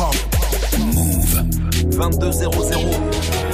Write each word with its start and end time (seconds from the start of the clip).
hip-hop. 0.00 0.14
Move. 0.78 1.92
2200. 1.92 3.49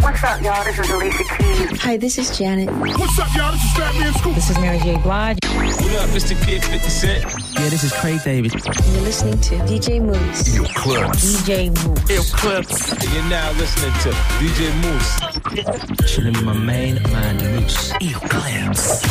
What's 0.00 0.24
up, 0.24 0.40
y'all? 0.40 0.64
This 0.64 0.78
is 0.78 0.90
Alicia 0.90 1.24
Keys. 1.36 1.80
Hi, 1.82 1.96
this 1.98 2.16
is 2.16 2.36
Janet. 2.36 2.70
What's 2.70 3.18
up, 3.18 3.28
y'all? 3.36 3.52
This 3.52 3.64
is 3.64 3.72
Fat 3.72 3.94
Man 3.96 4.14
Scoop. 4.14 4.34
This 4.34 4.50
is 4.50 4.58
Mary 4.58 4.78
J. 4.78 4.96
Blige. 4.96 5.36
What 5.44 5.94
up, 5.96 6.08
Mr. 6.10 6.42
Kid 6.44 6.64
50 6.64 6.88
Cent? 6.88 7.24
Yeah, 7.54 7.68
this 7.68 7.84
is 7.84 7.92
Craig 7.92 8.22
David. 8.24 8.54
You're 8.54 9.02
listening 9.02 9.38
to 9.42 9.56
DJ 9.66 10.02
Mouss. 10.02 10.54
Your 10.54 10.64
clubs. 10.68 11.42
DJ 11.42 11.68
Mouss. 11.84 12.10
Ill 12.10 12.24
Clips. 12.34 12.92
And 12.92 13.12
you're 13.12 13.24
now 13.24 13.52
listening 13.52 13.92
to 14.00 14.10
DJ 14.40 14.72
Mouss. 14.82 16.10
Chilling 16.10 16.32
with 16.32 16.44
my 16.44 16.54
main 16.54 16.94
man, 17.02 17.60
Mouss. 17.60 17.92
Your 18.00 18.20
clubs. 18.20 19.02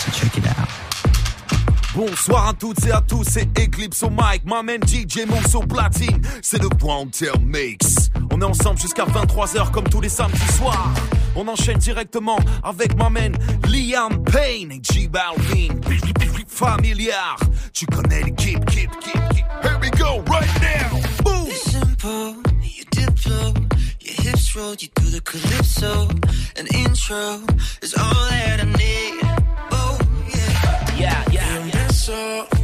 So 0.00 0.10
check 0.10 0.36
it 0.36 0.46
out. 0.48 0.68
Bonsoir 1.94 2.48
à 2.48 2.52
toutes 2.54 2.84
et 2.86 2.92
à 2.92 3.00
tous, 3.00 3.24
c'est 3.24 3.48
Eclipse 3.58 4.04
au 4.04 4.10
mic, 4.10 4.44
m'amène 4.44 4.82
DJ 4.84 5.26
Mouss 5.26 5.54
au 5.54 5.60
platine, 5.62 6.20
c'est 6.42 6.62
le 6.62 6.68
Wanted 6.80 7.40
Mix. 7.42 8.10
On 8.38 8.42
est 8.42 8.44
ensemble 8.44 8.78
jusqu'à 8.78 9.04
23h 9.04 9.72
comme 9.72 9.88
tous 9.88 10.00
les 10.00 10.08
samedis 10.08 10.52
soirs. 10.56 10.94
On 11.34 11.48
enchaîne 11.48 11.78
directement 11.78 12.38
avec 12.62 12.96
m'amène 12.96 13.36
Liam 13.66 14.22
Payne 14.22 14.70
et 14.70 14.80
G 14.80 15.08
Balvin. 15.08 15.74
Familiar, 16.46 17.36
tu 17.72 17.84
connais 17.86 18.22
l'équipe, 18.22 18.64
keep, 18.66 18.90
keep, 19.00 19.20
keep. 19.30 19.44
Here 19.62 19.78
we 19.82 19.90
go, 19.90 20.22
right 20.30 20.48
now. 20.60 21.00
Boom! 21.24 21.50
simple, 21.50 22.36
you 22.62 22.84
dip 22.92 23.26
low, 23.26 23.54
your 24.00 24.14
hips 24.22 24.54
roll, 24.54 24.74
you 24.74 24.88
do 24.94 25.10
the 25.10 25.20
calypso. 25.20 26.08
An 26.56 26.66
intro 26.76 27.40
is 27.82 27.94
all 27.98 28.28
that 28.30 28.60
I 28.60 28.64
need. 28.64 29.20
Oh, 29.72 29.98
yeah. 30.28 30.96
Yeah, 30.96 31.24
yeah. 31.32 31.48
Y 31.64 31.70
empiezo 31.70 32.46
primero, 32.46 32.57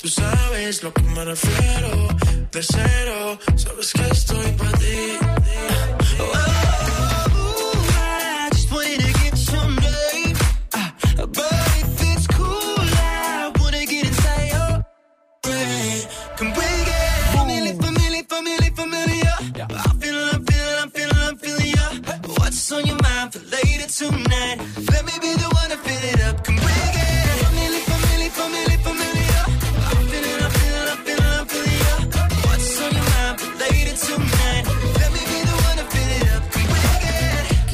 tú 0.00 0.08
sabes 0.08 0.82
lo 0.82 0.92
que 0.92 1.02
me 1.02 1.24
refiero. 1.24 2.08
De 2.52 2.62
cero, 2.62 3.38
sabes 3.56 3.92
que 3.92 4.02
estoy 4.10 4.52
para 4.52 4.72
ti. 4.72 5.29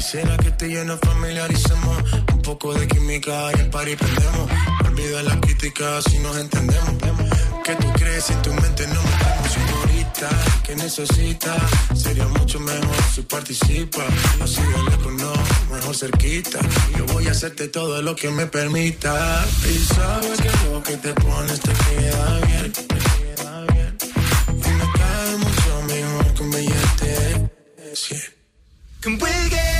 Quisiera 0.06 0.36
que 0.36 0.52
tú 0.52 0.66
y 0.66 0.72
yo 0.72 0.84
nos 0.84 1.00
familiaricemos 1.00 2.12
Un 2.32 2.42
poco 2.42 2.72
de 2.74 2.86
química 2.86 3.50
y 3.56 3.60
el 3.60 3.70
party 3.70 3.96
prendemos. 3.96 4.48
Olvida 4.86 5.20
las 5.24 5.36
críticas 5.38 6.04
si 6.04 6.20
nos 6.20 6.36
entendemos. 6.36 6.94
¿Qué 7.64 7.74
tú 7.74 7.92
crees 7.94 8.30
en 8.30 8.40
tu 8.40 8.52
mente 8.54 8.86
no 8.86 9.02
metemos 9.02 9.50
señorita? 9.50 10.28
¿Qué 10.62 10.76
necesitas? 10.76 11.60
Sería 11.96 12.24
mucho 12.28 12.60
mejor 12.60 12.96
si 13.12 13.22
participa. 13.22 14.04
Así 14.40 14.62
de 14.62 14.82
lejos 14.90 15.12
no, 15.12 15.32
mejor 15.74 15.96
cerquita. 15.96 16.60
Yo 16.96 17.04
voy 17.06 17.26
a 17.26 17.32
hacerte 17.32 17.66
todo 17.66 18.00
lo 18.00 18.14
que 18.14 18.30
me 18.30 18.46
permita. 18.46 19.44
Y 19.68 19.76
sabes 19.92 20.40
que 20.40 20.70
lo 20.70 20.84
que 20.84 20.96
te 20.98 21.14
pones 21.14 21.58
te 21.58 21.72
queda 21.72 22.40
bien 22.46 22.72
Te 22.72 22.86
queda 22.86 23.66
bien. 23.72 23.98
Y 24.54 24.68
me 24.68 24.86
cae 24.98 25.36
mucho 25.36 25.82
mejor 25.88 26.34
que 26.34 26.42
un 26.44 26.50
billete 26.52 27.50
de 27.76 27.96
100 27.96 28.36
Can 29.02 29.18
we 29.20 29.30
get 29.50 29.75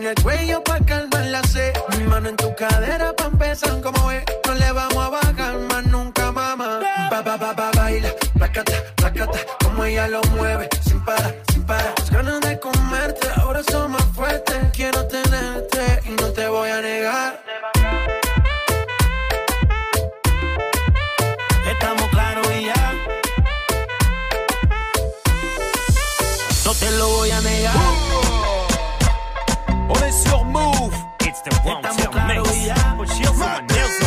en 0.00 0.06
el 0.06 0.14
cuello 0.22 0.64
pa' 0.64 0.80
calmar 0.80 1.26
la 1.26 1.42
sed. 1.42 1.72
Mi 1.98 2.04
mano 2.04 2.28
en 2.30 2.36
tu 2.36 2.54
cadera 2.54 3.12
pa' 3.14 3.26
empezar 3.26 3.80
como 3.82 4.10
es. 4.10 4.24
No 4.46 4.54
le 4.54 4.72
vamos 4.72 4.96
a 4.96 5.08
bajar 5.10 5.58
más 5.70 5.84
nunca, 5.84 6.32
mamá. 6.32 6.80
Ba, 7.10 7.22
ba, 7.22 7.36
ba, 7.36 7.52
ba, 7.52 7.70
baila. 7.76 8.10
Placata, 8.34 8.72
placata. 8.96 9.38
Como 9.62 9.84
ella 9.84 10.08
lo 10.08 10.22
mueve. 10.36 10.68
Sin 10.82 11.04
parar, 11.04 11.34
sin 11.52 11.64
parar. 11.64 11.94
Las 11.98 12.10
ganas 12.10 12.40
de 12.40 12.58
comerte 12.58 13.28
ahora 13.36 13.62
son 13.62 13.92
más 13.92 14.04
fuertes. 14.14 14.56
Quiero 14.72 15.06
tenerte 15.06 16.00
y 16.06 16.10
no 16.10 16.28
te 16.32 16.48
voy 16.48 16.70
a 16.70 16.80
negar. 16.80 17.40
Estamos 21.72 22.08
claros 22.08 22.46
y 22.58 22.64
ya. 22.64 22.94
No 26.64 26.74
te 26.74 26.90
lo 26.92 27.08
voy 27.08 27.30
a 27.30 27.40
negar. 27.40 28.09
The 31.62 31.68
one 31.68 31.82
Estamos 31.84 32.08
claros 32.08 32.56
y. 32.56 32.72
But 32.96 33.08
she'll 33.08 33.34
someone 33.34 33.66
else. 33.70 33.98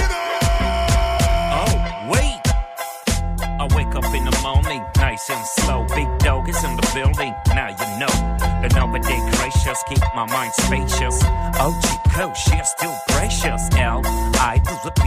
Oh, 1.53 1.75
wait. 2.11 2.41
I 3.59 3.67
wake 3.75 3.95
up 3.95 4.05
in 4.13 4.25
the 4.25 4.39
morning, 4.41 4.83
nice 4.97 5.29
and 5.29 5.45
slow. 5.45 5.85
Big 5.95 6.07
dog 6.19 6.49
is 6.49 6.63
in 6.63 6.75
the 6.75 6.91
building, 6.93 7.33
now 7.55 7.69
you 7.69 7.99
know. 7.99 8.33
Over 8.83 8.99
there 8.99 9.31
gracious, 9.37 9.83
keep 9.87 10.03
my 10.15 10.25
mind 10.25 10.51
spacious. 10.53 11.19
Oh, 11.59 11.73
Chico, 11.83 12.33
she's 12.33 12.69
still 12.77 12.95
precious. 13.09 13.69
L, 13.77 14.01
I 14.05 14.59
to 14.65 14.79
the 14.83 14.91
B, 15.01 15.03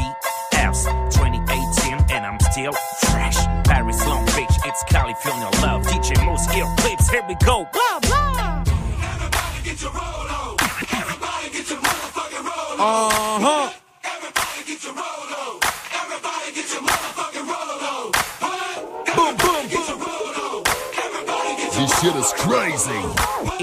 S, 0.53 0.85
2018, 1.15 2.17
and 2.17 2.25
I'm 2.25 2.41
still 2.53 2.73
fresh. 3.01 3.37
Paris, 3.65 4.05
Long 4.07 4.25
Beach, 4.37 4.57
it's 4.65 4.83
California 4.85 5.51
love. 5.63 5.83
DJ 5.83 6.25
Mouss, 6.25 6.47
ear 6.57 6.67
clips, 6.79 7.11
here 7.11 7.25
we 7.29 7.35
go. 7.45 7.67
Blah, 7.73 8.01
blah. 8.01 8.65
Uh 12.79 13.09
huh. 13.41 13.73
Everybody 14.05 14.61
get 14.69 14.85
your 14.85 14.93
roll 14.93 15.33
on. 15.33 15.61
Everybody 15.97 16.53
get 16.53 16.69
your 16.77 16.85
motherfucking 16.85 17.47
roll 17.49 17.81
on. 17.89 18.13
Boom, 19.17 19.33
boom, 19.41 19.65
boom. 19.73 20.65
This 21.73 21.91
shit 22.01 22.17
is 22.21 22.33
crazy. 22.37 23.01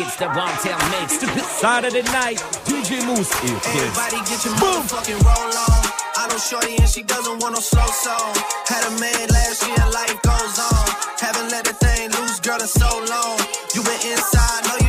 It's 0.01 0.15
the 0.18 0.27
One 0.33 0.50
Tail 0.65 0.81
Mix. 0.98 1.21
Saturday 1.62 2.01
night. 2.10 2.42
DJ 2.65 3.06
Mouss 3.06 3.30
ear 3.45 3.54
clips. 3.62 3.94
Everybody 4.01 4.19
get 4.25 4.45
your 4.50 4.56
Boom. 4.57 4.81
motherfucking 4.81 5.21
roll 5.21 5.54
on. 5.62 5.81
I 6.18 6.27
know 6.33 6.38
Shorty 6.42 6.75
and 6.77 6.89
she 6.89 7.04
doesn't 7.04 7.38
want 7.38 7.54
no 7.54 7.62
slow 7.62 7.86
song. 7.86 8.33
Had 8.66 8.81
a 8.89 8.94
man 9.00 9.30
last 9.30 9.62
year, 9.68 9.77
life 9.94 10.18
goes 10.25 10.57
on. 10.57 10.86
Haven't 11.21 11.51
let 11.51 11.66
the 11.66 11.74
thing 11.77 12.09
loose, 12.18 12.39
girl, 12.42 12.59
in 12.59 12.68
so 12.68 12.89
long. 13.13 13.38
You 13.75 13.83
been 13.83 14.01
Lifting 14.01 14.82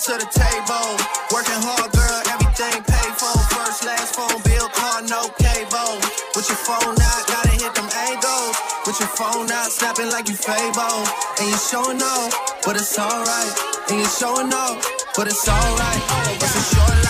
to 0.00 0.12
the 0.16 0.30
table. 0.32 0.96
Working 1.28 1.60
hard, 1.60 1.92
girl, 1.92 2.20
everything 2.32 2.72
paid 2.88 3.12
for. 3.20 3.36
First, 3.52 3.84
last 3.84 4.16
phone 4.16 4.40
bill, 4.48 4.68
car, 4.72 5.02
no 5.04 5.28
cable. 5.36 6.00
With 6.32 6.48
your 6.48 6.56
phone 6.56 6.96
out, 6.96 7.22
gotta 7.28 7.52
hit 7.52 7.74
them 7.74 7.88
angles. 8.08 8.56
With 8.86 8.96
your 8.96 9.12
phone 9.12 9.50
out, 9.52 9.68
snapping 9.68 10.08
like 10.08 10.28
you 10.28 10.36
Fable. 10.36 11.04
And 11.36 11.50
you 11.52 11.58
showing 11.60 12.00
off, 12.00 12.32
but 12.64 12.76
it's 12.76 12.98
alright. 12.98 13.52
And 13.90 14.00
you 14.00 14.06
showing 14.08 14.52
off, 14.54 14.80
but 15.16 15.26
it's 15.26 15.46
alright. 15.46 16.02
It's 16.40 16.56
a 16.56 16.74
short 16.74 17.04
life. 17.04 17.09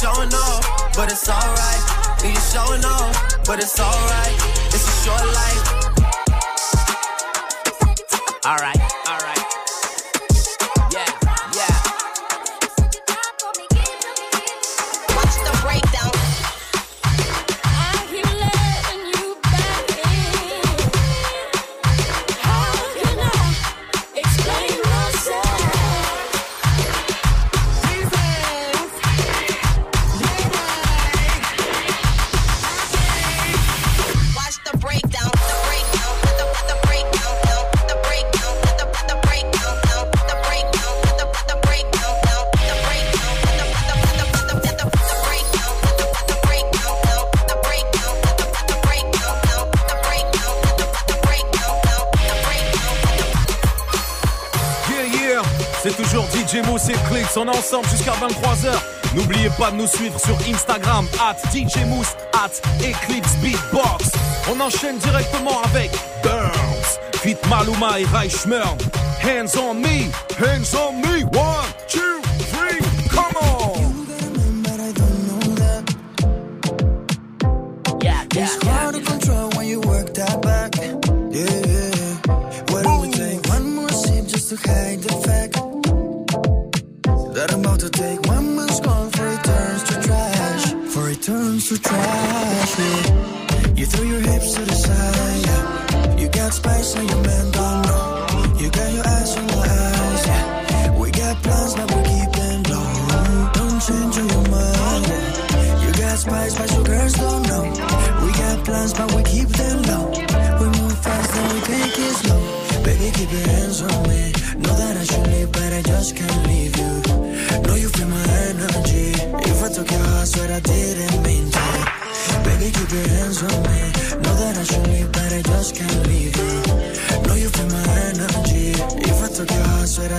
showing 0.00 0.32
off, 0.32 0.64
but 0.96 1.12
it's 1.12 1.28
alright. 1.28 1.82
We 2.22 2.32
just 2.32 2.54
showing 2.54 2.82
off, 2.86 3.44
but 3.44 3.58
it's 3.58 3.78
alright. 3.78 4.34
It's 4.72 4.88
a 4.88 4.92
short 5.04 5.26
life. 5.34 5.66
Alright. 8.46 8.89
ces 56.62 56.70
mots, 56.70 56.78
ces 56.78 57.38
on 57.38 57.46
est 57.46 57.56
ensemble 57.56 57.88
jusqu'à 57.88 58.12
23h. 58.12 58.72
N'oubliez 59.14 59.50
pas 59.58 59.70
de 59.70 59.76
nous 59.76 59.86
suivre 59.86 60.18
sur 60.18 60.36
Instagram, 60.52 61.06
at 61.20 61.36
DJ 61.52 61.84
Mousse, 61.86 62.14
at 62.32 62.50
Eclipse 62.80 63.34
Beatbox. 63.36 64.12
On 64.50 64.60
enchaîne 64.60 64.98
directement 64.98 65.60
avec 65.64 65.90
Burns, 66.22 66.98
Fit 67.16 67.36
Maluma 67.48 68.00
et 68.00 68.04
Reichmern. 68.04 68.76
Hands 69.22 69.58
on 69.58 69.74
me, 69.74 70.10
hands 70.38 70.74
on 70.74 70.92
me, 70.92 71.24
one, 71.36 71.66
two. 71.88 72.09
trash, 91.82 92.78
yeah. 92.78 93.74
You 93.74 93.86
throw 93.86 94.04
your 94.04 94.20
hips 94.20 94.54
to 94.54 94.62
the 94.62 94.74
side, 94.74 95.46
yeah. 95.46 96.16
You 96.20 96.28
got 96.28 96.52
spice 96.52 96.96
on 96.96 97.08
your 97.08 97.16
mouth. 97.18 97.29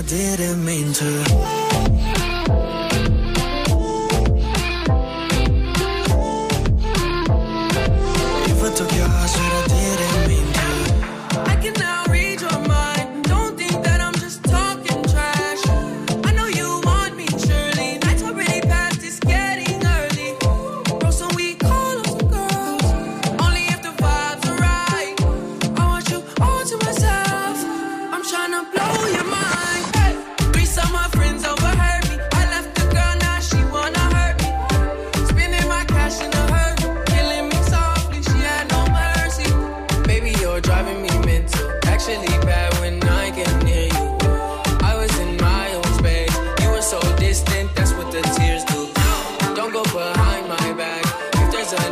I 0.01 0.03
didn't 0.03 0.65
mean 0.65 0.93
to. 0.93 1.90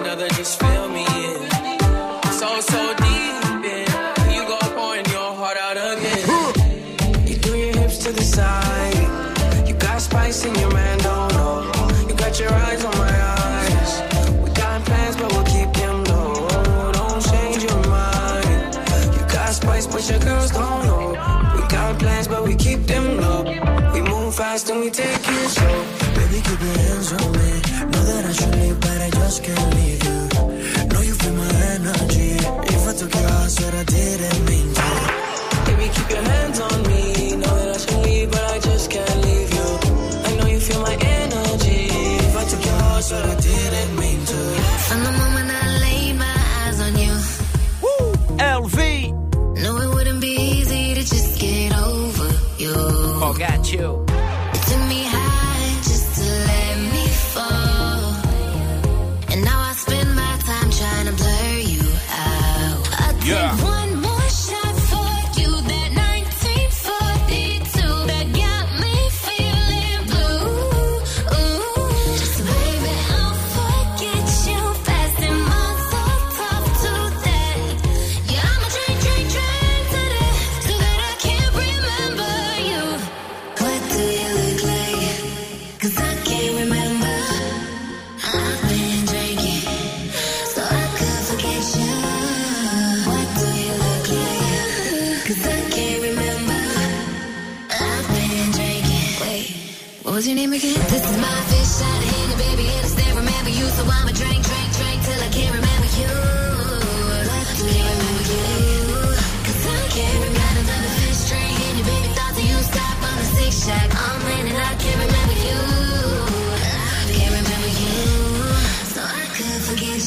another 0.09 0.27
just 0.29 0.59
fill 0.59 0.89
me 0.89 1.05
in. 1.23 1.37
So, 2.39 2.47
so 2.61 2.81
deep 2.97 3.65
in. 3.77 3.85
You 4.33 4.41
go 4.51 4.57
pouring 4.73 5.05
your 5.13 5.31
heart 5.39 5.57
out 5.57 5.77
again. 5.77 6.25
You 7.27 7.35
do 7.35 7.55
your 7.55 7.73
hips 7.77 7.99
to 7.99 8.11
the 8.11 8.23
side. 8.23 9.67
You 9.67 9.75
got 9.75 10.01
spice 10.01 10.45
in 10.45 10.55
your 10.55 10.73
man, 10.73 10.97
don't 10.99 11.31
oh, 11.35 11.71
know. 11.71 12.07
You 12.07 12.15
got 12.15 12.39
your 12.39 12.51
eyes 12.51 12.83
on 12.83 12.97
my 12.97 13.15
eyes. 13.37 13.91
We 14.43 14.49
got 14.49 14.83
plans, 14.83 15.15
but 15.15 15.31
we'll 15.31 15.49
keep 15.55 15.71
them 15.73 16.03
low. 16.05 16.47
Don't 16.97 17.21
change 17.31 17.61
your 17.69 17.81
mind. 17.87 18.73
You 19.15 19.23
got 19.37 19.53
spice, 19.53 19.85
but 19.85 20.09
your 20.09 20.19
girls 20.21 20.49
don't 20.49 20.85
know. 20.89 21.09
We 21.55 21.61
got 21.67 21.99
plans, 21.99 22.27
but 22.27 22.43
we 22.47 22.55
keep 22.55 22.79
them 22.87 23.05
low. 23.21 23.43
We 23.93 24.01
move 24.01 24.33
fast 24.33 24.71
and 24.71 24.79
we 24.79 24.89
take 24.89 25.27
it 25.37 25.49
slow. 25.57 25.79
Baby, 26.17 26.41
keep 26.41 26.59
your 26.67 26.77
hands 26.85 27.13
on 27.13 27.31
me. 27.37 27.49
Know 27.91 28.03
that 28.09 28.25
I 28.25 28.31
should 28.31 28.88
just 29.29 29.43
can't 29.43 29.75
leave 29.75 30.03
you. 30.03 30.28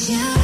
Could 0.05 0.42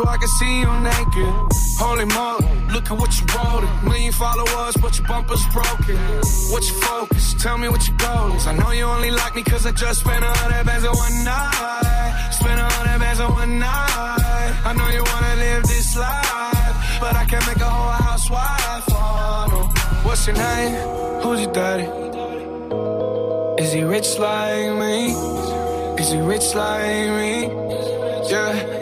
so 0.00 0.08
I 0.08 0.16
can 0.16 0.28
see 0.28 0.60
you 0.60 0.72
naked. 0.80 1.34
Holy 1.82 2.06
moly, 2.16 2.48
look 2.74 2.90
at 2.90 2.96
what 3.00 3.12
you 3.18 3.24
wrote. 3.34 3.64
Million 3.84 4.12
followers, 4.12 4.74
but 4.82 4.92
your 4.98 5.06
bumper's 5.06 5.44
broken. 5.52 5.98
What's 6.52 6.68
your 6.70 6.80
focus? 6.88 7.34
Tell 7.34 7.58
me 7.58 7.68
what 7.68 7.86
your 7.86 7.96
goal 7.98 8.32
is. 8.36 8.46
I 8.46 8.54
know 8.56 8.70
you 8.70 8.84
only 8.84 9.10
like 9.10 9.34
me 9.34 9.42
cause 9.42 9.66
I 9.66 9.72
just 9.72 10.00
spent 10.00 10.24
a 10.24 10.32
hundred 10.40 10.64
bands 10.64 10.84
on 10.86 10.96
one 10.96 11.16
night. 11.24 12.30
Spent 12.32 12.58
a 12.60 12.68
hundred 12.76 12.98
bands 13.02 13.20
on 13.20 13.30
one 13.32 13.58
night. 13.58 14.50
I 14.68 14.72
know 14.78 14.88
you 14.96 15.02
wanna 15.12 15.34
live 15.44 15.62
this 15.64 15.96
life, 15.96 16.74
but 17.02 17.14
I 17.22 17.24
can't 17.30 17.46
make 17.46 17.62
a 17.68 17.70
whole 17.76 17.92
housewife. 18.08 18.84
Oh, 18.92 19.46
no. 19.52 19.60
What's 20.06 20.26
your 20.26 20.36
name? 20.36 20.72
Who's 21.22 21.40
your 21.44 21.52
daddy? 21.52 21.88
Is 23.62 23.72
he 23.72 23.82
rich 23.82 24.18
like 24.18 24.72
me? 24.82 25.12
Is 26.00 26.10
he 26.12 26.20
rich 26.20 26.54
like 26.54 27.08
me? 27.20 27.32
Yeah, 28.30 28.79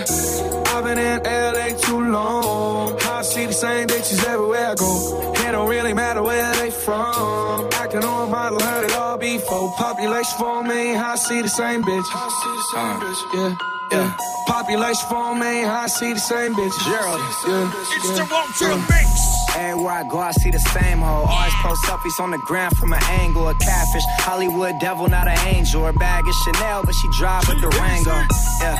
yeah, 0.00 0.52
yeah. 0.52 0.62
I've 0.72 0.84
been 0.84 0.98
in 0.98 1.22
LA 1.22 1.76
too 1.78 2.00
long. 2.10 2.98
I 3.02 3.22
see 3.22 3.46
the 3.46 3.52
same 3.52 3.88
bitches 3.88 4.24
everywhere 4.26 4.68
I 4.70 4.74
go. 4.74 5.32
It 5.34 5.52
don't 5.52 5.68
really 5.68 5.92
matter 5.92 6.22
where 6.22 6.54
they 6.54 6.70
from. 6.70 7.68
Acting 7.74 8.04
on 8.04 8.28
a 8.28 8.30
model, 8.30 8.60
heard 8.60 8.84
it 8.84 8.96
all 8.96 9.18
before. 9.18 9.72
Population 9.76 10.38
for 10.38 10.62
me, 10.62 10.96
I 10.96 11.16
see 11.16 11.42
the 11.42 11.48
same 11.48 11.82
bitch. 11.82 12.08
I 12.14 12.28
see 12.40 12.52
the 12.56 12.66
same 12.72 12.96
uh, 12.96 13.00
bitch. 13.00 13.20
Yeah, 13.34 13.56
yeah. 13.92 14.16
Population 14.46 15.06
for 15.08 15.34
me, 15.34 15.64
I 15.64 15.86
see 15.86 16.12
the 16.12 16.20
same 16.20 16.54
bitch. 16.54 16.76
Gerald, 16.84 17.20
yeah. 17.46 17.72
It's 17.96 18.08
yeah. 18.08 18.24
the 18.24 18.28
Wanted 18.30 18.88
Mix. 18.88 19.30
Everywhere 19.56 19.92
I 19.92 20.04
go, 20.04 20.18
I 20.18 20.30
see 20.30 20.50
the 20.50 20.60
same 20.60 20.98
hoe. 20.98 21.26
Always 21.26 21.52
ah. 21.52 21.62
post 21.66 21.82
selfies 21.84 22.22
on 22.22 22.30
the 22.30 22.38
ground 22.38 22.76
from 22.76 22.92
an 22.92 23.02
angle. 23.20 23.48
A 23.48 23.54
catfish, 23.54 24.04
Hollywood 24.22 24.78
devil, 24.78 25.08
not 25.08 25.26
an 25.26 25.38
angel. 25.48 25.84
Her 25.84 25.92
bag 25.92 26.26
is 26.28 26.36
Chanel, 26.44 26.84
but 26.84 26.94
she 26.94 27.08
drive 27.18 27.46
with 27.48 27.60
Durango. 27.60 28.22
Yeah. 28.62 28.78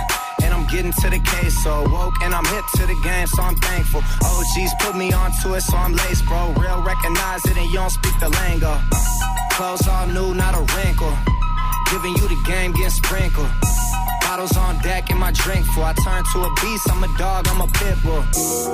Getting 0.70 0.92
to 0.92 1.10
the 1.10 1.18
case, 1.18 1.64
so 1.64 1.82
woke 1.90 2.14
and 2.22 2.32
I'm 2.32 2.44
hip 2.44 2.64
to 2.76 2.86
the 2.86 2.94
game, 3.02 3.26
so 3.26 3.42
I'm 3.42 3.56
thankful. 3.56 4.02
OGs 4.22 4.72
put 4.78 4.96
me 4.96 5.12
onto 5.12 5.54
it, 5.54 5.62
so 5.62 5.76
I'm 5.76 5.92
laced, 5.92 6.24
bro. 6.26 6.52
Real 6.52 6.80
recognize 6.82 7.44
it, 7.46 7.56
and 7.56 7.66
you 7.66 7.74
don't 7.74 7.90
speak 7.90 8.14
the 8.20 8.28
lingo. 8.28 8.78
Clothes 9.50 9.88
all 9.88 10.06
new, 10.06 10.32
not 10.32 10.54
a 10.54 10.62
wrinkle. 10.76 11.12
Giving 11.90 12.14
you 12.14 12.28
the 12.28 12.40
game, 12.46 12.70
getting 12.70 12.90
sprinkled. 12.90 13.50
Bottles 14.22 14.56
on 14.56 14.78
deck 14.78 15.10
and 15.10 15.18
my 15.18 15.32
drink 15.32 15.66
full. 15.74 15.82
I 15.82 15.92
turn 15.92 16.22
to 16.32 16.38
a 16.42 16.54
beast, 16.62 16.88
I'm 16.88 17.02
a 17.02 17.18
dog, 17.18 17.48
I'm 17.48 17.60
a 17.60 17.66
pit 17.66 17.98
bull. 18.04 18.22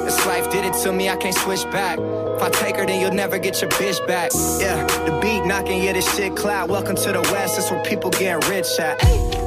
This 0.04 0.26
life 0.26 0.50
did 0.52 0.66
it 0.66 0.74
to 0.82 0.92
me, 0.92 1.08
I 1.08 1.16
can't 1.16 1.34
switch 1.34 1.64
back. 1.72 1.98
If 1.98 2.42
I 2.42 2.50
take 2.50 2.76
her, 2.76 2.84
then 2.84 3.00
you'll 3.00 3.14
never 3.14 3.38
get 3.38 3.62
your 3.62 3.70
bitch 3.70 4.06
back. 4.06 4.32
Yeah, 4.60 4.84
the 5.06 5.18
beat 5.22 5.46
knocking, 5.46 5.82
yeah, 5.82 5.94
this 5.94 6.14
shit 6.14 6.36
cloud. 6.36 6.68
Welcome 6.68 6.96
to 6.96 7.12
the 7.12 7.22
West, 7.32 7.56
that's 7.56 7.70
where 7.70 7.82
people 7.84 8.10
getting 8.10 8.46
rich 8.50 8.68
at. 8.78 9.02
I've 9.02 9.45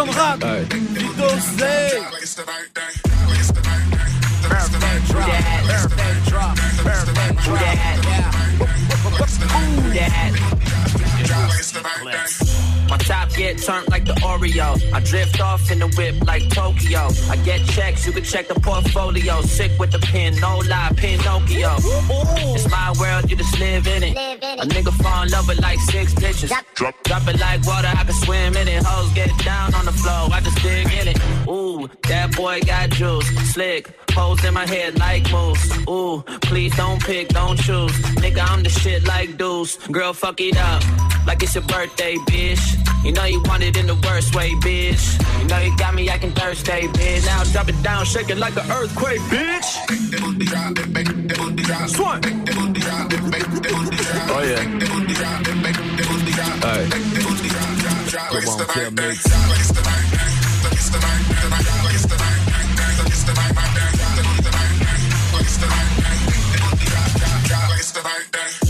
Kid 0.00 0.14
Conrad. 0.14 0.40
Vito 0.72 1.28
Zay. 1.58 1.90
Yeah. 5.12 5.50
Who 9.02 9.90
that? 12.04 12.39
My 13.10 13.16
top 13.16 13.34
get 13.34 13.58
turned 13.58 13.88
like 13.88 14.04
the 14.04 14.12
Oreo. 14.22 14.92
I 14.92 15.00
drift 15.00 15.40
off 15.40 15.68
in 15.70 15.80
the 15.80 15.88
whip 15.96 16.14
like 16.28 16.48
Tokyo. 16.50 17.08
I 17.28 17.36
get 17.44 17.66
checks, 17.66 18.06
you 18.06 18.12
can 18.12 18.22
check 18.22 18.46
the 18.46 18.54
portfolio. 18.54 19.42
Sick 19.42 19.72
with 19.80 19.90
the 19.90 19.98
pen, 19.98 20.36
no 20.36 20.58
lie, 20.58 20.92
Pinocchio. 20.96 21.74
It's 22.54 22.70
my 22.70 22.92
world, 23.00 23.28
you 23.28 23.36
just 23.36 23.58
live 23.58 23.88
in 23.88 24.04
it. 24.04 24.16
A 24.16 24.64
nigga 24.64 24.92
fall 25.02 25.24
in 25.24 25.30
love 25.30 25.48
with 25.48 25.60
like 25.60 25.80
six 25.80 26.14
bitches. 26.14 26.50
Drop, 26.74 26.94
drop 27.02 27.26
it 27.26 27.40
like 27.40 27.66
water, 27.66 27.88
I 27.88 28.04
can 28.04 28.14
swim 28.14 28.56
in 28.56 28.68
it. 28.68 28.82
Hoes 28.84 29.12
get 29.12 29.36
down 29.38 29.74
on 29.74 29.86
the 29.86 29.92
floor, 29.92 30.28
I 30.30 30.40
just 30.40 30.62
dig 30.62 30.86
in 30.86 31.08
it. 31.08 31.18
Ooh, 31.48 31.90
that 32.08 32.36
boy 32.36 32.60
got 32.60 32.90
juice, 32.90 33.26
slick. 33.52 33.90
Hoes 34.12 34.44
in 34.44 34.54
my 34.54 34.66
head 34.66 34.98
like 35.00 35.28
moose. 35.32 35.88
Ooh, 35.88 36.22
please 36.42 36.76
don't 36.76 37.02
pick, 37.02 37.28
don't 37.30 37.58
choose. 37.58 37.92
Nigga, 38.22 38.48
I'm 38.48 38.62
the 38.62 38.70
shit 38.70 39.04
like 39.04 39.36
deuce. 39.36 39.78
Girl, 39.88 40.12
fuck 40.12 40.40
it 40.40 40.56
up. 40.56 40.82
Like 41.30 41.44
it's 41.44 41.54
your 41.54 41.62
birthday, 41.62 42.16
bitch. 42.26 43.04
You 43.04 43.12
know 43.12 43.24
you 43.24 43.40
want 43.44 43.62
it 43.62 43.76
in 43.76 43.86
the 43.86 43.94
worst 43.94 44.34
way, 44.34 44.50
bitch. 44.66 45.16
You 45.40 45.46
know 45.46 45.58
you 45.58 45.76
got 45.78 45.94
me 45.94 46.08
acting 46.08 46.32
Thursday, 46.32 46.88
bitch. 46.88 47.24
Now 47.24 47.44
drop 47.44 47.68
it 47.68 47.80
down, 47.84 48.04
shake 48.04 48.30
it 48.30 48.38
like 48.38 48.56
an 48.56 48.68
earthquake, 48.68 49.20
bitch. 49.30 49.62
Swan. 51.88 52.20
Oh 54.28 54.42
yeah. 54.42 54.64
Hey. 56.66 56.88
The. 68.32 68.69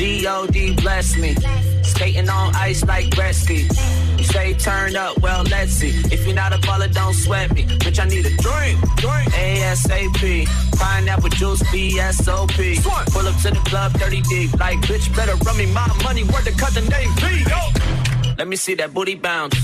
G-O-D 0.00 0.76
bless 0.76 1.14
me. 1.18 1.34
Skating 1.82 2.30
on 2.30 2.54
ice 2.54 2.82
like 2.86 3.10
Gretzky. 3.10 3.68
You 4.16 4.24
say 4.24 4.54
turn 4.54 4.96
up, 4.96 5.20
well 5.20 5.42
let's 5.42 5.72
see. 5.72 5.90
If 6.10 6.24
you're 6.24 6.34
not 6.34 6.54
a 6.54 6.56
baller, 6.56 6.90
don't 6.90 7.12
sweat 7.12 7.52
me. 7.52 7.64
Bitch, 7.64 8.00
I 8.00 8.06
need 8.08 8.24
a 8.24 8.34
drink, 8.40 8.80
drink. 8.96 9.28
ASAP. 9.36 10.46
Pineapple 10.78 11.28
juice, 11.28 11.62
BSOP. 11.64 12.82
Pull 13.12 13.26
up 13.28 13.36
to 13.42 13.50
the 13.50 13.60
club, 13.68 13.92
30 13.92 14.22
deep. 14.22 14.58
Like, 14.58 14.78
bitch, 14.88 15.14
better 15.14 15.36
run 15.44 15.58
me 15.58 15.66
my 15.66 15.86
money. 16.02 16.24
Word 16.24 16.44
to 16.46 16.52
cut 16.52 16.72
the 16.72 16.80
name, 16.80 17.12
V. 17.16 17.44
Yo. 17.50 18.34
Let 18.38 18.48
me 18.48 18.56
see 18.56 18.72
that 18.76 18.94
booty 18.94 19.16
bounce. 19.16 19.54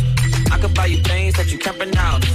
I 0.53 0.59
could 0.59 0.75
buy 0.75 0.85
you 0.85 1.03
things 1.03 1.35
that 1.37 1.51
you 1.51 1.57
can't 1.57 1.79
pronounce. 1.79 2.27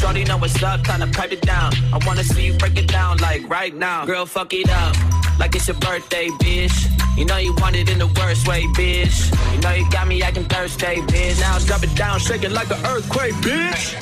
Shorty 0.00 0.24
know 0.24 0.38
what's 0.38 0.62
up, 0.62 0.84
kinda 0.84 1.06
pipe 1.08 1.32
it 1.32 1.42
down. 1.42 1.74
I 1.92 1.98
wanna 2.06 2.24
see 2.24 2.46
you 2.46 2.54
break 2.54 2.78
it 2.78 2.88
down 2.88 3.18
like 3.18 3.46
right 3.50 3.74
now. 3.74 4.06
Girl, 4.06 4.24
fuck 4.24 4.54
it 4.54 4.70
up. 4.70 5.21
Like 5.38 5.54
it's 5.54 5.68
your 5.68 5.76
birthday, 5.78 6.28
bitch. 6.40 6.72
You 7.16 7.24
know 7.24 7.36
you 7.36 7.54
want 7.58 7.76
it 7.76 7.90
in 7.90 7.98
the 7.98 8.06
worst 8.06 8.46
way, 8.48 8.62
bitch. 8.78 9.30
You 9.54 9.60
know 9.60 9.72
you 9.72 9.90
got 9.90 10.06
me 10.08 10.22
acting 10.22 10.44
Thursday, 10.44 10.96
bitch. 10.96 11.40
Now 11.40 11.58
drop 11.58 11.82
it 11.82 11.94
down, 11.94 12.18
shake 12.20 12.44
it 12.44 12.52
like 12.52 12.70
an 12.70 12.84
earthquake, 12.86 13.34
bitch. 13.34 13.98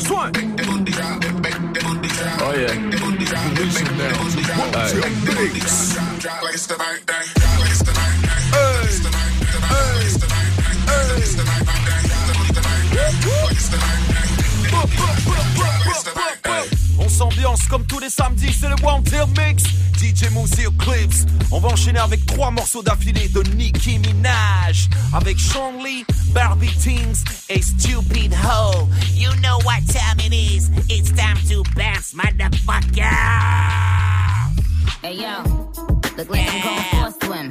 Swan. 0.00 0.32
Oh 2.42 2.52
yeah. 2.54 2.74
Listen 3.56 3.96
now. 3.96 4.14
Hey. 4.72 5.10
Hey. 14.88 15.19
On 17.20 17.28
s'ambiance 17.28 17.68
comme 17.68 17.84
tous 17.84 17.98
les 17.98 18.08
samedis, 18.08 18.50
c'est 18.50 18.68
le 18.68 18.76
One 18.82 19.02
Deal 19.02 19.26
Mix. 19.36 19.64
DJ 19.98 20.30
Mousy 20.32 20.64
Clips. 20.78 21.26
On 21.50 21.60
va 21.60 21.68
enchaîner 21.68 21.98
avec 21.98 22.24
trois 22.24 22.50
morceaux 22.50 22.82
d'affilée 22.82 23.28
de 23.28 23.42
Nicki 23.56 23.98
Minaj. 23.98 24.88
Avec 25.12 25.38
Sean 25.38 25.72
Lee, 25.84 26.06
Barbie 26.28 26.74
Teens 26.82 27.22
et 27.50 27.60
Stupid 27.60 28.32
Ho. 28.32 28.88
You 29.14 29.28
know 29.42 29.58
what 29.66 29.82
time 29.86 30.18
it 30.20 30.32
is. 30.32 30.70
It's 30.88 31.10
time 31.10 31.36
to 31.50 31.62
bounce, 31.76 32.14
motherfucker. 32.14 33.02
Hey 35.02 35.16
yo, 35.16 35.42
look 36.16 36.30
like 36.30 36.48
I'm 36.48 36.62
going 36.62 36.84
for 36.90 37.06
a 37.06 37.26
swim. 37.26 37.50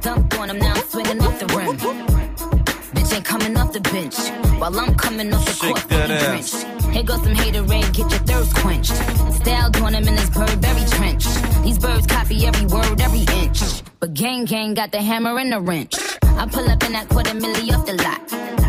Dunked 0.00 0.38
on 0.38 0.48
him, 0.48 0.58
now 0.58 0.74
swinging 0.88 1.20
off 1.20 1.38
the 1.38 1.46
rim. 1.54 2.11
Off 3.72 3.82
the 3.82 3.90
bench 3.90 4.16
while 4.60 4.78
I'm 4.78 4.94
coming 4.96 5.32
off 5.32 5.46
the 5.46 5.52
Shake 5.52 5.74
court 5.74 5.88
that 5.88 6.10
ass. 6.10 6.62
Here 6.92 7.02
goes 7.02 7.22
some 7.22 7.32
get 7.32 7.96
your 7.96 8.08
thirst 8.28 8.54
quenched. 8.56 8.92
Style 9.40 9.70
doing 9.70 9.94
him 9.94 10.08
in 10.08 10.14
this 10.14 10.28
Burberry 10.28 10.84
trench. 10.90 11.24
These 11.64 11.78
birds 11.78 12.06
copy 12.06 12.44
every 12.44 12.66
word, 12.66 13.00
every 13.00 13.24
inch. 13.40 13.82
But 13.98 14.12
gang 14.12 14.44
gang 14.44 14.74
got 14.74 14.92
the 14.92 15.00
hammer 15.00 15.38
and 15.38 15.50
the 15.50 15.60
wrench. 15.60 15.94
I 16.22 16.46
pull 16.52 16.68
up 16.68 16.84
in 16.84 16.92
that 16.92 17.08
quarter 17.08 17.30
milli 17.30 17.72
off 17.72 17.86
the 17.86 17.94
lot. 17.94 18.20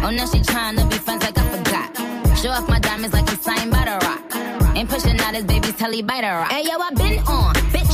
Oh, 0.05 0.11
now 0.11 0.25
she 0.25 0.41
trying 0.41 0.77
to 0.77 0.85
be 0.85 0.95
friends 0.95 1.23
like 1.23 1.37
I 1.37 1.43
forgot. 1.57 2.37
Show 2.37 2.51
off 2.51 2.69
my 2.69 2.79
diamonds 2.79 3.13
like 3.13 3.29
I'm 3.29 3.39
signed 3.41 3.71
by 3.71 3.83
the 3.83 3.97
rock. 4.07 4.75
Ain't 4.77 4.89
pushing 4.89 5.19
out 5.19 5.35
his 5.35 5.43
baby's 5.43 5.75
telly 5.75 6.01
by 6.01 6.21
the 6.21 6.27
rock. 6.27 6.49
Hey 6.49 6.63
yo, 6.63 6.79
I 6.79 6.91
been 6.91 7.19
on, 7.27 7.55
bitch 7.73 7.92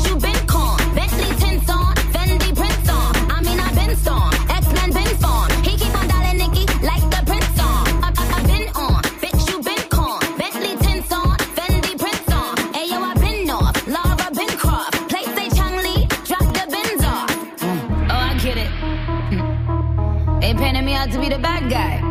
guy. 21.69 22.01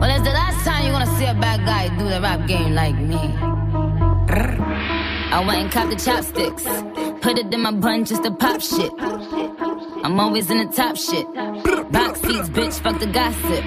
Well, 0.00 0.10
it's 0.10 0.24
the 0.24 0.32
last 0.32 0.64
time 0.64 0.84
you're 0.84 0.92
gonna 0.92 1.18
see 1.18 1.26
a 1.26 1.34
bad 1.34 1.64
guy 1.66 1.88
do 1.96 2.08
the 2.08 2.20
rap 2.20 2.46
game 2.48 2.74
like 2.74 2.96
me. 2.96 3.20
I 5.36 5.44
went 5.46 5.60
and 5.62 5.70
copped 5.70 5.90
the 5.90 5.96
chopsticks. 5.96 6.64
Put 7.20 7.38
it 7.38 7.52
in 7.52 7.60
my 7.60 7.72
bun 7.72 8.04
just 8.04 8.22
to 8.24 8.30
pop 8.30 8.60
shit. 8.60 8.92
I'm 10.04 10.18
always 10.18 10.50
in 10.50 10.58
the 10.58 10.72
top 10.72 10.96
shit. 10.96 11.26
Box 11.92 12.20
seats, 12.20 12.48
bitch, 12.48 12.80
fuck 12.80 12.98
the 12.98 13.06
gossip. 13.06 13.64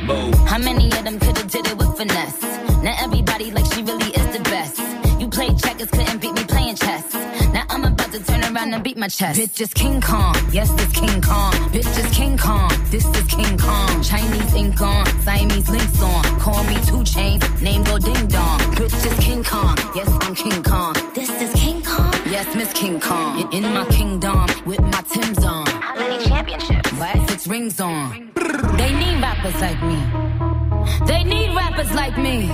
How 0.47 0.57
many 0.57 0.85
of 0.87 1.03
them 1.03 1.19
could've 1.19 1.51
did 1.51 1.67
it 1.67 1.77
with 1.77 1.95
finesse? 1.97 2.41
Now 2.83 2.95
everybody 2.99 3.51
like 3.51 3.65
she 3.73 3.83
really 3.83 4.11
is 4.19 4.27
the 4.35 4.43
best. 4.43 4.79
You 5.19 5.27
played 5.27 5.59
checkers, 5.59 5.91
couldn't 5.91 6.21
beat 6.21 6.33
me 6.33 6.43
playing 6.45 6.75
chess. 6.75 7.13
Now 7.53 7.65
I'm 7.69 7.83
about 8.09 8.25
to 8.25 8.31
turn 8.31 8.55
around 8.55 8.73
and 8.73 8.83
beat 8.83 8.97
my 8.97 9.07
chest. 9.07 9.39
Bitch 9.39 9.61
is 9.61 9.73
King 9.73 10.01
Kong, 10.01 10.35
yes, 10.51 10.71
this 10.71 10.91
King 10.91 11.21
Kong. 11.21 11.53
Bitch 11.71 11.97
is 11.97 12.15
King 12.15 12.37
Kong, 12.37 12.71
this 12.89 13.05
is 13.05 13.27
King 13.27 13.57
Kong. 13.57 14.03
Chinese 14.03 14.53
ink 14.53 14.81
on, 14.81 15.05
Siamese 15.21 15.69
links 15.69 16.01
on. 16.01 16.23
Call 16.39 16.63
me 16.63 16.77
two 16.85 17.03
chains, 17.03 17.61
name 17.61 17.83
go 17.83 17.97
ding 17.97 18.27
dong. 18.27 18.59
Bitch 18.77 19.05
is 19.05 19.25
King 19.25 19.43
Kong, 19.43 19.75
yes, 19.95 20.09
I'm 20.21 20.35
King 20.35 20.63
Kong. 20.63 20.95
This 21.13 21.29
is 21.41 21.53
King 21.53 21.83
Kong, 21.83 22.13
yes, 22.25 22.55
Miss 22.55 22.71
King 22.73 22.99
Kong. 22.99 23.51
In, 23.53 23.63
my 23.63 23.85
kingdom, 23.85 24.47
with 24.65 24.81
my 24.81 25.01
Tim's 25.09 25.43
on. 25.45 25.67
How 25.67 25.95
many 25.95 26.23
championships? 26.25 26.91
Why 26.93 27.13
six 27.27 27.47
rings 27.47 27.79
on? 27.79 28.31
They 28.77 28.91
need 28.93 29.21
rappers 29.21 29.59
like 29.61 29.81
me. 29.83 29.99
They 31.05 31.23
need 31.23 31.55
rappers 31.55 31.91
like 31.91 32.17
me. 32.17 32.47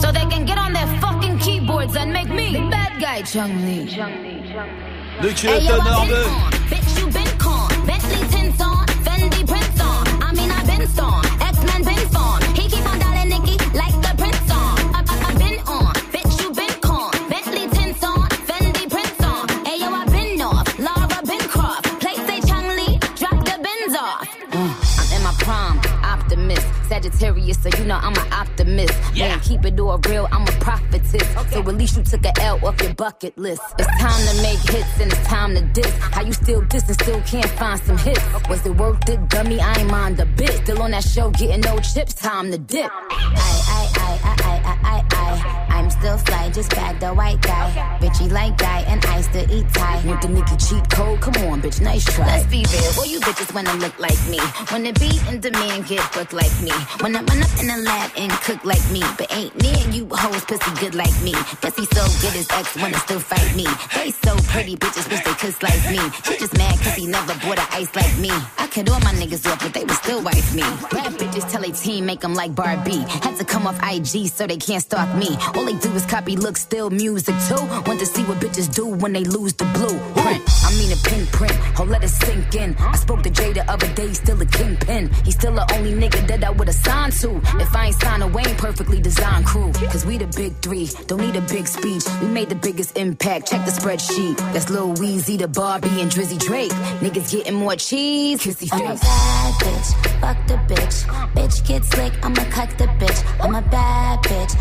So 0.00 0.12
they 0.12 0.26
can 0.26 0.44
get 0.44 0.58
on 0.58 0.72
their 0.72 0.86
fucking 1.00 1.38
keyboards 1.38 1.96
and 1.96 2.12
make 2.12 2.28
me 2.28 2.52
the 2.52 2.68
bad 2.70 3.00
guy, 3.00 3.22
Chun-Li. 3.22 4.35
Le 4.56 4.62
Hey, 4.62 5.66
yo, 5.66 5.74
I 5.74 5.80
énorme. 5.80 6.08
been 6.08 6.24
on, 6.30 6.50
bitch, 6.70 6.98
you 6.98 7.06
been 7.12 7.38
con. 7.38 7.68
Bentley 7.86 8.26
tints 8.30 8.58
on, 8.62 8.86
Fendi 9.04 9.46
prints 9.46 9.80
on. 9.82 10.06
I 10.22 10.32
mean, 10.32 10.50
I 10.50 10.64
been 10.64 10.86
storm, 10.88 11.20
X-Men 11.42 11.82
been 11.84 12.08
formed. 12.08 12.42
He 12.56 12.66
keep 12.66 12.84
on 12.90 12.98
dialing 12.98 13.28
Nicki 13.28 13.58
like 13.76 13.92
the 14.00 14.14
prince 14.16 14.50
on. 14.50 14.78
I, 14.96 15.04
I, 15.06 15.14
I 15.28 15.34
been 15.36 15.58
on, 15.68 15.92
bitch, 16.08 16.40
you 16.40 16.48
been 16.54 16.72
con. 16.80 17.10
Bentley 17.28 17.68
tints 17.76 18.02
on, 18.02 18.28
Fendi 18.48 18.88
prints 18.88 19.22
on. 19.22 19.46
Hey, 19.66 19.76
yo, 19.78 19.92
I 19.92 20.06
been 20.06 20.40
off, 20.40 20.66
Lara 20.78 21.20
been 21.26 21.46
croft. 21.52 21.84
Play 22.00 22.16
say 22.26 22.40
Chung 22.48 22.66
Lee, 22.78 22.96
drop 23.14 23.36
the 23.44 23.60
bins 23.60 23.94
off. 23.94 24.24
Mm. 24.56 24.72
I'm 25.00 25.16
in 25.16 25.22
my 25.22 25.34
prime, 25.44 25.78
optimist. 26.02 26.66
Sagittarius, 26.88 27.58
so 27.62 27.68
you 27.76 27.84
know 27.84 27.96
I'm 27.96 28.14
an 28.16 28.32
optimist 28.32 28.55
miss. 28.66 28.90
Yeah. 29.14 29.28
Man, 29.28 29.40
keep 29.40 29.64
it 29.64 29.78
all 29.80 29.98
real, 29.98 30.28
I'm 30.30 30.42
a 30.42 30.52
prophetess. 30.60 31.14
Okay. 31.14 31.50
So 31.50 31.60
at 31.60 31.74
least 31.76 31.96
you 31.96 32.02
took 32.02 32.24
a 32.24 32.40
L 32.42 32.64
off 32.66 32.80
your 32.82 32.94
bucket 32.94 33.36
list. 33.38 33.62
It's 33.78 33.88
time 34.00 34.36
to 34.36 34.42
make 34.42 34.58
hits 34.58 35.00
and 35.00 35.12
it's 35.12 35.26
time 35.26 35.54
to 35.54 35.62
diss. 35.62 35.92
How 35.98 36.22
you 36.22 36.32
still 36.32 36.62
diss 36.62 36.86
and 36.88 37.00
still 37.00 37.20
can't 37.22 37.50
find 37.50 37.80
some 37.80 37.98
hits? 37.98 38.20
Okay. 38.34 38.50
Was 38.50 38.66
it 38.66 38.76
worth 38.76 39.08
it, 39.08 39.28
dummy? 39.28 39.60
I 39.60 39.74
ain't 39.80 39.90
mind 39.90 40.20
a 40.20 40.26
bit. 40.26 40.50
Still 40.64 40.82
on 40.82 40.90
that 40.90 41.04
show, 41.04 41.30
getting 41.30 41.60
no 41.60 41.78
chips, 41.78 42.14
time 42.14 42.50
to 42.50 42.58
dip. 42.58 42.90
I, 42.92 43.06
I, 43.10 43.90
I, 43.96 44.18
I, 44.24 44.36
I, 44.42 44.76
I, 44.82 45.04
I. 45.10 45.62
I. 45.62 45.65
I'm 45.76 45.90
still 45.90 46.16
fly, 46.16 46.48
just 46.50 46.70
bag 46.70 47.00
the 47.00 47.12
white 47.12 47.40
guy. 47.42 47.68
Bitchy 48.00 48.32
like 48.32 48.56
guy, 48.56 48.80
and 48.88 49.04
I 49.04 49.20
still 49.20 49.46
eat 49.52 49.68
Thai. 49.74 50.02
Want 50.06 50.22
the 50.22 50.28
Nicki 50.28 50.56
cheat 50.56 50.88
code? 50.88 51.20
Come 51.20 51.36
on, 51.44 51.60
bitch, 51.60 51.82
nice 51.82 52.04
try. 52.04 52.24
Let's 52.26 52.46
be 52.46 52.64
real, 52.72 52.92
well, 52.96 53.06
you 53.06 53.20
bitches 53.20 53.52
wanna 53.54 53.74
look 53.74 53.96
like 53.98 54.20
me. 54.32 54.40
Wanna 54.72 54.94
be 54.94 55.10
in 55.28 55.40
demand, 55.40 55.86
get 55.86 56.00
booked 56.14 56.32
like 56.32 56.56
me. 56.62 56.72
Wanna 57.02 57.20
run 57.28 57.42
up 57.42 57.52
in 57.60 57.66
the 57.68 57.76
lab 57.84 58.10
and 58.16 58.32
cook 58.46 58.64
like 58.64 58.84
me. 58.90 59.02
But 59.18 59.30
ain't 59.30 59.54
near 59.60 59.76
you 59.92 60.08
hoes 60.10 60.44
pussy 60.46 60.72
good 60.80 60.94
like 60.94 61.16
me. 61.22 61.34
He 61.76 61.84
so 61.92 62.04
good 62.24 62.32
his 62.32 62.48
ex 62.52 62.74
wanna 62.80 62.98
still 63.00 63.20
fight 63.20 63.54
me. 63.54 63.66
They 63.94 64.10
so 64.10 64.34
pretty, 64.48 64.76
bitches 64.76 65.10
wish 65.10 65.22
they 65.24 65.34
could 65.34 65.52
slice 65.52 65.90
me. 65.90 66.00
She 66.24 66.38
just 66.38 66.56
mad 66.56 66.74
cause 66.80 66.94
he 66.94 67.06
never 67.06 67.34
bought 67.44 67.58
a 67.58 67.66
ice 67.76 67.94
like 67.94 68.16
me. 68.16 68.32
I 68.56 68.66
cut 68.66 68.88
all 68.88 69.00
my 69.00 69.12
niggas 69.12 69.44
off, 69.50 69.60
but 69.60 69.74
they 69.74 69.84
would 69.84 70.00
still 70.00 70.22
wife 70.22 70.54
me. 70.54 70.62
Rap 70.96 71.12
bitches 71.20 71.50
tell 71.50 71.62
a 71.62 71.70
team 71.70 72.06
make 72.06 72.20
them 72.20 72.32
like 72.32 72.54
Barbie. 72.54 73.04
Had 73.20 73.36
to 73.36 73.44
come 73.44 73.66
off 73.66 73.78
IG 73.82 74.28
so 74.28 74.46
they 74.46 74.56
can't 74.56 74.82
stalk 74.82 75.14
me. 75.14 75.36
All 75.54 75.65
they 75.66 75.74
do 75.78 75.92
is 75.94 76.06
copy 76.06 76.36
look, 76.36 76.56
still 76.56 76.90
music 76.90 77.34
too. 77.48 77.62
Want 77.86 78.00
to 78.00 78.06
see 78.06 78.22
what 78.24 78.38
bitches 78.38 78.72
do 78.74 78.86
when 78.86 79.12
they 79.12 79.24
lose 79.24 79.52
the 79.54 79.64
blueprint. 79.74 80.42
I 80.64 80.70
mean 80.78 80.92
a 80.92 80.96
pinprint, 80.96 81.56
oh 81.78 81.84
let 81.84 82.02
it 82.02 82.08
sink 82.08 82.54
in. 82.54 82.74
I 82.78 82.96
spoke 82.96 83.22
to 83.22 83.30
Jay 83.30 83.52
the 83.52 83.68
other 83.70 83.88
day, 83.94 84.12
still 84.12 84.40
a 84.40 84.46
kingpin. 84.46 85.12
He 85.24 85.30
still 85.30 85.54
the 85.54 85.66
only 85.74 85.92
nigga 85.92 86.26
that 86.28 86.44
I 86.44 86.50
would've 86.50 86.74
signed 86.74 87.12
to. 87.20 87.36
If 87.60 87.74
I 87.74 87.86
ain't 87.86 87.96
signed 87.96 88.22
a 88.22 88.26
Wayne 88.26 88.56
perfectly 88.56 89.00
designed 89.00 89.46
crew. 89.46 89.72
Cause 89.92 90.04
we 90.06 90.18
the 90.18 90.26
big 90.26 90.54
three, 90.56 90.88
don't 91.06 91.20
need 91.20 91.36
a 91.36 91.40
big 91.42 91.66
speech. 91.66 92.04
We 92.20 92.28
made 92.28 92.48
the 92.48 92.54
biggest 92.54 92.96
impact, 92.96 93.48
check 93.48 93.64
the 93.64 93.72
spreadsheet. 93.72 94.36
That's 94.52 94.70
Lil 94.70 94.94
Weezy, 94.94 95.38
the 95.38 95.48
Barbie, 95.48 96.00
and 96.00 96.10
Drizzy 96.10 96.38
Drake. 96.38 96.72
Niggas 97.00 97.30
getting 97.32 97.54
more 97.54 97.76
cheese, 97.76 98.40
kissy 98.42 98.68
I'm 98.72 98.82
a 98.82 98.94
bad 98.94 99.54
bitch, 99.62 100.20
fuck 100.20 100.46
the 100.46 100.74
bitch. 100.74 100.96
Bitch 101.34 101.66
get 101.66 101.84
slick, 101.84 102.12
I'ma 102.24 102.44
cut 102.50 102.70
the 102.78 102.86
bitch. 103.00 103.20
I'm 103.40 103.54
a 103.54 103.62
bad 103.62 104.18
bitch, 104.24 104.52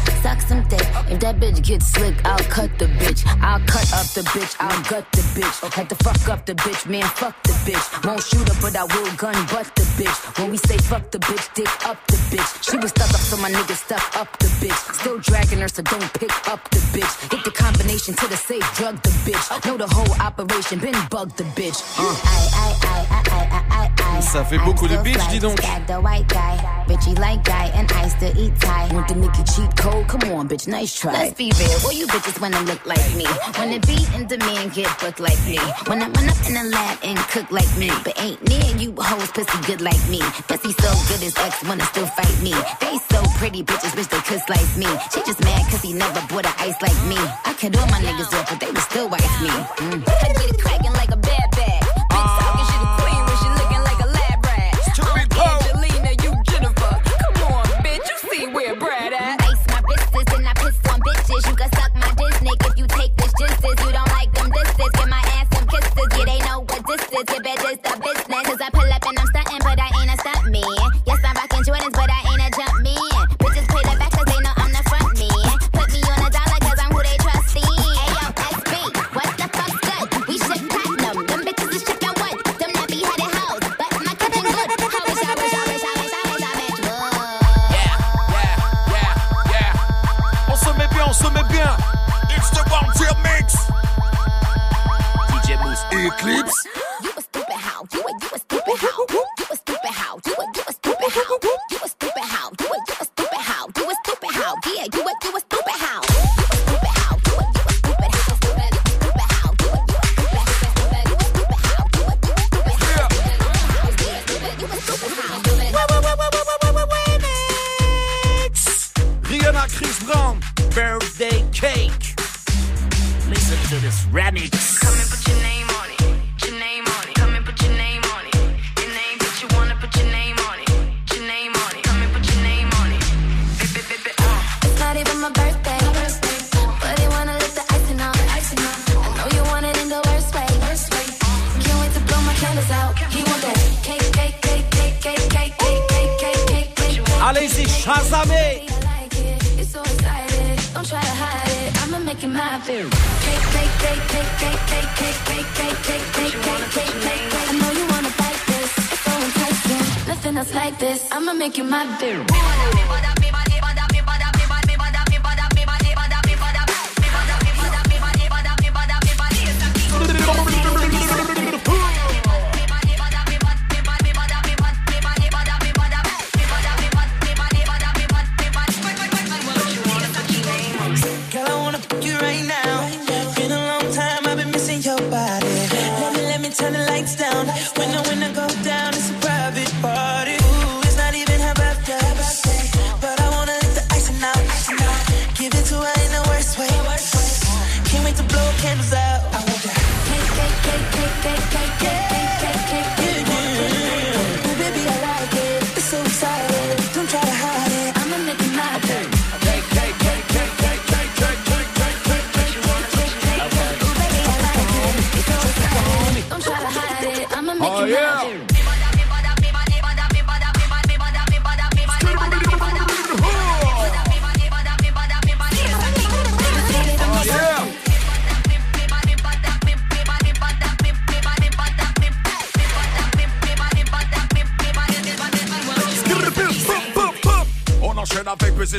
that 1.25 1.39
bitch 1.41 1.63
gets 1.65 1.87
slick, 1.87 2.13
I'll 2.23 2.37
cut 2.53 2.69
the 2.77 2.85
bitch. 3.01 3.25
I'll 3.41 3.59
cut 3.65 3.87
up 3.97 4.05
the 4.13 4.21
bitch, 4.35 4.55
I'll 4.59 4.81
gut 4.83 5.05
the 5.11 5.23
bitch. 5.33 5.73
Had 5.73 5.89
to 5.89 5.95
fuck 5.95 6.21
up 6.29 6.45
the 6.45 6.53
bitch, 6.53 6.87
man, 6.87 7.03
fuck 7.03 7.35
the 7.43 7.53
bitch. 7.65 7.85
Won't 8.05 8.21
shoot 8.21 8.47
her, 8.47 8.57
but 8.61 8.75
I 8.75 8.83
will 8.83 9.11
gun 9.17 9.33
butt 9.49 9.65
the 9.75 9.85
bitch. 9.97 10.17
When 10.37 10.51
we 10.51 10.57
say 10.57 10.77
fuck 10.77 11.09
the 11.09 11.17
bitch, 11.17 11.45
dick 11.55 11.71
up 11.89 11.97
the 12.07 12.17
bitch. 12.29 12.49
She 12.69 12.77
was 12.77 12.91
stuck 12.91 13.09
up, 13.09 13.23
so 13.29 13.37
my 13.37 13.49
nigga 13.49 13.75
stuck 13.75 14.05
up 14.21 14.37
the 14.37 14.49
bitch. 14.61 14.79
Still 14.93 15.17
dragging 15.17 15.59
her, 15.61 15.67
so 15.67 15.81
don't 15.81 16.13
pick 16.13 16.33
up 16.47 16.61
the 16.69 16.81
bitch. 16.93 17.13
Hit 17.31 17.43
the 17.43 17.51
combination 17.51 18.13
to 18.13 18.27
the 18.27 18.37
safe, 18.37 18.67
drug 18.77 19.01
the 19.01 19.09
bitch. 19.25 19.45
Know 19.65 19.77
the 19.77 19.87
whole 19.87 20.13
operation, 20.21 20.77
been 20.79 20.95
bug 21.09 21.35
the 21.37 21.45
bitch. 21.57 21.81
Uh. 21.97 22.13
Ça 24.21 24.43
fait 24.43 24.59
beaucoup 24.59 24.87
de 24.87 24.97
bitch, 24.97 25.27
dis 25.29 25.39
donc. 25.39 25.59
Bitchy 26.87 27.17
like 27.17 27.43
guy, 27.43 27.67
and 27.73 27.91
I 27.91 28.07
still 28.09 28.37
eat 28.37 28.53
Thai. 28.61 28.93
Want 28.93 29.07
the 29.07 29.15
Nicki 29.15 29.43
cheat 29.43 29.75
code? 29.75 30.07
Come 30.07 30.29
on, 30.31 30.47
bitch, 30.47 30.67
nice 30.67 30.93
try. 30.93 31.13
Let's 31.13 31.33
be 31.33 31.51
real, 31.57 31.79
well 31.83 31.93
you 31.93 32.05
bitches 32.05 32.39
wanna 32.39 32.61
look 32.61 32.85
like 32.85 33.01
me. 33.15 33.25
Wanna 33.57 33.79
be 33.89 33.97
in 34.13 34.27
demand, 34.27 34.73
get 34.73 34.89
booked 34.99 35.19
like 35.19 35.41
me. 35.49 35.57
Wanna 35.87 36.05
run 36.13 36.29
up 36.29 36.37
in 36.45 36.53
the 36.53 36.65
lab 36.69 36.97
and 37.03 37.17
cook 37.33 37.49
like 37.49 37.69
me. 37.77 37.89
But 38.03 38.13
ain't 38.21 38.41
near 38.47 38.69
you 38.77 38.93
hoes 38.97 39.31
pussy 39.31 39.57
good 39.65 39.81
like 39.81 40.03
me. 40.09 40.21
Pussy 40.47 40.71
so 40.77 40.89
good 41.09 41.21
his 41.25 41.35
ex 41.37 41.63
wanna 41.65 41.85
still 41.85 42.07
fight 42.07 42.37
me. 42.41 42.53
They 42.79 42.97
so 43.09 43.19
pretty 43.41 43.63
bitches 43.63 43.95
wish 43.95 44.07
they 44.07 44.21
could 44.21 44.41
slice 44.45 44.77
me. 44.77 44.87
She 45.11 45.25
just 45.25 45.41
mad 45.41 45.65
cause 45.71 45.81
he 45.81 45.93
never 45.93 46.21
bought 46.29 46.45
a 46.45 46.53
ice 46.61 46.79
like 46.81 46.99
me. 47.09 47.17
I 47.17 47.53
cut 47.57 47.75
all 47.77 47.87
my 47.87 47.99
niggas 47.99 48.29
off, 48.37 48.49
but 48.49 48.59
they 48.59 48.69
would 48.69 48.85
still 48.85 49.09
wife 49.09 49.41
me. 49.41 49.49
Mm. 49.49 50.03
I 50.05 50.33
get 50.37 50.49
it 50.53 50.59
cracking 50.61 50.93
like 50.93 51.11
a 51.11 51.17
bad 51.17 51.44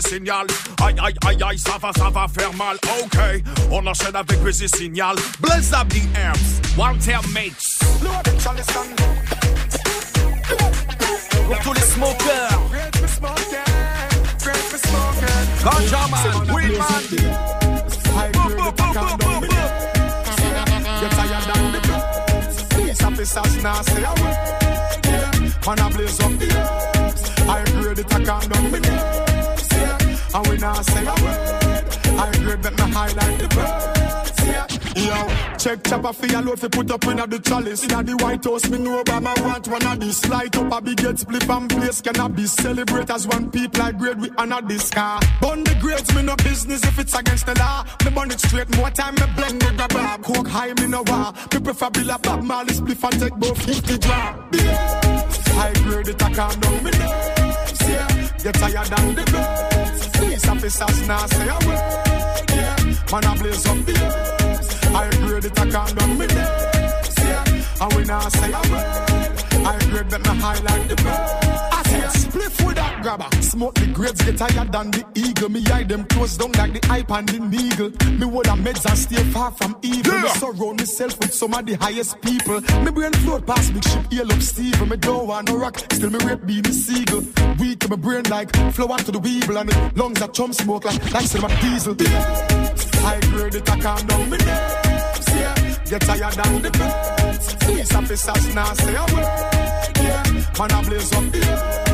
signal. 0.08 0.46
Aïe 0.82 0.94
aïe 1.02 1.14
aïe 1.26 1.42
aïe, 1.42 1.58
ça 1.58 1.78
va, 1.80 1.90
ça 1.96 2.10
va 2.10 2.26
faire 2.28 2.52
mal. 2.54 2.76
Ok, 3.02 3.18
on 3.70 3.86
enchaîne 3.86 4.16
avec 4.16 4.42
baiser 4.42 4.68
signal. 4.68 5.16
Blaze 5.40 5.72
up 5.72 5.88
the 5.88 6.02
amps, 6.16 6.60
one 6.76 6.98
tail 6.98 7.20
mix. 7.34 7.78
Pour 11.46 11.58
tous 11.60 11.72
les 11.72 11.82
smokers. 11.82 12.60
Ganja 15.64 16.06
man, 16.10 16.54
weed 16.54 16.78
man. 16.78 17.02
Get 21.00 21.10
tired 21.10 21.46
down 21.52 21.72
the 21.72 21.80
clubs. 21.82 22.62
Police 22.70 23.02
officers 23.02 23.62
now 23.62 23.82
say 23.82 24.02
a 24.02 24.12
word. 24.22 24.36
Yeah. 25.04 25.66
Man 25.66 25.78
a 25.80 25.90
blaze 25.90 26.20
up 26.20 26.32
the 26.38 26.46
herbs. 26.56 27.22
I 27.48 27.64
grade 27.80 27.98
it, 27.98 28.14
I 28.14 28.24
calm 28.24 28.48
down 28.48 28.70
the 28.70 28.80
nerves. 28.80 29.35
And 30.36 30.46
we 30.48 30.58
now 30.58 30.74
say 30.82 31.00
a 31.00 31.14
word. 31.24 31.84
I 32.20 32.30
grade 32.44 32.62
make 32.62 32.76
me 32.76 32.92
highlight 32.92 33.38
the. 33.38 33.96
Yeah. 34.44 34.66
Yo, 34.94 35.56
check 35.56 35.82
chopper 35.82 36.12
for 36.12 36.26
your 36.26 36.42
load 36.42 36.60
fi 36.60 36.68
put 36.68 36.90
up 36.90 37.04
in 37.06 37.16
the 37.16 37.40
chalice. 37.42 37.84
Inna 37.84 38.02
the 38.02 38.14
White 38.16 38.44
House, 38.44 38.68
me 38.68 38.76
know 38.76 39.02
Obama 39.02 39.32
want 39.42 39.66
one 39.66 39.86
of 39.86 39.98
this. 39.98 40.28
Light 40.28 40.54
up 40.56 40.70
a 40.70 40.82
big 40.82 41.00
head 41.00 41.18
split 41.18 41.48
and 41.48 41.70
place 41.70 42.02
be 42.02 42.46
Celebrate 42.46 43.08
as 43.08 43.26
one 43.26 43.50
people 43.50 43.80
like 43.80 43.98
grade 43.98 44.20
we 44.20 44.30
honor 44.36 44.60
this 44.60 44.90
car. 44.90 45.20
Bun 45.40 45.64
the 45.64 45.74
grades, 45.80 46.14
me 46.14 46.20
no 46.20 46.36
business 46.36 46.84
if 46.84 46.98
it's 46.98 47.14
against 47.18 47.46
the 47.46 47.54
law. 47.54 47.86
Me 48.04 48.10
burn 48.10 48.30
it 48.30 48.40
straight, 48.40 48.68
more 48.76 48.90
time 48.90 49.14
me 49.14 49.26
blend 49.36 49.62
the 49.62 49.86
grab. 49.88 50.22
Coke 50.22 50.48
high, 50.48 50.74
me 50.74 50.86
no 50.86 51.02
war. 51.06 51.32
Me 51.54 51.60
prefer 51.60 51.88
Bill 51.88 52.10
a 52.10 52.18
Bob 52.18 52.42
Marley 52.42 52.74
split 52.74 53.02
and 53.02 53.20
take 53.20 53.36
both 53.36 53.62
50 53.64 53.98
drop. 53.98 54.54
High 55.56 55.72
grade 55.82 56.08
it, 56.08 56.22
I 56.22 56.34
calm 56.34 56.60
down 56.60 56.84
me 56.84 56.90
nerves. 56.90 57.88
Yeah, 57.88 58.30
get 58.42 58.54
tired 58.54 58.86
than 58.88 59.14
the 59.14 59.24
birds. 59.32 59.85
Officers 60.66 61.06
now 61.06 61.24
say 61.26 61.46
a 61.46 61.58
word. 61.64 61.78
Yeah, 62.50 62.76
man 63.12 63.24
a 63.24 63.40
blaze 63.40 63.66
up 63.66 63.78
the 63.86 63.92
herbs. 64.02 64.84
I 64.86 65.10
grade 65.24 65.44
it, 65.44 65.60
I 65.60 65.70
calm 65.70 65.94
down 65.94 66.18
me 66.18 66.26
nerves. 66.26 67.14
Yeah, 67.18 67.82
and 67.82 67.92
we 67.94 68.02
now 68.02 68.28
say 68.28 68.50
a 68.50 68.60
word. 68.72 69.64
I 69.64 69.78
grade 69.90 70.10
that 70.10 70.22
me 70.26 70.34
highlight 70.34 70.88
the 70.88 70.96
birds. 70.96 71.32
I 71.70 71.82
say 71.86 72.00
that 72.00 72.55
grabber. 73.06 73.30
Smoke 73.40 73.74
the 73.74 73.86
grades 73.86 74.20
get 74.22 74.38
higher 74.40 74.66
than 74.66 74.90
the 74.90 75.04
eagle. 75.14 75.48
Me 75.48 75.64
eye 75.70 75.84
them 75.84 76.04
close 76.06 76.36
down 76.36 76.50
like 76.52 76.72
the 76.72 76.84
hype 76.88 77.10
and 77.12 77.28
the 77.28 77.38
needle. 77.38 77.90
Me 78.18 78.26
hold 78.26 78.46
a 78.46 78.54
meds 78.64 78.84
and 78.84 78.98
stay 78.98 79.22
far 79.30 79.52
from 79.52 79.76
evil. 79.82 80.18
Me 80.18 80.28
surround 80.30 80.78
myself 80.80 81.16
with 81.20 81.32
some 81.32 81.54
of 81.54 81.64
the 81.66 81.74
highest 81.74 82.20
people. 82.20 82.60
Me 82.82 82.90
brain 82.90 83.12
float 83.22 83.46
past 83.46 83.72
big 83.72 83.84
ship, 83.84 84.12
hail 84.12 84.32
up 84.32 84.42
Steve. 84.42 84.90
Me 84.90 84.96
don't 84.96 85.28
want 85.28 85.48
no 85.48 85.56
rock, 85.56 85.78
still 85.92 86.10
me 86.10 86.18
being 86.46 86.62
the 86.62 86.72
seagull. 86.72 87.22
Weak 87.60 87.78
to 87.80 87.88
my 87.88 87.96
brain 87.96 88.24
like 88.28 88.50
flow 88.74 88.86
flower 88.86 88.98
to 88.98 89.12
the 89.12 89.20
weevil 89.20 89.56
and 89.58 89.68
the 89.68 89.76
lungs 89.94 90.18
that 90.18 90.34
chum 90.34 90.52
smoke 90.52 90.84
like 90.84 90.98
like 91.12 91.26
cinema 91.26 91.48
diesel. 91.60 91.94
I 93.06 93.20
grade 93.30 93.54
it, 93.54 93.70
I 93.70 93.78
calm 93.78 94.06
down 94.06 94.30
me 94.30 94.38
nerves. 94.38 95.28
Yeah, 95.30 95.54
get 95.90 96.02
tired 96.02 96.34
than 96.34 96.62
the 96.62 96.70
birds. 96.74 97.54
Police 97.54 97.94
officers 97.94 98.54
now 98.54 98.72
say 98.74 98.94
a 98.96 99.04
word. 99.14 99.30
Yeah, 100.02 100.22
man 100.58 100.72
I 100.72 100.82
blaze 100.82 101.12
up 101.12 101.24
the. 101.30 101.85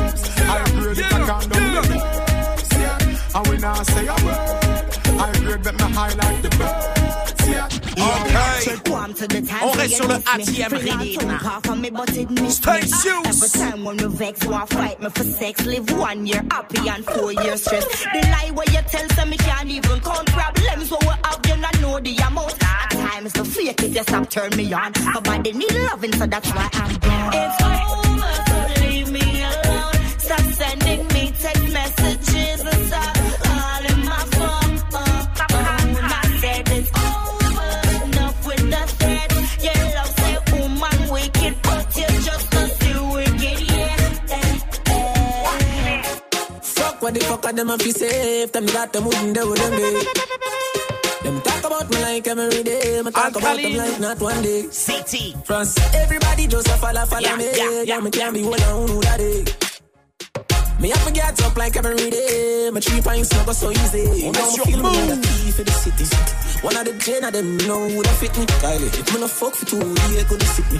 I 0.49 0.63
grade 0.79 0.97
it, 0.99 1.05
I 1.05 1.17
calm 1.27 1.49
down 1.49 1.49
the 1.49 1.59
nerves. 1.59 2.71
Yeah, 2.73 3.37
and 3.39 3.47
we 3.47 3.57
now 3.57 3.83
say 3.83 4.07
a 4.07 4.15
word. 4.25 5.19
I 5.19 5.31
grade 5.43 5.63
that 5.63 5.75
me 5.75 5.93
highlight 5.95 6.41
the 6.43 6.49
birds. 6.49 7.47
Yeah. 7.47 7.67
Ok. 7.95 8.89
Warm 8.89 9.13
to 9.13 9.27
the 9.27 9.39
On 9.61 9.77
reste 9.77 9.97
sur 9.97 10.07
le. 10.07 10.15
ATM 10.15 10.69
Free 10.69 10.91
ready. 10.91 11.15
and 11.15 11.21
tongue 11.21 11.51
off 11.51 11.69
of 11.69 11.77
me, 11.79 11.89
but 11.89 12.09
it 12.17 12.29
miss 12.31 12.55
Stay. 12.57 12.81
Ah, 12.91 13.21
every 13.27 13.49
time 13.49 13.83
when 13.83 13.97
me 13.97 14.05
vex, 14.07 14.45
want 14.45 14.69
fight 14.69 14.99
me 15.01 15.09
for 15.09 15.23
sex. 15.23 15.65
Live 15.65 15.91
one 15.97 16.25
year 16.25 16.41
happy 16.51 16.87
and 16.89 17.05
four 17.05 17.31
years 17.33 17.61
stress. 17.63 17.85
The 18.13 18.21
lie 18.31 18.51
where 18.53 18.65
you 18.71 18.81
tell 18.89 19.07
some 19.09 19.29
me 19.29 19.37
can't 19.37 19.69
even 19.69 19.99
count 20.01 20.27
problems. 20.31 20.91
What 20.91 21.01
we 21.03 21.07
have, 21.23 21.39
you 21.47 21.57
not 21.57 21.79
know 21.81 21.99
the 21.99 22.15
amount. 22.27 22.55
At 22.63 22.89
times 22.91 23.33
the 23.33 23.45
fake 23.45 23.83
it, 23.83 23.91
you 23.95 24.03
stop 24.03 24.29
turn 24.29 24.55
me 24.57 24.71
on. 24.73 24.91
My 25.13 25.19
body 25.19 25.51
need 25.53 25.73
loving, 25.73 26.13
so 26.13 26.25
that's 26.25 26.49
why 26.53 26.69
I'm 26.73 26.95
gone. 26.97 27.31
It's 27.33 28.02
what 47.03 47.13
the 47.13 47.19
fuck 47.19 47.45
are 47.45 47.53
them 47.53 47.69
a 47.69 47.77
fi 47.77 47.91
safe? 47.91 48.51
Them 48.51 48.65
got 48.67 48.93
them 48.93 49.05
wouldn't 49.05 49.35
do 49.35 49.53
them 49.55 49.71
day. 49.71 50.03
Them 51.23 51.41
talk 51.41 51.63
about 51.65 51.89
me 51.89 52.01
like 52.01 52.27
every 52.27 52.63
day. 52.63 53.01
Me 53.01 53.11
talk 53.11 53.35
about 53.35 53.57
them 53.57 53.73
like 53.75 53.99
not 53.99 54.19
one 54.21 54.41
day. 54.41 54.63
CT. 54.63 55.45
France, 55.45 55.77
everybody 55.93 56.47
just 56.47 56.67
a 56.67 56.71
follow, 56.77 57.05
follow 57.05 57.21
Yeah, 57.21 57.35
me. 57.35 57.51
yeah, 57.55 57.81
Yeah, 57.83 57.99
me 57.99 58.09
can't 58.09 58.33
be 58.33 58.43
one 58.43 58.61
on 58.63 58.87
who 58.87 59.01
that 59.01 59.17
day. 59.19 59.62
Me 60.79 60.89
have 60.89 61.05
to 61.05 61.11
get 61.13 61.41
up 61.43 61.55
like 61.55 61.75
every 61.77 62.09
day. 62.09 62.69
My 62.73 62.79
three 62.79 63.01
pints 63.01 63.31
no 63.31 63.45
go 63.45 63.53
so 63.53 63.71
easy. 63.71 64.27
On 64.27 64.31
Now 64.33 64.39
est 64.39 64.51
me 64.51 64.55
sur 64.57 64.63
feel 64.65 64.77
me 64.77 64.83
Move. 64.83 65.09
like 65.09 65.17
a 65.17 65.21
key 65.21 65.51
for 65.51 65.63
the 65.63 65.71
city. 65.71 66.05
One 66.61 66.75
of 66.75 66.85
the 66.85 66.93
gen 66.93 67.23
of 67.23 67.31
them 67.33 67.57
know 67.67 67.87
who 67.87 68.03
that 68.03 68.15
fit 68.19 68.35
me. 68.37 68.45
Kylie, 68.59 69.13
me 69.13 69.19
no 69.21 69.27
fuck 69.27 69.55
for 69.55 69.65
two, 69.65 69.77
yeah, 69.79 70.23
could 70.27 70.43
sit 70.43 70.67
me. 70.71 70.79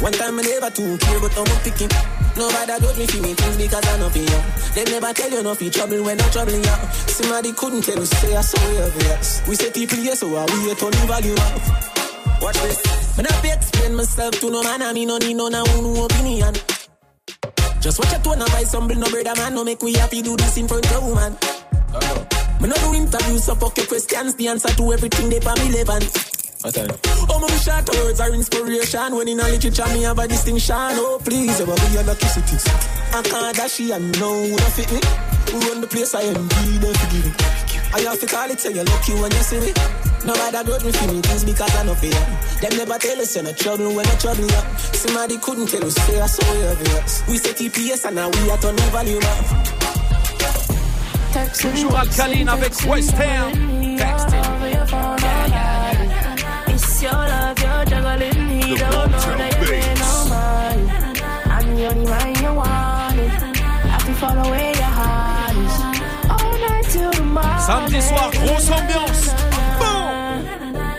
One 0.00 0.12
time 0.12 0.38
I 0.38 0.42
never 0.42 0.70
too 0.70 0.96
care, 0.98 1.20
but 1.20 1.36
me 1.36 1.56
picking. 1.64 1.92
Nobody 2.36 2.66
got 2.80 2.96
me 2.96 3.06
feel 3.06 3.22
me 3.22 3.34
things 3.34 3.56
because 3.56 3.86
I 3.86 3.98
know 3.98 4.08
for 4.08 4.18
you. 4.18 4.40
They 4.74 4.84
never 4.90 5.12
tell 5.12 5.30
you 5.30 5.42
no 5.42 5.54
fi 5.54 5.68
trouble 5.68 6.02
when 6.02 6.20
I'm 6.20 6.30
troubling 6.30 6.62
you. 6.64 6.76
Somebody 7.12 7.52
couldn't 7.52 7.82
tell 7.82 7.98
you 7.98 8.06
say 8.06 8.34
I 8.36 8.40
saw 8.40 8.62
you 8.72 8.80
obvious. 8.88 9.42
We 9.46 9.54
say 9.56 9.70
people 9.70 9.98
here, 9.98 10.16
so 10.16 10.34
I 10.34 10.44
we 10.48 10.74
to 10.74 10.86
leave 10.86 11.08
value 11.12 11.34
up. 11.34 12.40
Watch 12.40 12.56
this. 12.62 12.80
When 13.16 13.26
I 13.26 13.32
fi 13.42 13.52
explain 13.52 13.94
myself 13.96 14.40
to 14.40 14.50
no 14.50 14.62
man, 14.62 14.80
I 14.80 14.92
mean 14.94 15.08
no 15.08 15.18
need 15.18 15.34
no 15.34 15.48
no 15.48 15.62
no 15.64 16.04
opinion. 16.06 16.54
Just 17.82 17.98
watch 17.98 18.12
your 18.12 18.20
tone 18.20 18.40
and 18.40 18.50
buy 18.52 18.62
some 18.62 18.86
bill, 18.86 18.98
no 18.98 19.10
brother 19.10 19.34
man. 19.34 19.54
No 19.54 19.64
make 19.64 19.82
we 19.82 19.92
happy 19.94 20.22
do 20.22 20.36
this 20.36 20.56
in 20.56 20.68
front 20.68 20.86
of 20.92 21.04
woman. 21.04 21.36
Me 22.60 22.68
no 22.68 22.74
do 22.76 22.94
interviews, 22.94 23.42
so 23.42 23.56
fuck 23.56 23.76
your 23.76 23.86
questions. 23.86 24.36
The 24.36 24.46
answer 24.46 24.68
to 24.68 24.92
everything 24.92 25.28
they 25.28 25.40
for 25.40 25.52
me 25.56 25.72
relevant. 25.72 26.06
Oh, 26.64 27.40
my 27.40 27.48
short 27.56 27.88
words 27.90 28.20
are 28.20 28.32
inspiration. 28.32 29.16
When 29.16 29.26
in 29.26 29.40
a 29.40 29.48
literature, 29.48 29.86
me 29.94 30.02
have 30.02 30.18
a 30.20 30.28
distinction. 30.28 30.76
Oh, 30.78 31.20
please, 31.24 31.60
ever 31.60 31.74
be 31.74 31.96
a 31.96 32.02
lucky 32.04 32.26
city. 32.26 32.70
I 33.14 33.22
can't 33.22 33.56
dash 33.56 33.80
it 33.80 33.90
and 33.90 34.20
know 34.20 34.44
who 34.44 34.56
don't 34.56 34.72
fit 34.72 34.92
me. 34.92 35.00
Run 35.66 35.80
the 35.80 35.88
place, 35.88 36.14
I 36.14 36.22
am 36.22 36.46
be 36.46 36.78
there 36.78 36.92
to 36.92 37.06
give 37.10 37.26
it. 37.26 37.61
I 37.94 38.00
have 38.00 38.18
to 38.20 38.26
call 38.26 38.50
it, 38.50 38.58
say 38.60 38.72
you're 38.72 38.84
lucky 38.84 39.12
when 39.14 39.30
you 39.30 39.42
see 39.42 39.60
me. 39.60 39.72
Nobody 40.24 40.64
got 40.64 40.84
me 40.84 40.92
feeling 40.92 41.22
things 41.22 41.44
because 41.44 41.74
I 41.76 41.82
know 41.84 41.94
fear. 41.94 42.10
Them 42.62 42.78
never 42.78 42.98
tell 42.98 43.20
us 43.20 43.34
you're 43.34 43.44
not 43.44 43.56
trouble 43.56 43.94
when 43.94 44.06
you're 44.06 44.16
trouble 44.18 44.44
you. 44.44 44.62
Somebody 44.94 45.36
couldn't 45.38 45.66
tell 45.68 45.84
us, 45.84 45.94
say 45.94 46.20
I 46.20 46.26
saw 46.26 46.54
you 46.54 46.64
obvious. 46.66 47.22
We 47.28 47.36
say 47.38 47.52
TPS 47.52 48.04
and 48.06 48.16
now 48.16 48.30
we 48.30 48.50
are 48.50 48.58
turning 48.58 48.90
value 48.90 49.18
up. 49.18 49.44
Toujours 51.60 51.96
Alkaline 51.96 52.48
avec 52.48 52.72
WSTRN. 52.74 53.98
It's 56.68 57.02
your 57.02 57.12
love, 57.12 57.41
Samedi 67.66 68.00
soir, 68.02 68.30
grosse 68.30 68.70
ambiance. 68.78 69.22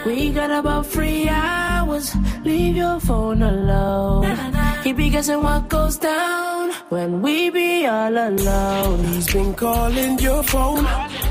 We 0.05 0.31
got 0.31 0.51
about 0.51 0.85
three 0.85 1.29
hours. 1.29 2.15
Leave 2.43 2.75
your 2.75 2.99
phone 2.99 3.41
alone. 3.41 4.37
He 4.83 4.91
be 4.93 5.09
guessing 5.09 5.41
what 5.41 5.69
goes 5.69 5.97
down 5.97 6.71
when 6.89 7.21
we 7.21 7.49
be 7.49 7.85
all 7.85 8.15
alone. 8.17 8.99
He's 9.05 9.31
been 9.33 9.53
calling 9.53 10.19
your 10.19 10.43
phone. 10.43 10.85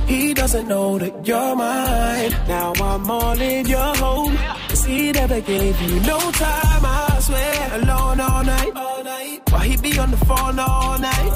He 0.07 0.33
doesn't 0.35 0.69
know 0.69 0.99
that 0.99 1.15
you're 1.27 1.55
mine. 1.55 2.33
Now 2.49 2.73
I'm 2.81 3.11
all 3.11 3.41
in 3.41 3.67
your 3.67 3.95
home. 3.97 4.37
'Cause 4.69 4.85
he 4.85 5.13
never 5.13 5.41
gave 5.41 5.77
you 5.83 6.01
no 6.01 6.19
time, 6.33 6.85
I 6.85 7.21
swear. 7.21 7.71
Alone 7.79 8.21
all 8.21 8.43
night. 8.45 8.73
Why 9.51 9.67
he 9.69 9.77
be 9.77 9.99
on 9.99 10.11
the 10.11 10.23
phone 10.29 10.59
all 10.59 10.99
night? 10.99 11.33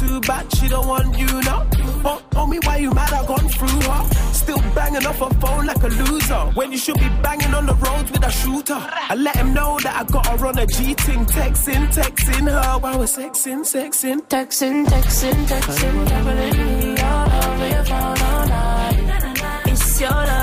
Too 0.00 0.20
bad 0.20 0.44
she 0.56 0.68
don't 0.68 0.86
want 0.86 1.18
you 1.18 1.32
now. 1.42 1.62
Oh, 2.06 2.22
oh 2.36 2.46
me, 2.46 2.58
why 2.64 2.76
you 2.76 2.90
mad? 2.90 3.12
I 3.12 3.26
gone 3.26 3.48
through 3.48 3.80
her. 3.88 4.14
Still 4.32 4.58
banging 4.74 5.06
off 5.06 5.18
her 5.18 5.30
phone 5.40 5.66
like 5.66 5.82
a 5.82 5.88
loser. 5.88 6.42
When 6.54 6.70
you 6.72 6.78
should 6.78 6.98
be 6.98 7.08
banging 7.22 7.54
on 7.54 7.66
the 7.66 7.74
roads 7.74 8.10
with 8.12 8.24
a 8.24 8.30
shooter. 8.30 8.76
I 8.76 9.14
let 9.14 9.36
him 9.36 9.54
know 9.54 9.78
that 9.82 9.94
I 10.00 10.04
got 10.12 10.26
her 10.26 10.46
on 10.46 10.58
a 10.58 10.66
G 10.66 10.94
ting, 10.94 11.24
texting, 11.24 11.86
texting 11.88 12.50
her 12.50 12.78
while 12.78 12.98
we're 12.98 13.04
sexing, 13.04 13.60
sexing, 13.64 14.20
Texting, 14.28 14.86
texting, 14.86 15.46
texting, 15.46 16.94
your 17.70 17.84
phone 17.84 18.18
all 18.18 18.46
night. 18.46 19.62
It's 19.66 20.00
your 20.00 20.33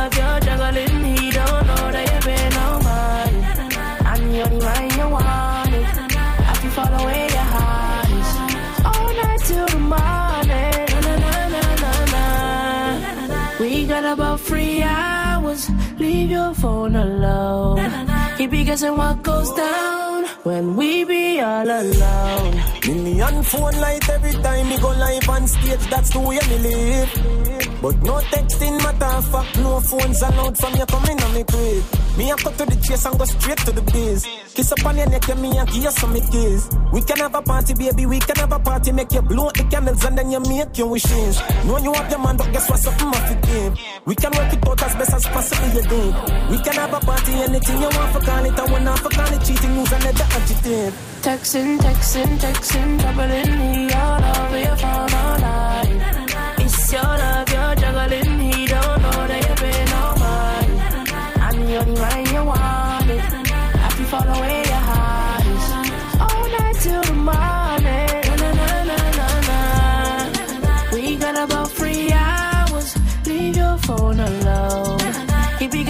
your 16.31 16.53
phone 16.55 16.95
alone. 16.95 17.77
He 18.37 18.47
be 18.47 18.63
guessing 18.63 18.95
what 18.95 19.21
goes 19.21 19.51
down 19.53 20.25
when 20.43 20.75
we 20.75 21.03
be 21.03 21.39
all 21.41 21.69
alone. 21.69 22.53
Million 22.87 23.43
phone 23.43 23.75
light 23.81 24.09
every 24.09 24.33
time 24.41 24.69
me 24.69 24.77
go 24.79 24.89
live 24.89 25.29
on 25.29 25.47
stage, 25.47 25.85
that's 25.89 26.09
the 26.11 26.19
way 26.19 26.39
me 26.49 26.57
live. 26.69 27.70
But 27.81 27.97
no 28.03 28.19
texting 28.29 28.77
matter, 28.77 29.21
fuck 29.33 29.57
no 29.57 29.79
phones 29.79 30.21
allowed 30.21 30.55
from 30.55 30.75
you 30.75 30.85
coming 30.85 31.19
on 31.19 31.33
me 31.33 31.43
crib. 31.43 31.83
Me 32.15 32.29
a 32.29 32.35
cut 32.35 32.55
to 32.59 32.65
the 32.65 32.75
chase 32.77 33.05
and 33.05 33.17
go 33.17 33.25
straight 33.25 33.57
to 33.65 33.71
the 33.71 33.81
biz. 33.81 34.27
Kiss 34.53 34.71
up 34.71 34.85
on 34.85 34.97
your 34.97 35.09
neck 35.09 35.27
and 35.29 35.41
me 35.41 35.57
and 35.57 35.67
give 35.67 35.83
you 35.83 35.89
some 35.89 36.13
kiss. 36.13 36.69
We 36.93 37.01
can 37.01 37.17
have 37.17 37.33
a 37.33 37.41
party, 37.41 37.73
baby, 37.73 38.05
we 38.05 38.19
can 38.19 38.35
have 38.35 38.51
a 38.51 38.59
party, 38.59 38.91
make 38.91 39.11
you 39.11 39.23
blow 39.23 39.49
the 39.49 39.63
candles 39.71 40.05
and 40.05 40.15
then 40.15 40.29
you 40.29 40.39
make 40.41 40.77
your 40.77 40.89
wishes. 40.89 41.41
Know 41.65 41.79
you 41.79 41.91
have 41.93 42.11
your 42.11 42.19
man, 42.19 42.37
but 42.37 42.53
guess 42.53 42.69
what, 42.69 42.79
something 42.79 43.07
must 43.07 43.27
be 43.33 43.47
give. 43.47 43.73
We 44.05 44.13
can 44.13 44.31
work 44.37 44.53
it 44.53 44.67
out 44.67 44.83
as 44.83 44.93
best 44.95 45.13
as 45.13 45.25
possible, 45.25 45.69
you 45.73 45.81
think. 45.81 46.13
We 46.51 46.57
can 46.61 46.75
have 46.77 46.93
a 46.93 46.99
party, 46.99 47.33
anything 47.33 47.81
you 47.81 47.89
want 47.97 48.13
for 48.13 48.21
call 48.21 48.45
it, 48.45 48.59
and 48.59 48.71
when 48.71 48.83
not 48.83 48.99
for 48.99 49.09
call 49.09 49.33
it, 49.33 49.41
cheating, 49.41 49.73
use 49.73 49.91
another 49.91 50.27
adjective. 50.37 50.93
Texting, 51.25 51.79
texting, 51.79 52.37
texting, 52.37 53.01
doubling 53.01 53.57
me 53.57 53.91
all 53.93 54.21
over 54.21 54.59
your 54.59 54.75
phone 54.77 55.10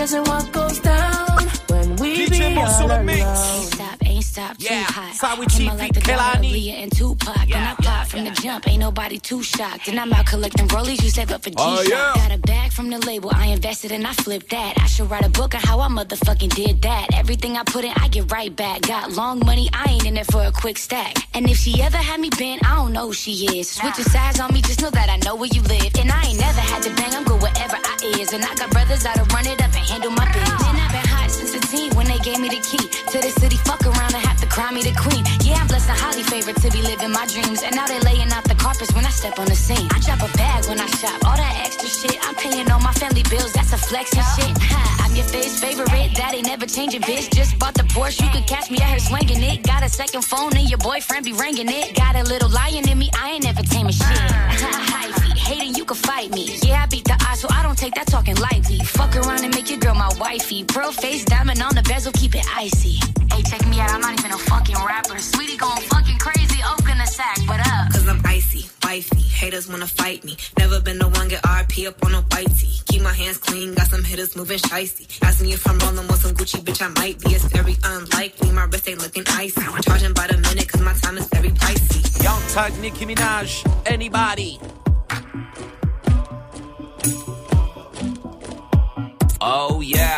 guessing 0.02 0.24
what 0.24 0.52
goes 0.52 0.80
down 0.80 1.38
when 1.70 1.96
we 1.98 2.26
DJ 2.26 2.50
be 2.50 2.56
Mouss 2.56 2.82
all 2.82 2.92
on 2.92 2.98
the 2.98 3.04
mix. 3.04 3.22
alone. 3.22 3.66
stop, 3.66 3.98
ain't 4.04 4.24
stop, 4.24 4.58
too 4.58 4.66
Yeah, 4.66 4.82
hot. 4.82 5.14
Sawi 5.14 5.46
Came 5.56 5.70
out 5.70 5.74
Chief, 5.74 5.80
like 5.80 5.94
the 5.94 6.00
Kelani. 6.00 6.18
Dollar, 6.18 6.42
Leah 6.42 6.74
and 6.74 6.92
Tupac. 6.92 7.38
when 7.38 7.64
I 7.72 7.76
pop 7.76 8.08
from 8.08 8.24
the 8.24 8.32
jump, 8.32 8.68
ain't 8.68 8.80
nobody 8.80 9.20
too 9.20 9.44
shocked. 9.44 9.88
And 9.90 10.00
I'm 10.00 10.12
out 10.12 10.26
collecting 10.26 10.68
rollies, 10.70 11.04
you 11.04 11.12
save 11.12 11.32
up 11.32 11.44
for 11.44 11.52
G-Shock. 11.52 11.64
Oh, 11.64 11.84
yeah. 11.88 12.14
Got 12.16 12.32
a 12.32 12.40
bag 12.40 12.72
from 12.72 12.90
the 12.90 12.98
label, 13.06 13.30
I 13.36 13.46
invested 13.58 13.92
and 13.92 14.08
I 14.08 14.14
flipped 14.14 14.50
that. 14.50 14.74
I 14.80 14.88
should 14.88 15.08
write 15.12 15.24
a 15.24 15.30
book 15.30 15.54
on 15.54 15.62
how 15.62 15.80
I 15.80 15.88
motherfucking 15.88 16.56
did 16.56 16.82
that. 16.82 17.14
Everything 17.14 17.56
I 17.56 17.64
put 17.64 17.84
in, 17.86 17.94
I 17.96 18.08
get 18.08 18.32
right 18.32 18.56
back. 18.56 18.82
Got 18.82 19.12
long 19.12 19.38
money, 19.46 19.70
I 19.72 19.86
ain't 19.92 20.08
in 20.08 20.18
it 20.18 20.26
for 20.32 20.42
a 20.44 20.52
quick 20.52 20.80
stack. 20.80 21.14
And 21.36 21.48
if 21.48 21.58
she 21.58 21.80
ever 21.80 21.98
had 21.98 22.20
me 22.20 22.32
bent, 22.40 22.66
I 22.66 22.74
don't 22.78 22.92
know 22.92 23.08
who 23.08 23.14
she 23.14 23.34
is. 23.60 23.70
Switching 23.70 24.06
sides 24.06 24.40
on 24.40 24.52
me, 24.52 24.64
just 24.64 24.82
know 24.82 24.90
that 24.90 25.10
I 25.10 25.18
know 25.18 25.36
where 25.36 25.50
you 25.54 25.62
live. 25.62 25.92
And 26.00 26.12
I 26.12 26.24
ain't 26.26 26.40
never 26.40 26.62
had 26.62 26.82
to 26.84 26.90
bang, 26.96 27.14
I'm 27.14 27.24
good 27.24 27.40
wherever 27.72 27.88
I 27.88 28.20
is. 28.20 28.34
And 28.34 28.44
I 28.44 28.54
got 28.56 28.70
brothers 28.72 29.04
that'll 29.04 29.26
run 29.28 29.48
it 29.48 29.62
up 29.62 29.72
and 29.72 29.86
handle 29.88 30.12
my 30.12 30.26
business. 30.32 30.62
Man, 30.62 30.76
I've 30.76 30.92
been 30.92 31.08
hot 31.08 31.32
since 31.32 31.52
the 31.52 31.62
teen 31.68 31.94
when 31.96 32.08
they 32.08 32.20
gave 32.20 32.40
me 32.40 32.50
the 32.50 32.60
key 32.60 32.84
to 33.12 33.18
the 33.20 33.32
city. 33.40 33.58
Fuck 33.64 33.86
around 33.86 34.14
and 34.14 34.24
have 34.24 34.40
to 34.42 34.48
cry 34.48 34.72
me 34.72 34.84
the 34.84 34.96
queen. 34.96 35.24
Yeah, 35.44 35.62
I'm 35.62 35.68
blessed 35.68 35.90
and 35.90 35.98
highly 35.98 36.24
favored 36.24 36.56
to 36.58 36.70
be 36.72 36.82
living 36.82 37.12
my 37.12 37.26
dreams. 37.28 37.64
And 37.64 37.76
now 37.76 37.88
they 37.88 38.00
laying 38.02 38.32
out 38.32 38.44
the 38.44 38.56
carpets 38.56 38.94
when 38.94 39.06
I 39.06 39.12
step 39.12 39.40
on 39.40 39.48
the 39.48 39.56
scene. 39.56 39.88
I 39.92 40.00
drop 40.00 40.22
a 40.22 40.32
bag 40.38 40.68
when 40.68 40.80
I 40.80 40.88
shop. 41.00 41.16
All 41.26 41.38
that 41.38 41.54
extra 41.66 41.88
shit, 41.88 42.18
I'm 42.28 42.36
paying 42.36 42.70
all 42.72 42.82
my 42.82 42.94
family 42.94 43.24
bills. 43.30 43.54
That's 43.54 43.74
a 43.74 43.78
flex 43.78 44.14
and 44.14 44.28
shit. 44.36 44.52
Ha, 44.58 45.06
I'm 45.06 45.16
your 45.16 45.26
face 45.26 45.60
favorite. 45.60 45.92
Ain't 45.92 46.48
never 46.48 46.66
changing, 46.66 47.02
bitch. 47.02 47.30
Just 47.32 47.60
bought 47.60 47.74
the 47.74 47.84
Porsche. 47.84 48.24
You 48.24 48.30
could 48.32 48.48
catch 48.48 48.72
me 48.72 48.80
out 48.82 48.90
here 48.90 49.00
swinging 49.00 49.44
it. 49.44 49.64
Got 49.64 49.84
a 49.84 49.90
second 49.90 50.24
phone 50.24 50.56
and 50.56 50.70
your 50.70 50.80
boyfriend 50.80 51.26
be 51.26 51.34
ringing 51.34 51.70
it. 51.70 51.96
Got 51.96 52.16
a 52.16 52.24
little 52.24 52.50
lion 52.50 52.88
in 52.90 52.98
me. 52.98 53.10
I 53.14 53.32
ain't 53.32 53.44
never 53.44 53.62
taming 53.62 53.94
shit. 53.94 55.18
Hyphy, 55.52 55.60
hating 55.60 55.76
you 55.76 55.86
can 55.86 55.98
fight 55.98 56.32
me. 56.32 56.58
Yeah, 56.64 56.84
I 56.84 56.86
beat 56.88 57.06
the 57.06 57.18
odds, 57.28 57.42
so 57.42 57.48
I 57.52 57.64
don't 57.64 57.78
take 57.78 57.94
that 57.96 58.08
talking 58.08 58.36
lightly. 58.36 58.80
Fuck 58.80 59.16
around 59.16 59.44
and 59.44 59.54
make 59.54 59.70
your 59.70 59.80
girl 59.80 59.96
my 59.96 60.10
wifey. 60.20 60.64
Pearl 60.64 60.92
face 60.92 61.26
diamond 61.26 61.62
on 61.62 61.76
the 61.76 61.84
bezel, 61.84 62.12
keep 62.14 62.36
it 62.36 62.46
icy. 62.56 63.00
Hey, 63.32 63.44
check 63.44 63.66
me 63.68 63.80
out. 63.80 63.92
I'm 63.92 64.02
not 64.02 64.18
even 64.20 64.32
a 64.32 64.38
fucking 64.38 64.76
rapper. 64.76 65.18
Sweetie 65.20 65.58
going 65.58 65.82
fucking 65.82 66.20
crazy. 66.20 66.60
Open 66.64 66.98
the 66.98 67.06
sack, 67.06 67.38
what 67.48 67.60
up? 67.60 67.92
Cause 67.92 68.08
I'm 68.08 68.22
icy, 68.26 68.70
wifey. 68.84 69.22
Haters 69.22 69.68
wanna 69.68 69.88
fight 69.88 70.24
me. 70.24 70.38
Never 70.58 70.80
been 70.82 71.00
the 71.00 71.08
one 71.08 71.28
get 71.28 71.44
RP 71.44 71.88
up 71.88 72.04
on 72.06 72.14
a 72.14 72.22
white 72.22 72.54
tee. 72.58 72.80
Keep 72.88 73.02
my 73.02 73.14
hands 73.14 73.38
clean, 73.38 73.74
got 73.74 73.88
some 73.88 74.04
hitters 74.04 74.36
moving 74.36 74.60
shicey. 74.60 75.06
Asking 75.24 75.50
if 75.50 75.68
I'm 75.68 75.80
rolling 75.80 76.08
with 76.08 76.22
some 76.22 76.34
Gucci, 76.34 76.62
bitch, 76.64 76.82
I 76.82 76.90
might 77.00 77.20
be. 77.20 77.32
It's 77.32 77.46
very 77.46 77.78
unlikely. 77.84 78.52
My 78.52 78.66
wrist 78.66 78.88
ain't 78.88 79.02
looking 79.02 79.24
icy. 79.28 79.62
I'm 79.62 79.82
charging 79.82 80.14
by 80.14 80.28
the 80.28 80.38
minute, 80.38 80.68
cause 80.70 80.82
my 80.82 80.94
time 80.94 81.18
is 81.18 81.28
very 81.28 81.50
pricey. 81.50 82.24
Young 82.24 82.42
Tug, 82.54 82.80
Nicki 82.80 83.06
Minaj, 83.06 83.66
anybody. 83.86 84.60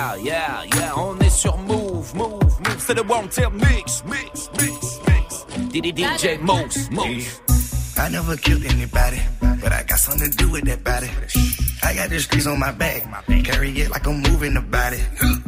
Yeah, 0.04 0.16
yeah, 0.18 0.64
yeah, 0.76 0.98
on 0.98 1.18
est 1.20 1.30
sur 1.30 1.58
Mouv', 1.60 2.14
Mouv', 2.14 2.60
Mouv', 2.60 2.78
c'est 2.78 2.94
le 2.94 3.04
Wanted 3.04 3.54
Mix, 3.54 4.04
Mix, 4.04 4.50
Mix, 4.60 5.00
Mix. 5.08 5.46
Diddy 5.72 5.94
DJ 5.94 6.42
Mouss, 6.42 6.90
Mouss. 6.92 7.40
I 7.98 8.10
never 8.10 8.36
killed 8.36 8.66
anybody, 8.66 9.22
but 9.62 9.72
I 9.72 9.84
got 9.84 10.00
something 10.00 10.30
to 10.30 10.38
do 10.38 10.52
with 10.52 10.66
that 10.66 10.84
body. 10.84 11.10
I 11.84 11.96
got 11.96 12.10
the 12.10 12.20
streets 12.20 12.48
on 12.48 12.60
my 12.60 12.74
back, 12.74 13.02
carry 13.46 13.70
it 13.80 13.92
like 13.92 14.06
I'm 14.06 14.22
moving 14.22 14.56
the 14.56 14.62
body. 14.62 15.00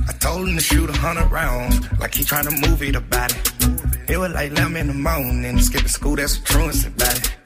I 0.07 0.13
told 0.19 0.47
him 0.47 0.55
to 0.55 0.63
shoot 0.63 0.89
a 0.89 0.93
hundred 0.93 1.29
rounds, 1.29 1.81
like 1.99 2.15
he 2.15 2.23
trying 2.23 2.45
to 2.45 2.69
move 2.69 2.81
it 2.81 2.95
about 2.95 3.35
it. 3.35 3.51
It 4.07 4.17
was 4.17 4.31
like 4.31 4.51
11 4.51 4.77
in 4.77 4.87
the 4.87 4.93
morning, 4.93 5.59
skipping 5.59 5.89
school, 5.89 6.15
that's 6.15 6.37
a 6.37 6.43
truancy 6.43 6.87
about 6.87 7.17
it. 7.17 7.44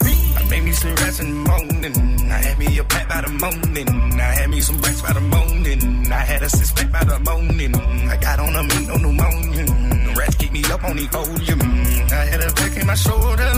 I 0.50 0.54
made 0.54 0.64
me 0.64 0.72
some 0.72 0.96
rest 0.96 1.20
in 1.20 1.30
the 1.30 1.50
morning, 1.52 2.32
I 2.32 2.40
had 2.42 2.58
me 2.58 2.80
a 2.80 2.84
pack 2.84 3.08
by 3.08 3.22
the 3.22 3.30
morning, 3.30 4.20
I 4.20 4.34
had 4.34 4.50
me 4.50 4.60
some 4.62 4.82
racks 4.82 5.00
by 5.00 5.14
the 5.14 5.22
morning, 5.22 6.12
I 6.12 6.26
had 6.26 6.42
a 6.42 6.50
six 6.50 6.72
pack 6.72 6.92
by 6.92 7.04
the 7.04 7.20
morning, 7.20 7.76
I 8.10 8.18
got 8.18 8.40
on 8.40 8.56
a 8.56 8.64
meat, 8.64 8.88
no 8.88 8.98
pneumonia, 8.98 10.16
rats 10.18 10.36
keep 10.38 10.52
me 10.52 10.64
up 10.74 10.84
on 10.84 10.98
the 10.98 11.06
podium, 11.06 11.62
I 11.62 12.26
had 12.26 12.42
a 12.42 12.52
back 12.54 12.76
in 12.82 12.88
my 12.88 12.96
shoulder, 12.96 13.52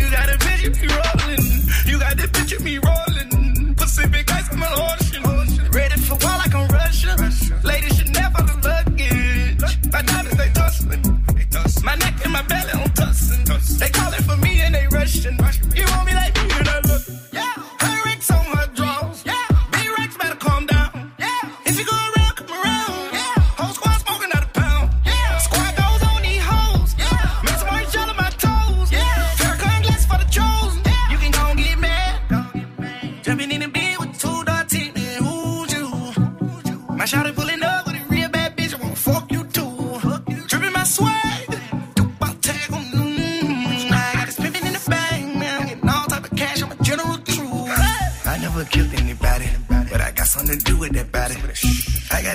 you 0.00 0.10
got 0.10 0.32
a 0.32 0.38
picture 0.40 0.72
me 0.80 0.88
rolling, 0.88 1.44
you 1.84 1.98
got 2.00 2.16
the 2.16 2.28
picture 2.32 2.60
me 2.64 2.78
rolling, 2.78 3.74
Pacific 3.74 4.32
ice, 4.32 4.48
I'm 4.50 4.62
an 4.62 4.72
ocean, 4.80 5.70
ready 5.72 6.00
for 6.00 6.16
war 6.24 6.36
like 6.40 6.54
I'm 6.54 6.68
Russian, 6.68 7.20
ladies 7.64 7.98
should 7.98 8.14
never 8.16 8.40
the 8.48 8.56
luggage, 8.64 9.92
my 9.92 10.00
diamonds 10.00 10.38
they 10.38 10.48
tussling, 10.56 11.04
my 11.84 11.94
neck 11.96 12.16
and 12.24 12.32
my 12.32 12.42
belly 12.48 12.89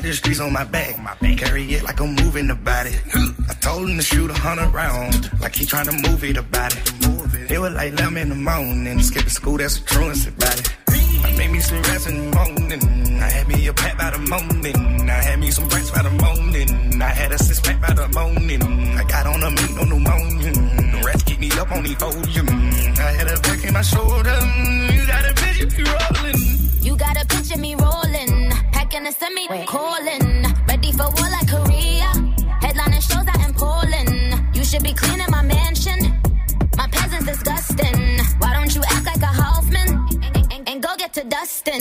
the 0.06 0.14
streets 0.14 0.40
on 0.40 0.54
my 0.54 0.64
back, 0.64 0.96
carry 1.38 1.64
it 1.74 1.84
like 1.84 2.00
I'm 2.00 2.14
moving 2.16 2.48
the 2.48 2.56
body. 2.56 2.92
I 3.50 3.54
told 3.56 3.90
him 3.90 3.98
to 3.98 4.04
shoot 4.04 4.30
a 4.30 4.34
hundred 4.34 4.72
rounds, 4.74 5.30
like 5.42 5.56
he 5.56 5.66
trying 5.66 5.86
to 5.86 6.10
move 6.10 6.24
it 6.24 6.38
about 6.38 6.76
it. 6.78 7.52
It 7.52 7.60
was 7.60 7.74
like 7.74 7.94
11 7.94 8.18
in 8.18 8.30
the 8.30 8.36
morning, 8.36 9.02
skipping 9.02 9.30
school, 9.30 9.58
that's 9.58 9.80
a 9.80 9.84
truancy 9.84 10.30
about 10.30 10.60
it. 10.60 10.76
I 11.24 11.36
made 11.38 11.52
me 11.52 11.60
some 11.60 11.82
rest 11.82 12.08
in 12.08 12.16
the 12.30 12.36
morning, 12.36 13.20
I 13.20 13.30
had 13.30 13.48
me 13.48 13.68
a 13.68 13.74
pack 13.74 13.98
by 13.98 14.12
the 14.12 14.20
morning, 14.20 15.10
I 15.10 15.22
had 15.24 15.40
me 15.40 15.50
some 15.50 15.68
racks 15.70 15.90
by 15.90 16.04
the 16.04 16.12
morning, 16.12 17.02
I 17.02 17.10
had 17.10 17.32
a 17.32 17.38
six 17.40 17.60
pack 17.60 17.82
by 17.82 17.94
the 17.94 18.08
morning, 18.10 18.62
I 18.98 19.04
got 19.06 19.26
on 19.26 19.42
a 19.42 19.50
meat, 19.50 19.74
pneumonia, 19.90 20.52
the 20.54 21.02
rats 21.04 21.24
keep 21.24 21.40
me 21.40 21.50
up 21.58 21.72
on 21.72 21.84
the 21.84 21.96
podium, 21.96 22.48
I 22.48 23.12
had 23.18 23.28
a 23.28 23.40
back 23.42 23.64
in 23.66 23.74
my 23.74 23.82
shoulder, 23.82 24.38
you 24.94 25.08
got 25.08 25.26
a 25.26 25.34
bitch, 25.34 25.78
me 25.78 25.84
rolling. 25.84 26.66
You 26.86 26.96
got 26.96 27.18
a 27.20 27.26
picture 27.26 27.58
me 27.58 27.74
rolling, 27.74 27.95
packing 28.96 29.08
a 29.08 29.12
semi, 29.12 29.66
calling, 29.66 30.44
ready 30.68 30.92
for 30.92 31.04
war 31.04 31.30
like 31.30 31.48
Korea. 31.50 32.12
Headlining 32.62 33.02
shows 33.02 33.28
out 33.28 33.48
in 33.48 33.54
Poland. 33.54 34.56
You 34.56 34.64
should 34.64 34.84
be 34.84 34.94
cleaning 34.94 35.28
my 35.30 35.42
mansion. 35.42 36.00
My 36.78 36.88
peasants 36.88 37.26
disgusting. 37.26 38.20
Why 38.40 38.54
don't 38.54 38.74
you 38.74 38.82
act 38.88 39.06
like 39.06 39.22
a 39.22 39.26
Hoffman 39.28 40.08
and, 40.24 40.54
and- 40.54 40.70
and 40.70 40.84
go 40.84 40.96
get 40.98 41.14
to 41.14 41.24
dustin? 41.24 41.80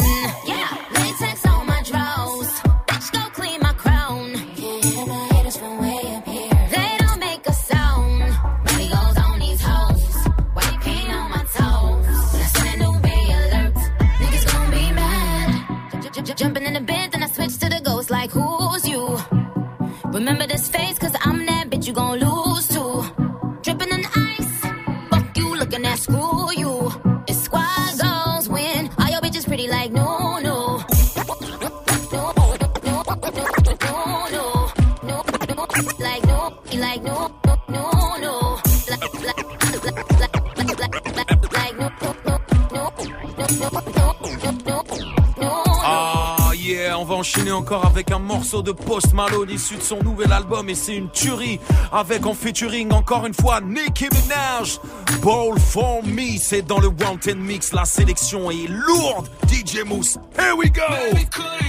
Encore 47.64 47.86
avec 47.86 48.10
un 48.10 48.18
morceau 48.18 48.60
de 48.60 48.72
Post 48.72 49.14
Malone 49.14 49.48
issu 49.48 49.76
de 49.76 49.80
son 49.80 49.98
nouvel 50.02 50.30
album 50.34 50.68
et 50.68 50.74
c'est 50.74 50.94
une 50.94 51.08
tuerie 51.08 51.58
avec 51.90 52.26
en 52.26 52.34
featuring 52.34 52.92
encore 52.92 53.24
une 53.24 53.32
fois 53.32 53.62
Nicki 53.62 54.06
Minaj. 54.12 54.78
Ball 55.22 55.58
for 55.58 56.02
me, 56.04 56.36
c'est 56.38 56.60
dans 56.60 56.78
le 56.78 56.88
Wanted 56.88 57.38
Mix, 57.38 57.72
la 57.72 57.86
sélection 57.86 58.50
est 58.50 58.68
lourde. 58.68 59.30
DJ 59.48 59.82
Mousse, 59.82 60.18
here 60.38 60.54
we 60.54 60.70
go. 60.70 60.82
Baby, 60.90 61.26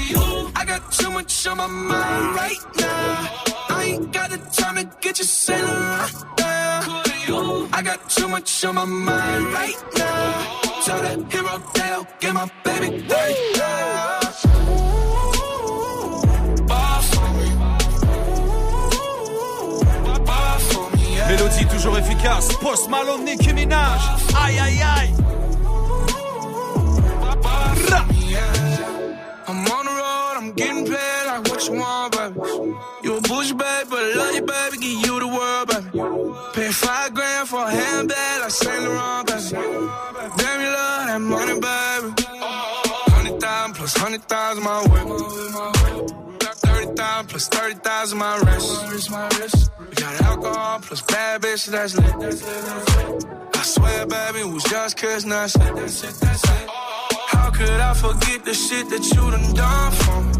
you? 0.09 0.51
I 0.53 0.65
got 0.65 0.81
too 0.91 1.09
much 1.11 1.47
on 1.47 1.55
my 1.55 1.67
mind 1.67 2.35
right 2.35 2.59
now. 2.77 3.77
I 3.77 3.83
ain't 3.85 4.11
got 4.11 4.31
the 4.31 4.37
time 4.51 4.75
to 4.75 4.83
get 4.99 5.17
you 5.17 5.25
right? 5.55 6.11
I 7.71 7.81
got 7.81 8.09
too 8.09 8.27
much 8.27 8.65
on 8.65 8.75
my 8.75 8.83
mind 8.83 9.45
right 9.53 9.77
now. 9.97 10.61
Tell 10.83 11.01
that 11.01 11.31
hero 11.31 11.63
tale, 11.73 12.07
get 12.19 12.33
my 12.33 12.51
baby 12.65 13.54
toujours 21.85 21.97
efficace. 21.99 22.55
Post 22.57 22.89
Malone, 22.89 23.25
Nicki 23.25 23.53
Minaj. 23.53 24.01
Aïe 24.43 24.59
aïe 24.59 24.81
aïe. 24.81 25.13
I'm 29.47 29.67
on 29.67 29.85
the 29.85 29.91
road, 29.91 30.35
I'm 30.37 30.51
getting 30.53 30.85
paid 30.85 31.25
like 31.27 31.47
what 31.47 31.67
you 31.67 31.73
want, 31.79 32.11
baby. 32.17 32.39
You 33.03 33.17
a 33.17 33.21
bush 33.21 33.51
baby, 33.51 33.89
but 33.89 34.15
love 34.15 34.33
you, 34.33 34.41
baby, 34.41 34.77
give 34.77 35.05
you 35.05 35.19
the 35.19 35.27
world, 35.27 35.67
baby. 35.69 35.89
Pay 36.53 36.71
five 36.71 37.13
grand 37.13 37.47
for 37.47 37.63
a 37.63 37.69
handbag 37.69 38.41
like 38.41 38.51
Saint 38.51 38.83
Laurent, 38.83 39.27
baby. 39.27 39.49
Damn, 40.37 40.61
you 40.61 40.69
love 40.79 41.05
that 41.07 41.21
money, 41.21 41.53
baby. 41.53 42.09
Hundred 43.13 43.39
thousand 43.39 43.75
plus 43.75 43.95
hundred 43.95 44.23
thousand 44.23 44.63
my 44.63 44.81
way. 44.89 46.24
Thirty 47.15 47.23
thousand 47.23 47.29
plus 47.29 47.47
thirty 47.47 47.75
thousand 47.75 48.17
my 48.17 49.27
wrist. 49.39 49.71
We 49.79 49.95
got 49.95 50.21
alcohol 50.21 50.79
plus 50.81 51.01
bad 51.03 51.41
bitch, 51.41 51.65
that's 51.67 51.95
lit. 51.95 53.55
I 53.55 53.61
swear, 53.63 54.05
baby, 54.05 54.39
it 54.39 54.47
was 54.53 54.63
just 54.63 54.97
that's 54.97 55.55
it. 55.55 56.69
How 57.27 57.51
could 57.51 57.69
I 57.69 57.93
forget 57.93 58.43
the 58.43 58.53
shit 58.53 58.89
that 58.89 59.05
you 59.13 59.31
done 59.31 59.53
done 59.53 59.91
for 59.93 60.21
me? 60.23 60.33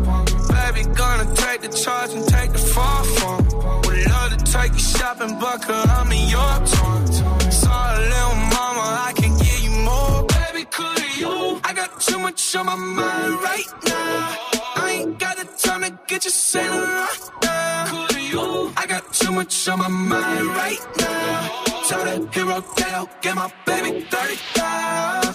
Baby, 0.51 0.93
gonna 0.95 1.33
take 1.35 1.61
the 1.61 1.69
charge 1.69 2.11
and 2.11 2.27
take 2.27 2.51
the 2.51 2.59
fall 2.59 3.03
for 3.05 3.41
me. 3.41 3.53
Would 3.87 4.11
love 4.11 4.37
to 4.37 4.51
take 4.51 4.73
you 4.73 4.79
shopping, 4.79 5.39
but 5.39 5.61
cause 5.61 5.89
I'm 5.89 6.11
in 6.11 6.27
your 6.27 6.55
town. 6.75 7.07
Sorry, 7.53 8.03
little 8.03 8.35
mama, 8.51 8.85
I 9.07 9.13
can 9.15 9.37
give 9.37 9.59
you 9.61 9.71
more. 9.79 10.25
Baby, 10.27 10.65
could 10.69 11.17
you? 11.17 11.61
I 11.63 11.73
got 11.73 12.01
too 12.01 12.19
much 12.19 12.53
on 12.57 12.65
my 12.65 12.75
mind 12.75 13.33
right 13.43 13.65
now. 13.87 14.54
I 14.75 14.91
ain't 14.91 15.19
got 15.19 15.37
the 15.37 15.45
time 15.67 15.81
to 15.83 15.99
get 16.07 16.25
you 16.25 16.31
sailing 16.31 16.79
right 16.79 17.29
now. 17.43 18.71
I 18.77 18.85
got 18.87 19.13
too 19.13 19.31
much 19.31 19.67
on 19.67 19.79
my 19.79 19.87
mind 19.87 20.47
right 20.47 20.79
now. 20.99 21.63
Tell 21.87 22.03
that 22.03 22.33
hero 22.33 22.61
tale, 22.75 23.09
get 23.21 23.35
my 23.35 23.51
baby 23.65 24.01
30 24.01 24.37
Ball 24.55 25.25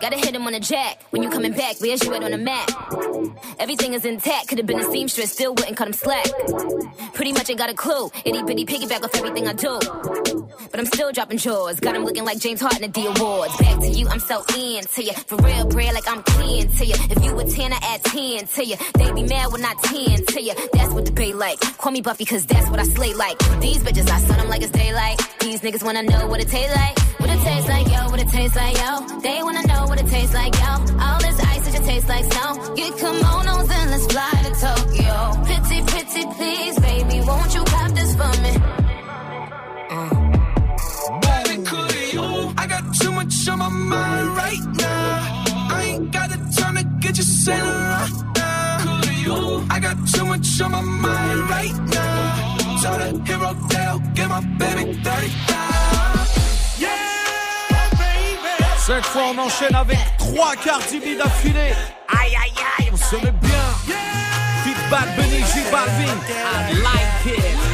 Gotta 0.00 0.16
hit 0.16 0.34
him 0.34 0.46
on 0.46 0.52
the 0.52 0.60
jack. 0.60 1.02
When 1.10 1.22
you 1.22 1.30
coming 1.30 1.52
back, 1.52 1.80
where's 1.80 2.04
you 2.04 2.14
at 2.14 2.22
on 2.22 2.30
the 2.30 2.38
map? 2.38 2.70
Everything 3.58 3.94
is 3.94 4.04
intact. 4.04 4.48
Could've 4.48 4.66
been 4.66 4.78
a 4.78 4.84
seamstress, 4.84 5.32
still 5.32 5.54
wouldn't 5.54 5.76
cut 5.76 5.88
him 5.88 5.92
slack. 5.92 6.26
Pretty 7.14 7.32
much 7.32 7.50
ain't 7.50 7.58
got 7.58 7.70
a 7.70 7.74
clue. 7.74 8.10
Itty 8.24 8.42
bitty 8.42 8.64
piggyback 8.64 9.02
off 9.02 9.14
everything 9.16 9.48
I 9.48 9.54
do. 9.54 9.78
But 10.70 10.80
I'm 10.80 10.86
still 10.86 11.10
dropping 11.12 11.38
chores. 11.38 11.80
Got 11.80 11.96
him 11.96 12.04
looking 12.04 12.24
like 12.24 12.38
James 12.38 12.60
Harden 12.60 12.84
at 12.84 12.94
the 12.94 13.06
awards. 13.06 13.56
Back 13.56 13.80
to 13.80 13.88
you, 13.88 14.08
I'm 14.08 14.20
so 14.20 14.44
into 14.56 15.02
you. 15.02 15.12
For 15.26 15.36
real, 15.36 15.66
bread, 15.66 15.94
like 15.94 16.08
I'm 16.08 16.22
kin 16.22 16.68
to 16.68 16.86
you. 16.86 16.94
If 17.10 17.24
you 17.24 17.38
a 17.38 17.44
10, 17.44 17.72
I 17.72 17.78
add 17.82 18.04
10 18.04 18.46
to 18.46 18.64
you. 18.64 18.76
They 18.94 19.12
be 19.12 19.22
mad 19.24 19.50
when 19.52 19.64
I 19.64 19.74
10 19.82 20.26
to 20.26 20.42
you. 20.42 20.54
That's 20.72 20.92
what 20.92 21.06
the 21.06 21.12
bay 21.12 21.32
like. 21.32 21.60
Call 21.78 21.92
me 21.92 22.00
Buffy, 22.00 22.24
cause 22.24 22.46
that's 22.46 22.68
what 22.70 22.78
I 22.78 22.84
slay 22.84 23.14
like. 23.14 23.38
These 23.60 23.78
bitches, 23.78 24.08
I 24.08 24.20
sun 24.20 24.38
them 24.38 24.48
like 24.48 24.62
it's 24.62 24.70
daylight. 24.70 25.20
These 25.40 25.60
niggas 25.62 25.82
wanna 25.82 26.02
know 26.02 26.26
what 26.28 26.40
it 26.40 26.48
tastes 26.48 26.76
like. 26.76 26.98
What 27.20 27.30
it 27.30 27.40
tastes 27.42 27.68
like, 27.68 27.86
yo, 27.88 28.10
what 28.10 28.20
it 28.20 28.28
tastes 28.28 28.56
like, 28.56 28.76
yo. 28.78 29.20
They 29.20 29.42
wanna 29.42 29.66
know 29.66 29.87
what 29.88 30.00
it 30.00 30.06
tastes 30.08 30.34
like, 30.34 30.54
yo. 30.54 30.72
All 31.00 31.18
this 31.20 31.40
ice, 31.40 31.66
it 31.68 31.72
just 31.72 31.84
tastes 31.84 32.08
like 32.08 32.24
snow. 32.32 32.74
Get 32.74 32.92
kimonos 32.94 33.70
and 33.70 33.90
let's 33.90 34.06
fly 34.12 34.30
to 34.44 34.52
Tokyo. 34.64 35.16
Pretty, 35.46 35.82
pretty, 35.90 36.22
please, 36.36 36.78
baby, 36.78 37.20
won't 37.26 37.54
you 37.54 37.64
cop 37.64 37.90
this 37.92 38.12
for 38.14 38.32
me? 38.44 38.52
Mm. 39.90 40.14
Baby, 41.22 41.62
could 41.64 42.12
you? 42.12 42.52
I 42.56 42.66
got 42.66 42.84
too 43.00 43.12
much 43.12 43.48
on 43.48 43.58
my 43.58 43.68
mind 43.68 44.28
right 44.36 44.64
now. 44.76 45.44
I 45.70 45.82
ain't 45.92 46.12
got 46.12 46.28
the 46.30 46.38
time 46.60 46.76
to 46.76 46.84
get 47.00 47.16
you 47.16 47.24
sailing 47.24 47.82
right 47.94 48.16
now. 48.36 49.00
Could 49.00 49.18
you? 49.26 49.66
I 49.70 49.80
got 49.80 49.96
too 50.14 50.26
much 50.26 50.60
on 50.60 50.70
my 50.72 50.82
mind 50.82 51.40
right 51.50 51.76
now. 51.96 52.78
Tell 52.82 52.98
the 52.98 53.08
hero 53.26 53.50
tale, 53.70 53.98
get 54.14 54.28
my 54.28 54.40
baby 54.58 54.92
30 55.02 55.48
Cette 58.88 59.04
fois, 59.04 59.34
on 59.34 59.38
enchaîne 59.38 59.74
avec 59.74 59.98
trois 60.16 60.56
Cardi 60.56 60.98
B 60.98 61.18
d'affilée. 61.18 61.74
Aïe, 62.08 62.34
aïe, 62.42 62.54
aïe, 62.78 62.88
on 62.90 62.96
se 62.96 63.16
met 63.16 63.32
bien. 63.32 63.94
Fit 64.64 64.74
Bad 64.90 65.14
Bunny, 65.14 65.40
J 65.40 65.70
Balvin. 65.70 66.16
I 66.30 66.72
like 66.72 67.36
it. 67.36 67.67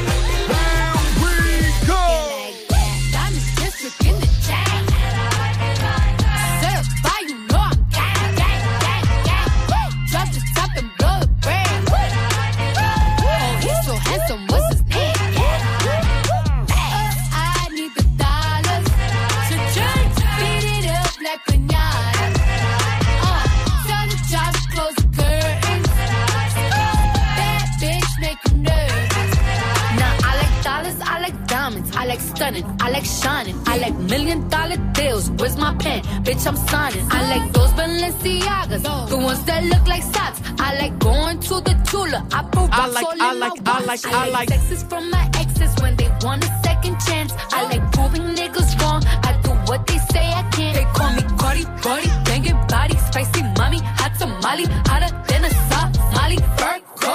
Like 33.04 33.22
shining, 33.22 33.56
I 33.66 33.78
like 33.78 33.94
million 33.98 34.48
dollar 34.48 34.76
deals. 34.94 35.30
Where's 35.30 35.56
my 35.56 35.74
pen? 35.76 36.02
Bitch, 36.24 36.46
I'm 36.46 36.56
signing. 36.56 37.06
I 37.10 37.20
like 37.36 37.52
those 37.52 37.70
Balenciagas, 37.72 39.08
the 39.10 39.16
ones 39.18 39.44
that 39.44 39.64
look 39.64 39.86
like 39.86 40.02
socks. 40.02 40.40
I 40.58 40.78
like 40.78 40.98
going 40.98 41.38
to 41.40 41.54
the 41.60 41.74
Tula. 41.90 42.26
I 42.32 42.42
put 42.44 42.70
I 42.72 42.86
like- 42.86 43.04
all 43.04 43.22
I 43.22 43.32
in 43.32 43.40
like- 43.40 43.64
my 43.64 43.72
I 43.72 43.80
like- 43.84 44.06
I 44.06 44.28
like- 44.30 44.48
Sexes 44.48 44.82
from 44.84 45.10
my 45.10 45.28
exes 45.34 45.74
when 45.82 45.96
they 45.96 46.08
want 46.22 46.44
a 46.44 46.50
second 46.64 46.96
chance. 47.06 47.32
I 47.52 47.62
like 47.64 47.84
proving 47.92 48.22
niggas 48.34 48.80
wrong. 48.80 49.02
I 49.22 49.32
do 49.42 49.50
what 49.68 49.86
they 49.86 49.98
say 50.12 50.26
I 50.40 50.42
can't. 50.56 50.74
They 50.76 50.84
call 50.96 51.10
me 51.12 51.22
Cardi, 51.38 51.64
Cardi, 51.82 52.08
banging 52.24 52.58
body, 52.68 52.96
spicy 53.10 53.42
mommy, 53.58 53.80
hot 54.00 54.12
tamale, 54.18 54.64
hotter 54.88 55.12
than 55.28 55.44
a 55.44 55.50
Somali. 55.68 56.38
Virgo, 56.58 57.14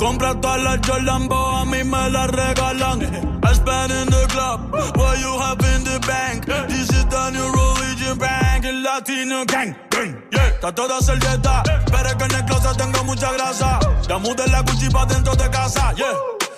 Tú 0.00 0.06
compras 0.06 0.40
todas 0.40 0.62
las 0.62 0.78
Jordan, 0.86 1.28
a 1.30 1.64
mí 1.66 1.84
me 1.84 2.08
las 2.08 2.30
regalan. 2.30 3.02
I 3.44 3.52
spend 3.52 3.92
in 3.92 4.06
the 4.08 4.26
club, 4.28 4.72
what 4.96 5.18
you 5.20 5.38
have 5.38 5.60
in 5.76 5.84
the 5.84 6.00
bank. 6.06 6.46
This 6.68 6.88
is 6.88 7.04
the 7.04 7.30
new 7.30 7.44
religion 7.52 8.16
bank, 8.16 8.64
el 8.64 8.82
latino 8.82 9.44
gang. 9.44 9.76
gang, 9.90 10.16
Yeah, 10.32 10.48
está 10.48 10.74
toda 10.74 11.02
servieta, 11.02 11.62
pero 11.90 12.08
es 12.08 12.14
que 12.14 12.24
en 12.24 12.34
el 12.34 12.44
closet 12.46 12.78
tengo 12.78 13.04
mucha 13.04 13.30
grasa. 13.32 13.78
Ya 14.08 14.16
mudé 14.16 14.48
la 14.48 14.62
Gucci 14.62 14.88
dentro 15.06 15.36
de 15.36 15.50
casa, 15.50 15.92
yeah. 15.92 16.14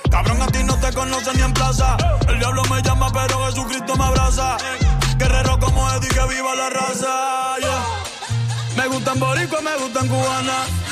Cabrón, 0.09 0.41
a 0.41 0.47
ti 0.47 0.63
no 0.63 0.77
te 0.77 0.93
conocen 0.93 1.37
ni 1.37 1.43
en 1.43 1.53
plaza. 1.53 1.97
El 2.29 2.39
diablo 2.39 2.63
me 2.71 2.81
llama, 2.81 3.11
pero 3.13 3.45
Jesucristo 3.47 3.97
me 3.97 4.05
abraza. 4.05 4.57
Guerrero 5.19 5.59
como 5.59 5.91
Eddie, 5.91 6.11
que 6.11 6.27
viva 6.33 6.55
la 6.55 6.71
raza, 6.71 7.59
yeah. 7.59 7.83
Me 8.77 8.87
gustan 8.87 9.19
boricua, 9.19 9.61
me 9.63 9.77
gustan 9.79 10.07
cubana. 10.07 10.92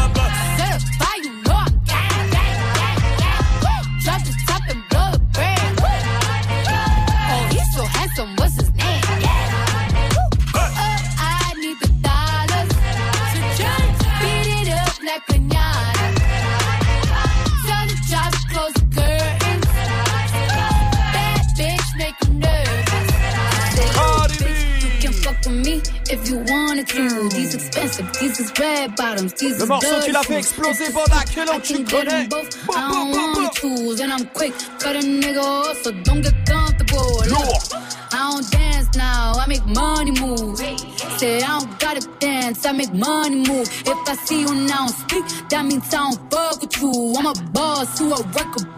if 26.11 26.29
you 26.29 26.37
wanted 26.47 26.87
to. 26.87 27.29
These 27.29 27.55
expensive, 27.55 28.11
these 28.19 28.39
is 28.39 28.51
red 28.59 28.95
bottoms, 28.95 29.33
these 29.33 29.57
Le 29.57 29.63
is 29.63 29.69
morceau 29.69 30.01
fait 30.23 30.37
exploser 30.39 30.91
que 31.33 31.41
l'on 31.45 31.59
tu 31.59 31.83
connais. 31.85 32.27
both. 32.27 32.49
I 32.75 32.91
don't 32.91 34.01
and 34.01 34.11
I'm 34.11 34.25
quick. 34.33 34.53
Cut 34.79 34.95
a 34.95 34.99
nigga 34.99 35.41
off, 35.41 35.81
so 35.83 35.91
don't 35.91 36.21
get 36.21 36.35
comfortable. 36.45 37.23
Look, 37.29 37.73
I 38.13 38.31
don't 38.31 38.51
dance 38.51 38.89
now, 38.95 39.33
I 39.35 39.47
make 39.47 39.65
money 39.65 40.11
move. 40.11 40.59
I 41.23 41.59
don't 41.59 41.79
gotta 41.79 42.07
dance, 42.19 42.65
I 42.65 42.71
make 42.71 42.91
money 42.93 43.47
move. 43.47 43.69
If 43.85 44.09
I 44.09 44.15
see 44.25 44.41
you 44.41 44.55
now 44.65 44.87
speak, 44.87 45.23
that 45.49 45.63
means 45.65 45.93
I 45.93 45.97
don't 45.97 46.31
fuck 46.31 46.61
with 46.61 46.81
you. 46.81 47.13
I'm 47.15 47.27
a 47.27 47.33
boss, 47.53 47.99
you 48.01 48.11
a 48.11 48.17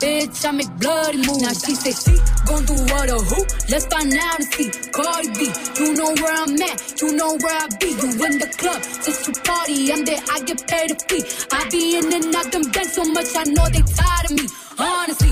bitch. 0.04 0.46
I 0.46 0.52
make 0.52 0.68
bloody 0.78 1.18
moves. 1.18 1.42
Now 1.42 1.54
she 1.54 1.74
say 1.74 1.94
she 1.96 2.20
gon' 2.46 2.66
do 2.66 2.76
what 2.92 3.10
or 3.10 3.24
who? 3.24 3.40
Let's 3.70 3.86
find 3.86 4.14
out 4.14 4.40
and 4.40 4.48
see. 4.54 4.70
Cardi 4.92 5.30
B, 5.40 5.52
you 5.80 5.94
know 5.96 6.12
where 6.20 6.36
I'm 6.36 6.62
at, 6.62 7.02
you 7.02 7.16
know 7.16 7.38
where 7.40 7.58
I 7.64 7.68
be. 7.80 7.88
You 7.96 8.12
in 8.28 8.40
the 8.40 8.52
club, 8.60 8.82
just 9.06 9.28
you 9.28 9.34
party. 9.48 9.94
I'm 9.94 10.04
there, 10.04 10.20
I 10.30 10.42
get 10.44 10.68
paid 10.68 10.92
a 10.92 10.96
fee. 11.08 11.24
I 11.52 11.70
be 11.70 11.98
in 11.98 12.12
and 12.12 12.36
out 12.36 12.52
them 12.52 12.64
banks 12.76 12.96
so 12.96 13.06
much, 13.06 13.32
I 13.38 13.44
know 13.46 13.68
they 13.72 13.84
tired 13.88 14.32
of 14.32 14.36
me. 14.36 14.48
Honestly, 14.78 15.32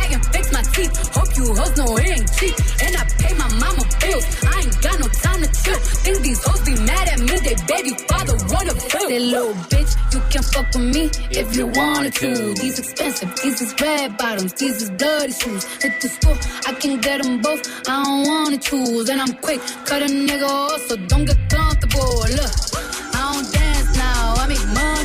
teeth. 0.73 0.93
Hope 1.15 1.31
you 1.37 1.45
hoes 1.55 1.75
know 1.77 1.97
it 1.97 2.07
ain't 2.07 2.29
cheap. 2.37 2.55
And 2.85 2.93
I 2.97 3.03
pay 3.19 3.33
my 3.35 3.49
mama 3.59 3.83
bills. 3.99 4.25
I 4.43 4.61
ain't 4.63 4.81
got 4.81 4.99
no 4.99 5.07
time 5.07 5.41
to 5.43 5.49
chill. 5.63 5.79
Think 6.03 6.17
these 6.23 6.43
hoes 6.43 6.61
be 6.61 6.75
mad 6.83 7.07
at 7.09 7.19
me. 7.19 7.35
They 7.47 7.55
baby 7.67 7.91
father 8.07 8.35
wanna 8.51 8.75
feel. 8.75 9.09
That 9.09 9.21
little 9.21 9.53
bitch, 9.71 9.91
you 10.13 10.21
can 10.31 10.43
fuck 10.43 10.67
with 10.73 10.87
me 10.95 11.03
if 11.31 11.55
you 11.55 11.67
wanted 11.67 12.13
to. 12.15 12.53
These 12.53 12.79
expensive, 12.79 13.29
these 13.41 13.61
is 13.61 13.73
red 13.81 14.17
bottoms, 14.17 14.53
these 14.53 14.81
is 14.81 14.89
dirty 14.91 15.33
shoes. 15.33 15.63
Hit 15.81 15.93
the 16.01 16.09
store, 16.09 16.37
I 16.67 16.73
can 16.73 16.99
get 16.99 17.21
them 17.23 17.41
both. 17.41 17.61
I 17.87 18.03
don't 18.03 18.27
wanna 18.27 18.57
choose. 18.57 19.09
And 19.09 19.21
I'm 19.21 19.33
quick, 19.45 19.61
cut 19.85 20.01
a 20.01 20.05
nigga 20.05 20.47
off, 20.47 20.81
so 20.87 20.95
don't 21.11 21.25
get 21.25 21.39
comfortable. 21.49 22.13
Look, 22.37 22.53
I 23.13 23.33
don't 23.33 23.47
dance 23.51 23.97
now, 23.97 24.33
I 24.37 24.47
make 24.47 24.67
money 24.73 25.00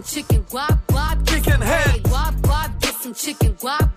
some 0.00 0.22
chicken. 0.22 0.44
Guap, 0.44 0.78
guap, 0.88 1.26
some 1.26 1.58
bread. 1.58 2.02
Guap, 2.04 2.34
guap, 2.40 2.80
get 2.80 2.94
some 2.94 3.14
chicken. 3.14 3.54
Guap, 3.54 3.89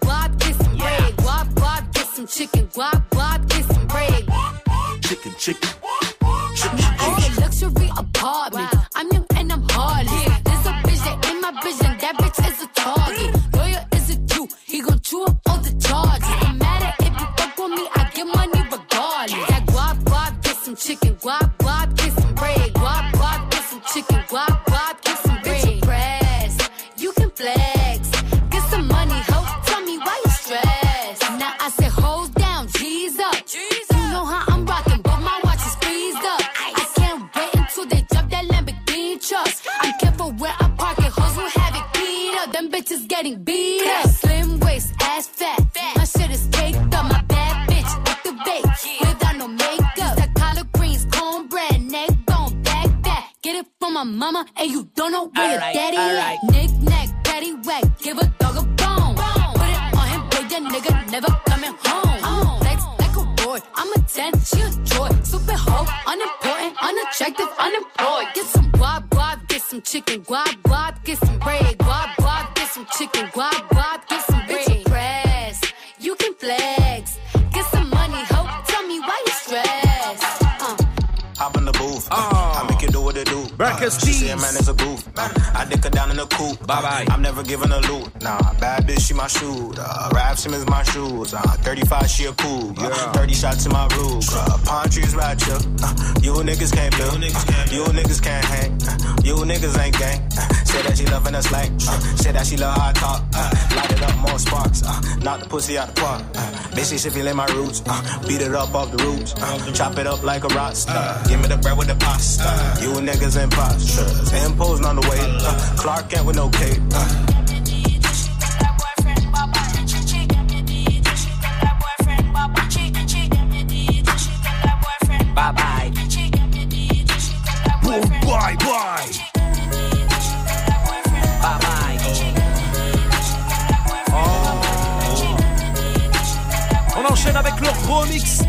pussy 105.63 105.77
out 105.77 105.95
the 105.95 106.01
park. 106.01 106.21
Uh, 106.35 106.51
bitch, 106.75 106.91
you 106.91 107.27
in 107.27 107.37
my 107.37 107.45
roots, 107.53 107.81
uh, 107.85 108.27
beat 108.27 108.41
it 108.41 108.53
up 108.53 108.73
off 108.73 108.91
the 108.91 109.03
roots, 109.03 109.33
uh, 109.37 109.71
chop 109.73 109.97
it 109.97 110.07
up 110.07 110.21
like 110.23 110.43
a 110.43 110.47
rock 110.47 110.75
star. 110.75 111.21
Give 111.27 111.39
me 111.39 111.47
the 111.47 111.57
bread 111.57 111.77
with 111.77 111.87
the 111.87 111.95
pasta. 111.95 112.81
You 112.81 112.89
niggas 112.89 113.41
imposters, 113.41 114.45
imposing 114.45 114.85
on 114.85 114.97
the 114.97 115.01
way. 115.09 115.19
Uh, 115.21 115.75
Clark 115.77 116.09
Kent 116.09 116.25
with 116.25 116.35
no 116.35 116.49
cape. 116.49 117.32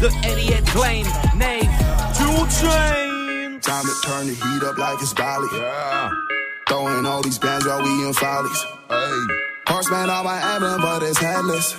Remix 0.05 0.21
de 0.23 0.29
Elliot 0.29 0.65
Klein, 0.67 1.05
Nav, 1.37 1.61
2 2.15 2.47
Chainz. 2.51 3.61
Time 3.63 3.85
to 3.85 3.95
turn 4.03 4.27
the 4.27 4.35
heat 4.35 4.63
up 4.63 4.79
like 4.79 5.01
it's 5.01 5.15
Bali. 5.15 5.49
Yeah. 5.57 6.11
Throwing 6.69 7.07
all 7.07 7.23
these 7.23 7.39
bands 7.39 7.67
while 7.67 7.83
we 7.83 8.07
in 8.07 8.13
follies. 8.13 8.65
Hey. 8.89 8.97
Horseman 9.67 10.11
on 10.11 10.25
my 10.25 10.55
emblem, 10.55 10.81
but 10.81 11.03
it's 11.03 11.19
headless. 11.19 11.77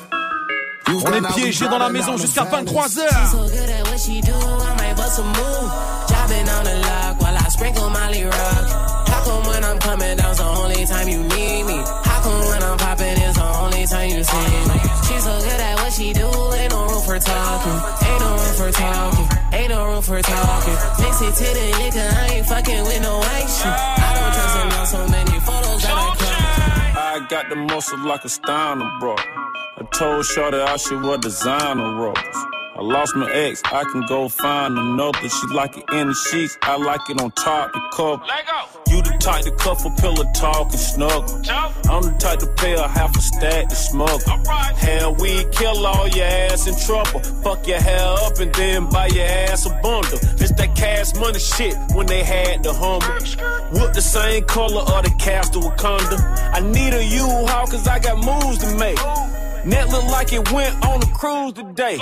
On 0.87 1.13
est 1.13 1.33
piégé 1.33 1.67
dans 1.67 1.77
la 1.77 1.89
maison 1.89 2.17
jusqu'à 2.17 2.43
23h. 2.43 3.31
so 3.31 3.37
good 3.37 3.69
at 3.69 3.87
what 3.87 3.99
she 3.99 4.21
do, 4.21 4.33
I 4.33 4.75
might 4.77 4.95
bust 4.95 5.19
a 5.19 5.23
move. 5.23 5.71
Dropping 6.07 6.47
on 6.49 6.63
the 6.63 6.75
lock 6.81 7.21
while 7.21 7.37
I 7.37 7.49
sprinkle 7.49 7.89
Molly 7.89 8.23
Rock. 8.23 8.65
How 9.07 9.23
come 9.23 9.47
when 9.47 9.63
I'm 9.63 9.79
coming 9.79 10.17
down's 10.17 10.37
the 10.37 10.45
only 10.45 10.85
time 10.85 11.07
you 11.07 11.21
need 11.23 11.63
me? 11.65 11.77
How 12.03 12.21
come 12.21 12.39
when 12.49 12.63
I'm 12.63 12.77
popping 12.77 13.14
is 13.85 13.91
time 13.91 14.09
you 14.09 14.23
see 14.23 14.37
me? 14.69 14.77
She's 15.07 15.23
so 15.23 15.35
good 15.39 15.61
at 15.61 15.75
what 15.77 15.93
she 15.93 16.13
do, 16.13 16.27
ain't 16.53 16.71
no 16.71 16.87
room 16.87 17.01
for 17.05 17.19
talking. 17.19 17.77
Ain't 18.07 18.21
no 18.21 18.31
room 18.41 18.55
for 18.59 18.71
talking. 18.71 19.27
Ain't 19.53 19.69
no 19.69 19.85
room 19.85 20.01
for 20.01 20.21
talking. 20.21 20.77
Mix 21.01 21.21
it 21.21 21.33
to 21.39 21.47
the 21.59 21.65
liquor, 21.81 22.09
I 22.21 22.25
ain't 22.35 22.47
fucking 22.47 22.83
with 22.83 23.01
no 23.01 23.17
white 23.19 23.49
shit. 23.57 23.77
I 23.97 24.11
don't 24.17 24.33
trust 24.37 24.55
him 24.57 24.79
on 24.79 24.87
so 24.87 25.01
many 25.15 25.39
photos 25.39 25.81
that 25.83 25.93
I 25.93 26.15
cry. 26.17 27.15
I 27.15 27.27
got 27.29 27.49
the 27.49 27.55
muscle 27.55 27.99
like 27.99 28.25
a 28.25 28.29
Steiner 28.29 28.89
bro. 28.99 29.15
I 29.77 29.83
told 29.93 30.25
Shorty 30.25 30.57
I 30.57 30.77
should 30.77 31.01
wear 31.03 31.17
designer 31.17 31.95
robes. 31.95 32.37
I 32.77 32.81
lost 32.81 33.15
my 33.15 33.31
ex, 33.31 33.61
I 33.63 33.85
can 33.85 34.05
go 34.05 34.27
find 34.27 34.77
another. 34.77 35.29
She 35.29 35.47
like 35.53 35.77
it 35.77 35.85
in 35.93 36.09
the 36.09 36.13
sheets, 36.13 36.57
I 36.61 36.75
like 36.75 37.09
it 37.09 37.21
on 37.21 37.31
top 37.31 37.71
the 37.71 37.79
cover. 37.93 38.21
You 38.89 39.01
the 39.01 39.17
type 39.17 39.45
to 39.45 39.51
cuff 39.51 39.85
a 39.85 39.89
pillow 40.01 40.29
talk 40.33 40.71
and 40.71 40.79
snuggle. 40.79 41.23
I'm 41.89 42.03
the 42.03 42.13
type 42.19 42.39
to 42.39 42.47
pay 42.57 42.73
a 42.73 42.85
half 42.85 43.15
a 43.15 43.21
stack 43.21 43.69
to 43.69 43.75
smuggle. 43.75 44.19
Hell, 44.75 45.15
we 45.15 45.45
kill 45.53 45.87
all 45.87 46.09
your 46.09 46.25
ass 46.25 46.67
in 46.67 46.75
trouble. 46.75 47.21
Fuck 47.43 47.65
your 47.65 47.79
hair 47.79 48.07
up 48.25 48.37
and 48.39 48.53
then 48.53 48.89
buy 48.89 49.07
your 49.07 49.25
ass 49.25 49.65
a 49.65 49.69
bundle. 49.81 50.19
It's 50.35 50.51
that 50.51 50.75
cash 50.75 51.15
money 51.15 51.39
shit 51.39 51.77
when 51.95 52.07
they 52.07 52.23
had 52.25 52.61
the 52.61 52.73
Hummer. 52.73 53.71
Whoop 53.71 53.93
the 53.93 54.01
same 54.01 54.43
color 54.43 54.81
of 54.81 55.03
the 55.05 55.15
Castle 55.17 55.61
Wakanda. 55.61 56.19
I 56.53 56.59
need 56.59 56.93
a 56.93 57.05
U-Haul 57.05 57.67
cause 57.67 57.87
I 57.87 57.99
got 57.99 58.17
moves 58.17 58.57
to 58.57 58.75
make. 58.75 58.99
Net 59.65 59.89
look 59.89 60.05
like 60.05 60.31
it 60.31 60.51
went 60.51 60.75
on 60.85 61.01
a 61.01 61.07
cruise 61.07 61.53
today. 61.53 61.97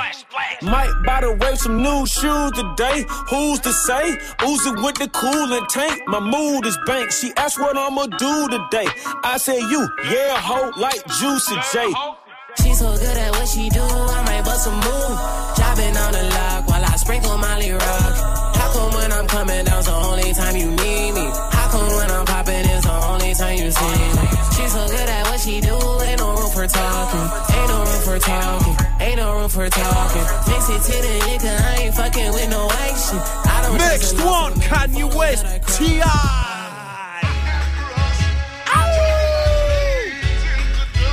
Might 0.62 0.94
buy 1.06 1.22
the 1.22 1.32
wave 1.32 1.58
some 1.58 1.82
new 1.82 2.06
shoes 2.06 2.52
today. 2.52 3.06
Who's 3.30 3.60
to 3.62 3.72
say? 3.72 4.20
Oozing 4.44 4.84
with 4.84 4.96
the 4.96 5.08
coolant 5.08 5.70
tank. 5.70 6.04
My 6.08 6.20
mood 6.20 6.66
is 6.66 6.78
bank. 6.86 7.12
She 7.12 7.32
asked 7.38 7.60
what 7.60 7.78
I'ma 7.78 8.08
do 8.08 8.50
today. 8.50 8.88
I 9.24 9.38
say 9.38 9.60
you, 9.60 9.88
yeah, 10.12 10.36
ho, 10.42 10.72
like 10.78 11.08
Juicy 11.08 11.56
J. 11.72 11.94
She's 12.62 12.80
so 12.80 12.92
good 12.98 13.18
at 13.18 13.32
what 13.32 13.48
she 13.48 13.70
do, 13.70 13.82
I 13.82 14.22
might 14.28 14.44
bust 14.44 14.68
a 14.68 14.72
move. 14.72 15.18
Dropping 15.56 15.96
on 15.98 16.12
the 16.12 16.24
lock 16.36 16.68
while 16.68 16.84
I 16.84 16.96
sprinkle 16.98 17.38
Molly 17.38 17.72
Rock. 17.72 18.16
How 18.60 18.74
come 18.74 18.94
when 18.94 19.12
I'm 19.12 19.26
coming 19.28 19.66
down's 19.66 19.86
the 19.86 19.94
only 19.94 20.34
time 20.34 20.56
you 20.58 20.70
need 20.70 21.12
me? 21.16 21.32
How 21.50 21.70
come 21.72 21.88
when 21.96 22.12
I'm 22.12 22.26
popping 22.26 22.43
is 23.34 23.40
time 23.40 23.58
you 23.58 23.72
see 23.72 23.86
me? 23.86 24.28
She's 24.56 24.72
so 24.74 24.86
good 24.88 25.10
at 25.10 25.26
what 25.28 25.40
she 25.40 25.60
do, 25.60 25.76
ain't 26.06 26.20
no 26.20 26.36
room 26.36 26.52
for 26.52 26.68
talking. 26.68 27.26
Ain't 27.58 27.70
no 27.70 27.80
room 27.80 28.02
for 28.06 28.20
talking. 28.20 28.76
Ain't 29.00 29.18
no 29.18 29.34
room 29.38 29.50
for 29.50 29.70
talking. 29.70 30.26
Mix 30.48 30.70
it 30.70 30.82
to 30.88 30.96
the 31.02 31.14
liquor, 31.28 31.58
I 31.70 31.76
ain't 31.84 31.96
fucking 31.96 32.32
with 32.34 32.50
no 32.50 32.66
white 32.66 32.98
shit. 33.06 33.22
I 33.50 33.62
don't 33.64 33.78
Next 33.78 34.14
one, 34.22 34.54
Kanye 34.70 35.08
West, 35.16 35.46
T.I. 35.78 36.30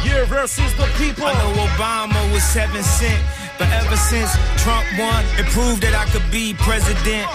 Year 0.04 0.24
versus 0.26 0.72
the 0.76 0.88
people. 0.98 1.24
I 1.24 1.32
know 1.40 1.52
Obama 1.72 2.20
was 2.32 2.42
seven 2.42 2.82
cent, 2.82 3.22
but 3.58 3.68
ever 3.70 3.96
since 3.96 4.30
Trump 4.62 4.86
won, 4.98 5.24
it 5.38 5.46
proved 5.46 5.82
that 5.82 5.94
I 5.94 6.04
could 6.10 6.30
be 6.30 6.54
president. 6.54 7.28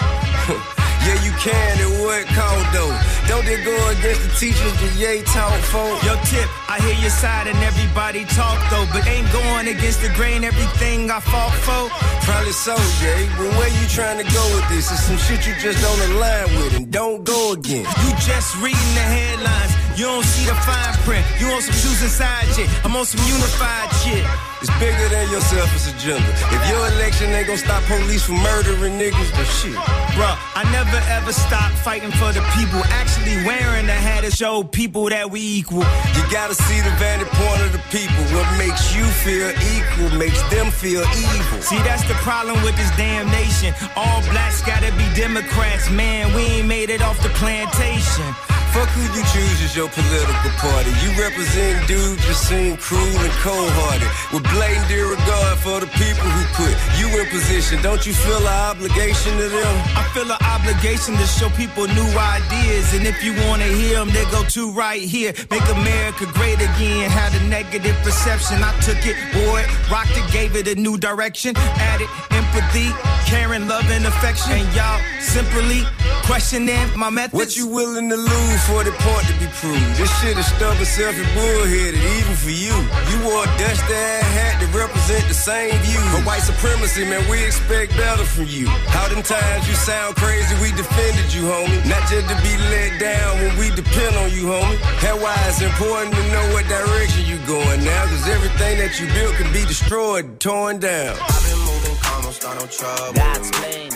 Yeah, 1.06 1.22
you 1.22 1.30
can, 1.38 1.78
and 1.78 2.02
what 2.02 2.26
called 2.34 2.66
though? 2.74 2.90
Don't 3.28 3.46
they 3.46 3.62
go 3.62 3.76
against 3.90 4.22
the 4.26 4.32
teachers 4.40 4.74
that 4.82 4.92
Ye 4.98 5.22
taught 5.22 5.62
for? 5.70 5.86
Yo, 6.02 6.18
Tip, 6.26 6.50
I 6.76 6.80
hear 6.80 7.00
your 7.00 7.10
side 7.10 7.46
and 7.46 7.56
everybody 7.64 8.26
talk 8.36 8.60
though, 8.68 8.84
but 8.92 9.06
ain't 9.08 9.32
going 9.32 9.66
against 9.68 10.02
the 10.02 10.10
grain 10.12 10.44
everything 10.44 11.10
I 11.10 11.20
fought 11.20 11.56
for. 11.64 11.88
Probably 12.28 12.52
so, 12.52 12.76
Jay, 13.00 13.24
but 13.38 13.48
where 13.56 13.72
you 13.72 13.88
trying 13.88 14.20
to 14.20 14.28
go 14.28 14.44
with 14.52 14.68
this? 14.68 14.92
It's 14.92 15.08
some 15.08 15.16
shit 15.16 15.46
you 15.46 15.54
just 15.56 15.80
don't 15.80 16.02
align 16.10 16.52
with 16.60 16.76
and 16.76 16.92
don't 16.92 17.24
go 17.24 17.52
again. 17.52 17.86
You 18.04 18.10
just 18.20 18.60
reading 18.60 18.92
the 18.92 19.06
headlines, 19.08 19.72
you 19.96 20.04
don't 20.04 20.24
see 20.24 20.44
the 20.44 20.56
fine 20.68 20.92
print. 21.08 21.24
You 21.40 21.48
on 21.48 21.62
some 21.62 21.72
shoes 21.80 22.02
inside 22.02 22.44
shit, 22.52 22.68
I'm 22.84 22.94
on 22.94 23.06
some 23.06 23.24
unified 23.24 23.88
shit. 24.04 24.26
It's 24.60 24.72
bigger 24.76 25.08
than 25.08 25.30
your 25.30 25.40
selfish 25.40 25.88
agenda. 25.88 26.28
If 26.52 26.60
your 26.68 26.84
election 26.92 27.32
ain't 27.32 27.46
gonna 27.46 27.56
stop 27.56 27.82
police 27.84 28.24
from 28.24 28.36
murdering 28.42 28.98
niggas, 29.00 29.30
then 29.32 29.48
shit. 29.48 29.78
Bruh, 30.12 30.36
I 30.52 30.68
never 30.72 31.00
ever 31.08 31.32
stop 31.32 31.72
fighting 31.86 32.10
for 32.12 32.32
the 32.36 32.44
people. 32.56 32.84
Actually 33.00 33.36
wearing 33.48 33.86
the 33.86 33.92
hat 33.96 34.24
to 34.24 34.30
show 34.30 34.62
people 34.64 35.08
that 35.08 35.30
we 35.30 35.40
equal. 35.40 35.84
You 36.16 36.22
gotta 36.32 36.54
see 36.66 36.80
the 36.80 36.90
vantage 36.98 37.30
point 37.38 37.62
of 37.62 37.72
the 37.72 37.82
people. 37.94 38.22
What 38.34 38.46
makes 38.58 38.94
you 38.94 39.04
feel 39.22 39.50
equal 39.74 40.10
makes 40.18 40.42
them 40.50 40.70
feel 40.70 41.04
evil. 41.14 41.62
See, 41.62 41.78
that's 41.86 42.06
the 42.08 42.18
problem 42.26 42.60
with 42.62 42.76
this 42.76 42.90
damn 42.96 43.30
nation. 43.30 43.74
All 43.94 44.20
blacks 44.32 44.62
gotta 44.62 44.90
be 44.98 45.06
Democrats, 45.14 45.90
man. 45.90 46.34
We 46.34 46.42
ain't 46.58 46.68
made 46.68 46.90
it 46.90 47.02
off 47.02 47.22
the 47.22 47.30
plantation. 47.30 48.55
Fuck 48.72 48.88
who 48.94 49.02
you 49.02 49.24
choose 49.32 49.58
as 49.62 49.74
your 49.76 49.88
political 49.88 50.52
party. 50.62 50.90
You 51.02 51.10
represent 51.20 51.86
dudes 51.88 52.22
that 52.26 52.38
seem 52.38 52.76
cruel 52.76 53.02
and 53.02 53.32
cold-hearted, 53.44 54.10
with 54.32 54.44
blatant 54.52 54.88
disregard 54.88 55.58
for 55.58 55.80
the 55.80 55.90
people 55.98 56.28
who 56.28 56.42
put 56.56 56.74
you 57.00 57.08
in 57.20 57.26
position. 57.28 57.80
Don't 57.82 58.04
you 58.06 58.12
feel 58.12 58.40
an 58.40 58.72
obligation 58.72 59.36
to 59.36 59.48
them? 59.48 59.74
I 59.96 60.04
feel 60.14 60.30
an 60.30 60.40
obligation 60.40 61.16
to 61.16 61.26
show 61.26 61.48
people 61.50 61.86
new 61.88 62.10
ideas. 62.16 62.94
And 62.94 63.06
if 63.06 63.22
you 63.24 63.32
wanna 63.44 63.68
hear 63.68 63.98
them, 63.98 64.10
they 64.10 64.24
go 64.30 64.44
to 64.44 64.70
right 64.72 65.02
here. 65.02 65.32
Make 65.50 65.66
America 65.68 66.26
great 66.32 66.60
again. 66.60 67.10
Had 67.10 67.34
a 67.40 67.42
negative 67.48 67.96
perception. 68.02 68.62
I 68.62 68.72
took 68.80 69.00
it, 69.04 69.16
it, 69.16 69.90
rocked 69.90 70.16
it, 70.16 70.26
gave 70.32 70.56
it 70.56 70.68
a 70.68 70.74
new 70.74 70.96
direction. 70.96 71.56
Added 71.56 72.08
empathy, 72.30 72.88
caring, 73.26 73.68
love, 73.68 73.75
affection. 74.06 74.52
And 74.52 74.68
y'all 74.74 75.00
simply 75.20 75.82
questioning 76.24 76.86
my 76.96 77.10
methods. 77.10 77.34
What 77.34 77.56
you 77.56 77.66
willing 77.66 78.08
to 78.08 78.16
lose 78.16 78.62
for 78.66 78.82
the 78.82 78.92
point 79.04 79.26
to 79.28 79.34
be 79.38 79.46
proved? 79.58 79.96
This 79.98 80.10
shit 80.20 80.38
is 80.38 80.46
stubborn, 80.46 80.84
selfish, 80.84 81.28
bullheaded, 81.34 82.00
even 82.00 82.34
for 82.34 82.50
you. 82.50 82.74
You 83.10 83.16
wore 83.26 83.44
a 83.44 83.50
dusty 83.58 83.94
ass 83.94 84.26
hat 84.34 84.54
to 84.62 84.66
represent 84.76 85.26
the 85.28 85.34
same 85.34 85.74
view. 85.86 86.02
But 86.12 86.26
white 86.26 86.42
supremacy, 86.42 87.04
man, 87.04 87.22
we 87.30 87.44
expect 87.44 87.96
better 87.96 88.24
from 88.24 88.46
you. 88.46 88.66
How 88.90 89.08
them 89.08 89.22
times 89.22 89.68
you 89.68 89.74
sound 89.74 90.16
crazy, 90.16 90.54
we 90.62 90.70
defended 90.72 91.32
you, 91.34 91.42
homie. 91.46 91.78
Not 91.86 92.02
just 92.08 92.28
to 92.28 92.36
be 92.42 92.54
let 92.70 92.98
down 92.98 93.38
when 93.42 93.58
we 93.58 93.70
depend 93.74 94.16
on 94.16 94.30
you, 94.30 94.50
homie. 94.50 94.78
That's 95.00 95.18
why 95.22 95.36
it's 95.48 95.62
important 95.62 96.14
to 96.14 96.22
know 96.32 96.44
what 96.52 96.66
direction 96.66 97.26
you 97.26 97.38
going 97.46 97.84
now. 97.84 98.04
Cause 98.06 98.28
everything 98.28 98.78
that 98.78 98.98
you 99.00 99.06
built 99.14 99.34
can 99.36 99.52
be 99.52 99.64
destroyed, 99.66 100.40
torn 100.40 100.78
down. 100.78 101.16
I've 101.20 101.44
been 101.44 101.58
moving 101.66 101.96
calm, 102.02 102.22
don't 102.22 102.32
start 102.32 102.60
no 102.60 102.66
trouble. 102.66 103.14
God's 103.14 103.50
plan. 103.50 103.95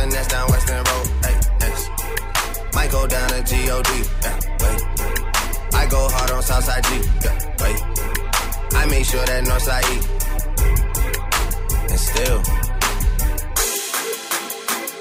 finesse 0.00 0.28
down 0.28 0.48
Weston 0.50 0.82
Road. 0.88 1.06
Like, 1.24 1.40
yes. 1.60 1.90
Might 2.74 2.90
go 2.90 3.06
down 3.06 3.28
to 3.28 3.56
God. 3.66 3.86
Yeah, 4.24 4.38
wait. 4.62 4.80
I 5.74 5.86
go 5.90 6.08
hard 6.08 6.30
on 6.30 6.42
Southside 6.42 6.84
G. 6.84 6.90
Yeah, 7.24 7.36
wait. 7.60 7.80
I 8.80 8.86
make 8.86 9.04
sure 9.04 9.24
that 9.30 9.44
Northside 9.44 9.86
eat. 9.94 10.04
And 11.90 12.00
still, 12.08 12.38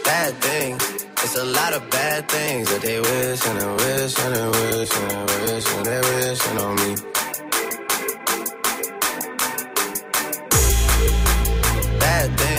bad 0.03 0.33
things. 0.47 0.83
It's 1.23 1.35
a 1.35 1.45
lot 1.45 1.73
of 1.73 1.89
bad 1.89 2.27
things 2.29 2.69
that 2.71 2.81
they 2.81 2.99
wish 2.99 3.45
and 3.49 3.59
they 3.61 3.71
wish 3.83 4.19
and 4.23 4.35
they 4.35 4.47
wish 4.57 4.91
and 4.99 5.09
they 5.11 5.53
wish 5.53 5.67
and 5.75 5.85
they 5.85 6.01
wishing 6.09 6.57
on 6.65 6.75
me. 6.81 6.91
Bad 11.99 12.39
things. 12.39 12.58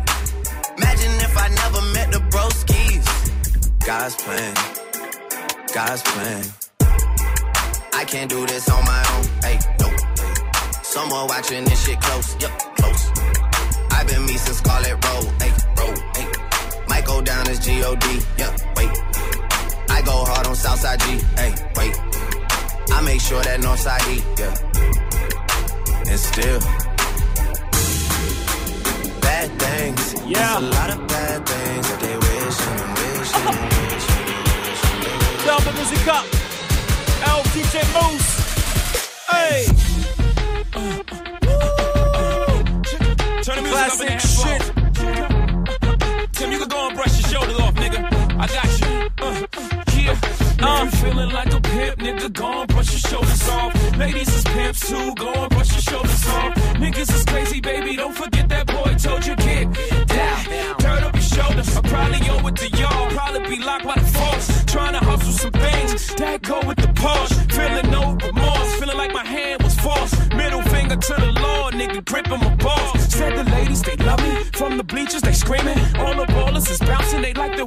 Imagine 0.91 1.21
if 1.21 1.37
I 1.37 1.47
never 1.47 1.81
met 1.93 2.11
the 2.11 2.19
broskies. 2.33 3.05
God's 3.85 4.15
plan, 4.15 4.53
God's 5.73 6.01
plan. 6.01 6.43
I 7.93 8.03
can't 8.03 8.29
do 8.29 8.45
this 8.45 8.69
on 8.69 8.83
my 8.83 9.03
own. 9.15 9.23
Hey, 9.41 9.57
nope. 9.79 10.83
Someone 10.83 11.27
watching 11.27 11.63
this 11.63 11.85
shit 11.85 12.01
close. 12.01 12.35
Yup, 12.41 12.51
close. 12.75 13.09
I've 13.91 14.05
been 14.05 14.25
me 14.25 14.35
since 14.35 14.57
Scarlett 14.57 15.05
Road. 15.05 15.31
Hey, 15.39 15.53
road. 15.79 15.97
Hey. 16.17 16.27
Might 16.89 17.05
go 17.05 17.21
down 17.21 17.47
as 17.47 17.59
G-O-D. 17.65 18.19
Yeah, 18.37 18.51
wait. 18.75 18.91
I 19.89 20.01
go 20.03 20.25
hard 20.25 20.45
on 20.45 20.55
Southside 20.55 20.99
G. 20.99 21.05
Hey, 21.37 21.55
wait. 21.77 21.95
I 22.91 23.01
make 23.05 23.21
sure 23.21 23.41
that 23.41 23.61
Northside 23.61 24.05
E. 24.11 24.17
Yeah. 24.37 26.11
And 26.11 26.19
still. 26.19 26.80
Yeah. 30.31 30.59
There's 30.59 30.63
a 30.63 30.75
lot 30.79 30.89
of 30.89 31.07
bad 31.07 31.45
things 31.45 31.87
that 31.89 31.99
they 31.99 32.15
wish 32.15 32.59
and 32.71 32.81
wish 32.99 33.31
and 33.35 33.45
wish 33.91 34.07
and 34.15 34.27
wish. 34.63 34.85
Turn 35.43 35.61
the 35.67 35.73
music 35.75 36.07
up. 36.07 36.25
L 37.27 37.41
DJ 37.51 37.75
Mouss. 37.95 38.25
Hey. 39.29 39.59
Turn 43.43 43.55
the 43.57 43.61
music 43.61 43.75
Classic 43.75 44.07
up 44.07 44.11
in 44.11 44.17
the 44.17 44.27
shit. 44.39 44.63
Tim, 46.33 46.47
you 46.51 46.59
can 46.59 46.69
go 46.69 46.87
and 46.87 46.95
brush 46.95 47.19
your 47.19 47.27
shoulders 47.29 47.59
off, 47.59 47.75
nigga. 47.75 47.99
I 48.39 48.47
got 48.47 48.69
you. 48.79 48.87
Uh, 49.21 49.47
yeah. 49.97 50.40
Uh, 50.63 50.83
you 50.85 50.91
feeling 50.91 51.31
like 51.31 51.53
a 51.53 51.61
pimp, 51.61 51.99
nigga, 51.99 52.33
go 52.33 52.61
and 52.61 52.69
brush 52.69 52.91
your 52.91 52.99
shoulders 52.99 53.49
off. 53.49 53.97
Ladies 53.97 54.33
is 54.35 54.43
pimps 54.43 54.87
too, 54.87 55.15
go 55.15 55.31
and 55.33 55.49
brush 55.49 55.71
your 55.71 55.81
shoulders 55.81 56.27
off. 56.27 56.53
Niggas 56.75 57.13
is 57.15 57.23
crazy, 57.25 57.59
baby, 57.61 57.95
don't 57.95 58.15
forget 58.15 58.47
that 58.49 58.67
boy 58.67 58.95
told 59.01 59.25
you 59.25 59.35
get 59.35 59.65
down. 60.07 60.77
Turn 60.79 61.03
up 61.03 61.13
your 61.13 61.23
shoulders. 61.23 61.75
I 61.75 61.81
probably 61.81 62.29
owe 62.29 62.47
it 62.47 62.55
to 62.57 62.67
y'all. 62.77 63.09
Probably 63.09 63.57
be 63.57 63.63
locked 63.63 63.85
by 63.85 63.95
the 63.95 64.05
force. 64.17 64.65
Trying 64.65 64.93
to 64.93 64.99
hustle 64.99 65.33
some 65.33 65.51
things 65.51 66.15
that 66.15 66.41
go 66.41 66.59
with 66.67 66.77
the 66.77 66.91
Porsche. 67.01 67.37
Feeling 67.51 67.89
no 67.91 68.03
remorse, 68.25 68.75
feeling 68.79 68.97
like 68.97 69.13
my 69.13 69.25
hand 69.25 69.63
was 69.63 69.75
forced. 69.79 70.15
Middle 70.35 70.61
finger 70.63 70.95
to 70.95 71.13
the 71.13 71.31
law, 71.43 71.71
nigga, 71.71 72.03
gripping 72.05 72.39
my 72.39 72.55
balls. 72.55 73.01
Said 73.13 73.37
the 73.37 73.49
ladies, 73.51 73.81
they 73.81 73.95
love 73.97 74.21
me. 74.21 74.43
From 74.53 74.77
the 74.77 74.83
bleachers, 74.83 75.21
they 75.21 75.33
screaming. 75.33 75.79
All 75.97 76.15
the 76.15 76.25
ballers 76.33 76.69
is 76.69 76.79
bouncing, 76.79 77.21
they 77.21 77.33
like 77.33 77.55
the 77.57 77.65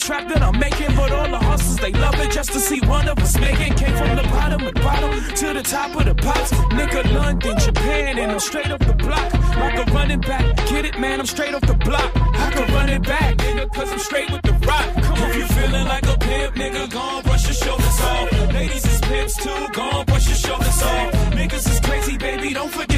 trap 0.00 0.28
that 0.28 0.42
I'm 0.42 0.58
making, 0.58 0.94
but 0.96 1.12
all 1.12 1.28
the 1.28 1.38
hustlers, 1.38 1.76
they 1.76 1.92
love 1.92 2.14
it 2.20 2.30
just 2.30 2.52
to 2.52 2.58
see 2.58 2.80
one 2.80 3.06
of 3.08 3.18
us 3.18 3.38
making. 3.38 3.74
Came 3.74 3.94
from 3.96 4.16
the 4.16 4.22
bottom 4.34 4.66
of 4.66 4.74
the 4.74 4.80
bottom 4.80 5.10
to 5.40 5.52
the 5.52 5.62
top 5.62 5.94
of 5.94 6.04
the 6.06 6.14
pops. 6.14 6.50
Nigga, 6.78 7.12
London, 7.14 7.58
Japan, 7.58 8.18
and 8.18 8.32
I'm 8.32 8.40
straight 8.40 8.70
off 8.70 8.80
the 8.80 8.94
block. 8.94 9.32
Like 9.56 9.76
a 9.78 9.84
running 9.92 10.20
back. 10.20 10.44
Get 10.68 10.84
it, 10.86 10.98
man, 10.98 11.20
I'm 11.20 11.26
straight 11.26 11.54
off 11.54 11.62
the 11.62 11.74
block. 11.74 12.10
I 12.16 12.50
can 12.50 12.74
run 12.74 12.88
it 12.88 13.02
back, 13.02 13.36
nigga, 13.36 13.72
cause 13.72 13.92
I'm 13.92 13.98
straight 13.98 14.30
with 14.30 14.42
the 14.42 14.52
rock. 14.66 14.86
Come 15.04 15.18
if 15.28 15.36
you 15.36 15.46
feeling 15.46 15.86
like 15.86 16.06
a 16.06 16.16
pimp, 16.18 16.54
nigga, 16.56 16.90
go 16.90 16.98
on, 16.98 17.22
brush 17.22 17.44
your 17.44 17.54
shoulders 17.54 18.00
off. 18.00 18.32
Ladies 18.54 18.86
is 18.86 19.00
pimps 19.00 19.36
too, 19.36 19.68
go 19.72 19.82
on, 19.82 20.06
brush 20.06 20.26
your 20.26 20.36
shoulders 20.36 20.82
off. 20.82 21.12
Niggas 21.38 21.70
is 21.70 21.80
crazy, 21.80 22.16
baby, 22.16 22.54
don't 22.54 22.70
forget 22.70 22.89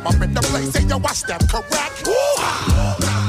step 0.00 0.14
up 0.14 0.22
in 0.22 0.34
the 0.34 0.40
place, 0.40 0.70
say 0.70 0.82
yo, 0.84 0.98
I 0.98 1.12
step 1.12 1.42
correct. 1.48 2.08
Ooh, 2.08 3.19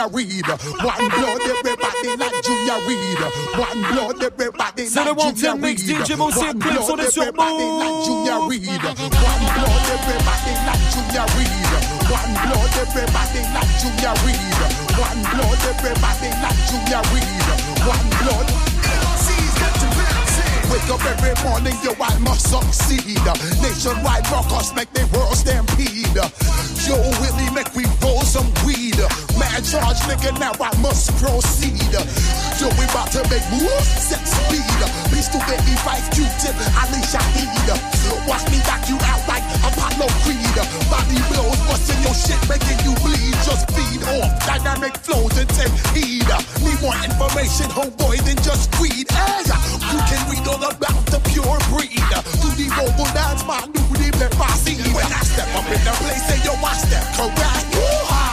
Junior 0.00 0.16
Reid. 0.16 0.46
One 0.48 1.08
blood, 1.12 1.40
everybody 1.44 2.16
like 2.16 2.42
Junior 2.42 2.80
Reid. 2.88 3.20
One 3.52 3.82
blood, 3.92 4.22
everybody 4.22 4.86
C'est 4.86 5.04
le 5.04 5.10
like 5.12 5.18
Junior 5.20 5.52
Ten 5.52 5.60
Mix, 5.60 5.82
Reed. 5.82 5.96
DJ 5.96 6.16
Mouss, 6.16 6.36
One 6.36 6.58
clips, 6.58 6.80
on 6.80 6.96
blood, 6.96 7.00
est 7.00 7.10
sur 7.10 7.22
everybody 7.22 7.64
like 7.76 8.04
Junior 8.04 8.48
Reid. 8.48 8.80
One 8.80 9.44
blood, 9.60 9.84
everybody 9.92 10.52
like 10.64 10.84
Junior 10.88 11.26
Reid. 11.36 11.72
One 12.08 12.32
blood, 12.32 12.72
everybody 12.80 13.40
like 13.52 13.72
Junior 13.76 14.14
Reid. 14.24 14.60
One 14.96 15.20
blood, 15.36 15.60
everybody 15.68 16.30
like 16.40 16.60
Junior 16.64 17.02
Reid. 17.12 17.48
One 17.84 18.08
blood. 18.24 18.70
Wake 20.70 20.88
up 20.88 21.04
every 21.04 21.34
morning, 21.42 21.74
yo, 21.82 21.92
I 22.00 22.16
must 22.20 22.48
succeed. 22.48 23.18
Nationwide 23.60 24.30
rockers 24.30 24.72
make 24.72 24.90
the 24.94 25.04
world 25.12 25.34
stampede. 25.34 26.14
Yo, 26.86 26.96
Willie, 27.20 27.50
make 27.52 27.74
we 27.74 27.84
roll 28.00 28.22
some 28.22 28.46
weed. 28.64 28.94
Man, 29.40 29.64
charge, 29.64 29.96
nigga, 30.04 30.36
now 30.36 30.52
I 30.60 30.68
must 30.84 31.16
proceed. 31.16 31.80
Yo, 32.60 32.68
we 32.76 32.84
about 32.92 33.08
to 33.16 33.24
make 33.32 33.40
moves, 33.48 33.88
set 33.96 34.20
speed. 34.20 34.68
Beast 35.08 35.32
to 35.32 35.40
baby, 35.48 35.72
five 35.80 36.04
Q-tip, 36.12 36.52
Ali 36.76 37.00
Shaheed. 37.08 37.48
Watch 38.28 38.44
me 38.52 38.60
knock 38.68 38.84
you 38.84 39.00
out 39.08 39.24
like 39.24 39.40
Apollo 39.64 40.12
Creed. 40.28 40.44
Body 40.92 41.16
blows, 41.32 41.56
busting 41.64 42.04
your 42.04 42.12
shit, 42.12 42.36
making 42.52 42.84
you 42.84 42.92
bleed. 43.00 43.32
Just 43.40 43.64
feed 43.72 44.04
off 44.12 44.28
dynamic 44.44 44.92
flows 45.00 45.32
and 45.40 45.48
take 45.56 45.72
heed. 45.96 46.28
Need 46.60 46.76
more 46.84 47.00
information, 47.00 47.72
homeboy, 47.72 48.20
than 48.20 48.36
just 48.44 48.68
greed. 48.76 49.08
Hey, 49.08 49.40
you 49.88 50.00
can 50.04 50.20
read 50.28 50.44
all 50.52 50.60
about 50.60 51.00
the 51.08 51.16
pure 51.32 51.56
breed. 51.72 51.96
Do 52.44 52.48
the 52.60 52.68
vocal 52.76 53.08
dance, 53.16 53.40
my 53.48 53.64
the 53.72 53.80
blip 53.88 54.36
I 54.36 54.52
see. 54.60 54.76
When 54.92 55.08
I 55.08 55.24
step 55.24 55.48
up 55.56 55.64
in 55.64 55.80
the 55.80 55.94
place, 55.96 56.28
say 56.28 56.44
yo, 56.44 56.52
I 56.60 56.76
step 56.76 57.08
correct. 57.16 57.64
Woo-ha! 57.72 58.29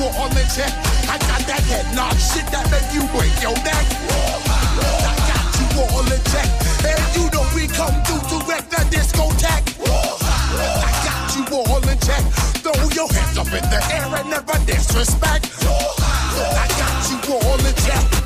You 0.00 0.06
all 0.16 0.32
in 0.32 0.48
check. 0.48 0.72
I 1.12 1.18
got 1.28 1.44
that 1.44 1.60
head 1.68 1.84
nod 1.94 2.16
shit 2.16 2.48
that 2.56 2.64
make 2.72 2.88
you 2.88 3.04
break 3.12 3.36
your 3.44 3.52
neck. 3.60 3.84
I 4.00 5.12
got 5.28 5.44
you 5.60 5.68
all 5.76 6.08
in 6.08 6.22
check. 6.32 6.48
And 6.88 7.04
you 7.12 7.28
know 7.28 7.44
we 7.52 7.68
come 7.68 7.92
through 8.08 8.24
to 8.32 8.40
wreck 8.48 8.64
the 8.70 8.80
discotheque. 8.88 9.76
I 9.76 10.88
got 11.04 11.36
you 11.36 11.44
all 11.52 11.84
in 11.86 11.98
check. 12.00 12.24
Throw 12.64 12.80
your 12.96 13.12
hands 13.12 13.36
up 13.36 13.52
in 13.52 13.60
the 13.68 13.80
air 13.92 14.08
and 14.08 14.30
never 14.30 14.56
disrespect. 14.64 15.52
I 15.68 16.64
got 16.80 16.96
you 17.12 17.34
all 17.36 17.60
in 17.60 17.74
check. 17.84 18.19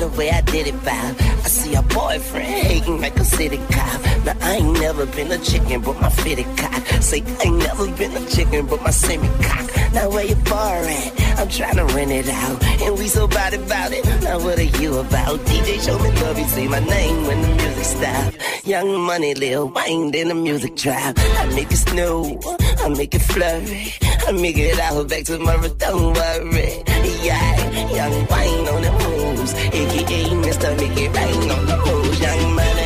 The 0.00 0.08
way 0.16 0.30
I 0.30 0.40
did 0.40 0.66
it, 0.66 0.74
vibe. 0.76 1.20
I 1.20 1.48
see 1.48 1.74
a 1.74 1.82
boyfriend 1.82 2.46
hating 2.46 3.00
like 3.00 3.16
a 3.16 3.24
city 3.24 3.58
cop. 3.70 4.00
Now 4.24 4.36
I 4.40 4.56
ain't 4.56 4.80
never 4.80 5.06
been 5.06 5.30
a 5.30 5.38
chicken, 5.38 5.82
but 5.82 6.00
my 6.00 6.08
fitted 6.08 6.46
cock. 6.56 6.82
Say 7.02 7.22
I 7.22 7.44
ain't 7.44 7.58
never 7.58 7.86
been 7.92 8.16
a 8.16 8.26
chicken, 8.28 8.66
but 8.66 8.82
my 8.82 8.90
semi 8.90 9.28
cock. 9.44 9.66
Now 9.92 10.08
where 10.10 10.24
your 10.24 10.42
bar 10.52 10.76
at? 10.76 11.20
I'm 11.38 11.48
trying 11.48 11.76
to 11.76 11.84
rent 11.94 12.10
it 12.10 12.28
out, 12.28 12.62
and 12.82 12.98
we 12.98 13.08
so 13.08 13.26
bad 13.26 13.54
about 13.54 13.92
it. 13.92 14.04
Now 14.22 14.38
what 14.38 14.58
are 14.58 14.72
you 14.80 14.98
about? 14.98 15.38
DJ 15.40 15.80
show 15.84 15.98
me 15.98 16.10
love, 16.22 16.38
you 16.38 16.46
say 16.46 16.68
my 16.68 16.80
name 16.80 17.26
when 17.26 17.42
the 17.42 17.48
music 17.48 17.84
stop. 17.84 18.34
Young 18.64 19.00
money, 19.00 19.34
Lil 19.34 19.68
Wayne, 19.68 20.10
then 20.12 20.28
the 20.28 20.34
music 20.34 20.76
drop. 20.76 21.14
I 21.18 21.46
make 21.54 21.70
it 21.70 21.76
snow, 21.76 22.40
I 22.84 22.88
make 22.88 23.14
it 23.14 23.22
flurry, 23.22 23.92
I 24.26 24.32
make 24.32 24.58
it 24.58 24.78
out 24.78 25.08
back 25.08 25.24
tomorrow. 25.24 25.68
Don't 25.68 26.14
worry, 26.14 26.82
yeah. 27.22 27.56
Young 27.90 28.26
Wayne 28.28 28.68
on 28.68 28.82
the 28.82 29.09
aka 29.54 30.20
Mr. 30.44 30.76
Make 30.76 31.00
It 31.00 31.50
on 31.50 31.66
the. 31.66 32.00
Young 32.20 32.79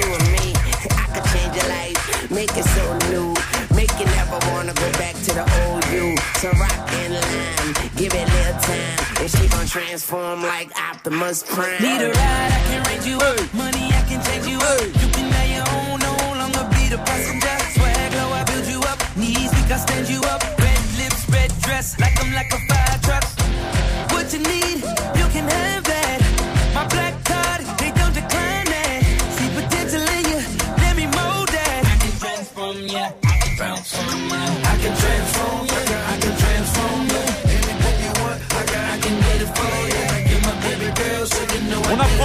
to 0.00 0.06
a 0.14 0.18
me. 0.34 0.54
I 1.02 1.06
could 1.12 1.26
change 1.32 1.54
your 1.58 1.68
life, 1.68 2.30
make 2.30 2.52
it 2.56 2.66
so 2.76 2.84
new. 3.10 3.34
Make 3.74 3.92
you 3.98 4.06
never 4.18 4.38
wanna 4.50 4.74
go 4.74 4.88
back 4.98 5.14
to 5.26 5.30
the 5.38 5.44
old 5.62 5.84
you. 5.90 6.16
So 6.40 6.50
rock 6.58 6.90
and 7.02 7.14
line, 7.14 7.72
give 7.96 8.14
it 8.14 8.26
a 8.26 8.32
little 8.36 8.58
time. 8.62 8.98
And 9.20 9.30
she 9.30 9.48
gon' 9.48 9.66
transform 9.66 10.42
like 10.42 10.70
Optimus 10.90 11.42
Prime. 11.42 11.80
Need 11.82 12.02
a 12.02 12.10
ride, 12.10 12.52
I 12.58 12.60
can 12.68 12.80
range 12.88 13.06
you 13.06 13.18
up. 13.18 13.38
Money, 13.54 13.86
I 13.98 14.02
can 14.08 14.20
change 14.26 14.46
you 14.46 14.58
up. 14.58 14.86
You 15.02 15.08
can 15.16 15.26
have 15.36 15.50
your 15.56 15.66
own, 15.78 15.98
no 16.00 16.14
longer 16.40 16.64
be 16.74 16.88
the 16.88 16.98
passenger. 17.08 17.56
Swag 17.74 18.12
low, 18.18 18.30
I 18.32 18.44
build 18.44 18.66
you 18.66 18.80
up. 18.90 18.98
Knees 19.16 19.50
weak, 19.54 19.70
I 19.70 19.78
stand 19.78 20.08
you 20.08 20.20
up. 20.32 20.42
Red 20.58 20.82
lips, 21.00 21.28
red 21.30 21.50
dress, 21.62 21.98
like 21.98 22.16
I'm 22.22 22.32
like 22.32 22.52
a 22.52 22.60
fire 22.68 22.87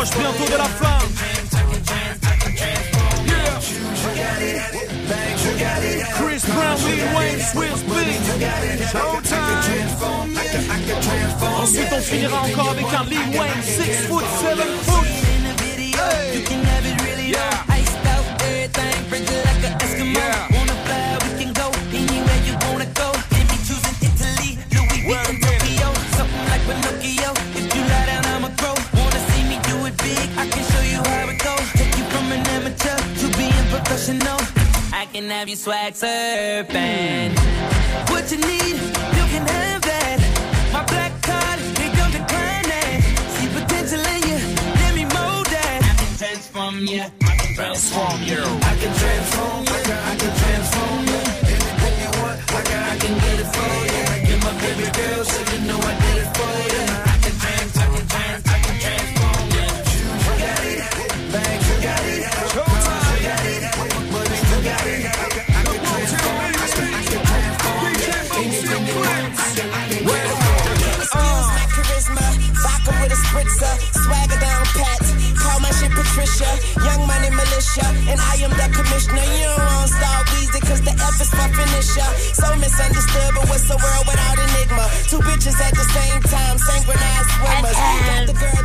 know 0.04 0.10
I 0.10 0.12
On 0.12 0.12
approche 0.12 0.18
bientôt 0.20 0.52
de 0.52 0.58
la 0.58 0.66
fin. 0.66 1.00
Chris 6.18 6.42
Brown, 6.48 6.78
Lil 6.88 7.04
Wayne, 7.16 7.40
Swizz 7.40 7.84
Beatz. 7.88 8.34
Ensuite, 11.62 11.94
on 11.94 12.02
finira 12.02 12.42
encore 12.42 12.70
avec 12.72 12.86
un 12.94 13.04
Lil 13.06 13.40
Wayne, 13.40 13.64
6 13.64 14.08
foot, 14.08 14.26
7 14.42 14.58
foot. 14.84 15.08
You 16.34 16.42
can 16.44 16.64
have 16.64 16.86
it 16.86 17.02
really 17.02 17.32
yeah. 17.32 17.64
Have 35.44 35.50
you 35.50 35.58
swag 35.58 35.92
surfing. 35.92 37.36
What 38.10 38.32
you 38.32 38.38
need, 38.38 38.76
you 39.18 39.26
can 39.28 39.46
have 39.46 39.82
that. 39.82 40.18
My 40.72 40.86
black 40.86 41.12
card, 41.22 41.60
they 41.76 41.92
don't 42.00 42.14
decline 42.16 42.64
that. 42.72 43.04
See 43.36 43.50
potential 43.52 44.00
in 44.00 44.22
you, 44.24 44.40
let 44.80 44.96
me 44.96 45.04
mold 45.04 45.48
that. 45.52 45.84
I 45.84 45.94
can 46.00 46.12
transform 46.16 46.88
you, 46.88 47.04
I 47.28 47.36
can 47.36 47.52
transform 47.60 48.24
you. 48.24 48.40
I 48.40 48.74
can 48.80 48.94
transform 48.96 49.64
you, 49.68 49.84
I 49.84 50.16
can 50.16 50.34
transform 50.44 51.02
you. 51.12 51.22
Anything 51.52 51.96
you 52.00 52.12
want, 52.24 52.40
I 52.48 52.62
can, 52.64 52.80
I 52.80 52.96
can 53.04 53.14
get 53.24 53.38
it 53.44 53.50
for 53.52 53.72
you. 53.92 54.04
You're 54.24 54.44
my 54.48 54.54
baby 54.64 54.88
girl, 54.96 55.24
so 55.28 55.40
you 55.52 55.60
know 55.68 55.80
I 55.92 55.94
did 56.04 56.24
it 56.24 56.30
for 56.38 56.56
you. 56.72 56.73
Young 76.82 77.06
money 77.06 77.30
militia, 77.30 77.88
and 78.10 78.20
I 78.20 78.34
am 78.42 78.52
the 78.52 78.68
commissioner. 78.74 79.26
You 79.38 79.52
don't 79.52 79.62
want 79.62 79.90
star 79.90 80.24
Weezy, 80.32 80.62
cause 80.64 80.82
the 80.82 80.96
F 80.96 81.22
is 81.22 81.32
my 81.36 81.48
finisher. 81.52 82.10
So 82.34 82.48
misunderstood, 82.56 83.32
but 83.36 83.46
what's 83.50 83.68
the 83.68 83.78
world 83.78 84.06
without 84.08 84.38
enigma? 84.40 84.86
Two 85.12 85.20
bitches 85.22 85.58
at 85.60 85.74
the 85.76 85.86
same 85.94 86.23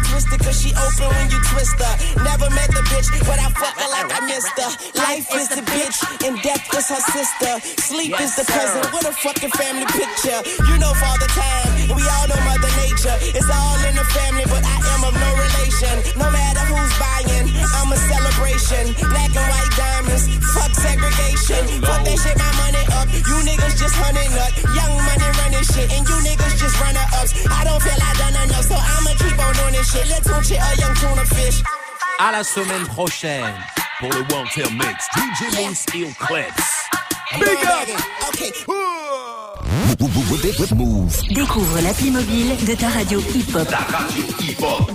twisted, 0.09 0.41
cause 0.41 0.59
she 0.61 0.71
open 0.75 1.09
when 1.15 1.29
you 1.31 1.41
twist 1.53 1.77
her. 1.79 1.95
Never 2.25 2.49
met 2.51 2.71
the 2.73 2.83
bitch, 2.91 3.09
but 3.29 3.39
I 3.39 3.49
fuck 3.53 3.77
her 3.77 3.89
like 3.93 4.11
I 4.11 4.21
missed 4.27 4.57
her. 4.57 4.71
Life 4.97 5.29
is 5.35 5.49
the 5.49 5.63
bitch, 5.63 5.99
and 6.27 6.41
death 6.43 6.65
is 6.75 6.89
her 6.89 7.03
sister. 7.13 7.53
Sleep 7.81 8.15
is 8.21 8.37
the 8.37 8.45
cousin, 8.45 8.83
what 8.93 9.05
a 9.05 9.13
fucking 9.13 9.53
family 9.53 9.87
picture. 9.93 10.41
You 10.69 10.77
know 10.79 10.93
father 10.97 11.29
time, 11.33 11.95
we 11.97 12.03
all 12.05 12.27
know 12.29 12.41
mother 12.49 12.73
nature. 12.85 13.17
It's 13.37 13.51
all 13.51 13.79
in 13.89 13.95
the 13.97 14.07
family, 14.17 14.47
but 14.49 14.63
I 14.65 14.77
am 14.97 15.05
of 15.05 15.15
no 15.15 15.31
relation. 15.37 15.95
No 16.19 16.29
matter 16.31 16.65
who's 16.69 16.93
buying, 16.99 17.47
I'm 17.79 17.93
a 17.93 17.99
celebration. 17.99 18.95
Black 19.13 19.33
and 19.37 19.47
white 19.49 19.73
diamonds, 19.77 20.25
fuck 20.55 20.73
segregation. 20.75 21.63
Fuck 21.85 22.03
that 22.05 22.19
shit, 22.19 22.37
my 22.37 22.51
money 22.61 22.85
up. 22.99 23.07
You 23.13 23.37
niggas 23.47 23.77
just 23.79 23.95
hunting 23.95 24.33
up. 24.41 24.53
Young 24.75 24.95
money 25.07 25.29
running 25.43 25.67
shit, 25.67 25.89
and 25.93 26.03
you 26.07 26.17
niggas 26.27 26.55
just 26.59 26.77
runner 26.81 27.07
ups. 27.19 27.33
I 27.49 27.65
don't 27.65 27.81
feel 27.83 27.99
I 27.99 28.13
done 28.19 28.37
enough, 28.47 28.67
so 28.67 28.77
I'ma 28.77 29.13
keep 29.19 29.39
on 29.39 29.53
doing 29.55 29.75
this 29.75 29.89
shit. 29.93 29.98
Let's 30.07 30.27
tune 30.27 30.43
shit, 30.43 30.59
a 30.59 30.81
young 30.81 30.95
tuna 30.95 31.25
fish. 31.25 31.63
À 32.19 32.33
la 32.33 32.45
semaine 32.45 32.87
prochaine 32.87 33.55
pour 34.01 34.11
le 34.11 34.21
One 34.35 34.47
Tail 34.55 34.73
Mix. 34.73 35.07
DJ 35.17 35.55
Moose 35.57 35.85
et 35.95 36.13
Clips. 36.19 36.79
Big 37.39 37.67
up! 37.67 37.89
Okay. 38.29 38.53
Move. 40.75 41.23
Découvre 41.31 41.81
l'appli 41.81 42.11
mobile 42.11 42.57
de 42.67 42.75
ta 42.75 42.89
radio 42.89 43.21
hip-hop. 43.21 43.69
Ta 43.69 43.79
radio 43.79 44.25
hip-hop. 44.41 44.91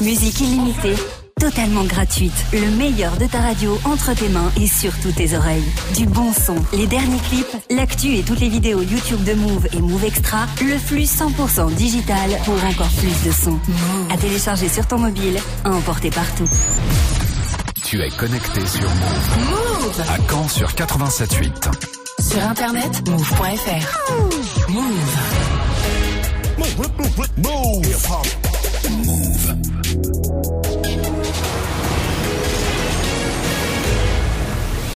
Musique 0.00 0.40
illimitée, 0.40 0.96
totalement 1.40 1.84
gratuite. 1.84 2.34
Le 2.52 2.68
meilleur 2.76 3.16
de 3.18 3.26
ta 3.26 3.40
radio 3.40 3.78
entre 3.84 4.14
tes 4.14 4.28
mains 4.28 4.50
et 4.60 4.66
sur 4.66 4.90
toutes 5.00 5.16
tes 5.16 5.36
oreilles. 5.36 5.64
Du 5.94 6.06
bon 6.06 6.32
son, 6.32 6.56
les 6.72 6.86
derniers 6.86 7.20
clips, 7.28 7.56
l'actu 7.70 8.16
et 8.16 8.22
toutes 8.22 8.40
les 8.40 8.48
vidéos 8.48 8.80
YouTube 8.82 9.22
de 9.22 9.34
Move 9.34 9.68
et 9.72 9.80
Move 9.80 10.04
Extra. 10.04 10.46
Le 10.62 10.78
flux 10.78 11.02
100% 11.02 11.74
digital 11.74 12.30
pour 12.44 12.54
encore 12.64 12.90
plus 12.98 13.28
de 13.28 13.32
son. 13.32 13.58
À 14.10 14.16
télécharger 14.16 14.68
sur 14.68 14.86
ton 14.86 14.98
mobile, 14.98 15.38
à 15.64 15.70
emporter 15.70 16.10
partout. 16.10 16.48
Tu 17.84 18.00
es 18.02 18.10
connecté 18.10 18.66
sur 18.66 18.88
Move. 18.88 19.28
Move 19.50 20.00
À 20.08 20.18
Caen 20.30 20.48
sur 20.48 20.70
87.8. 20.70 21.70
Sur 22.18 22.42
internet, 22.42 23.08
move.fr. 23.08 24.10
Move. 24.68 24.84
Move. 26.58 26.76
Move. 27.38 27.96
Move. 28.88 30.75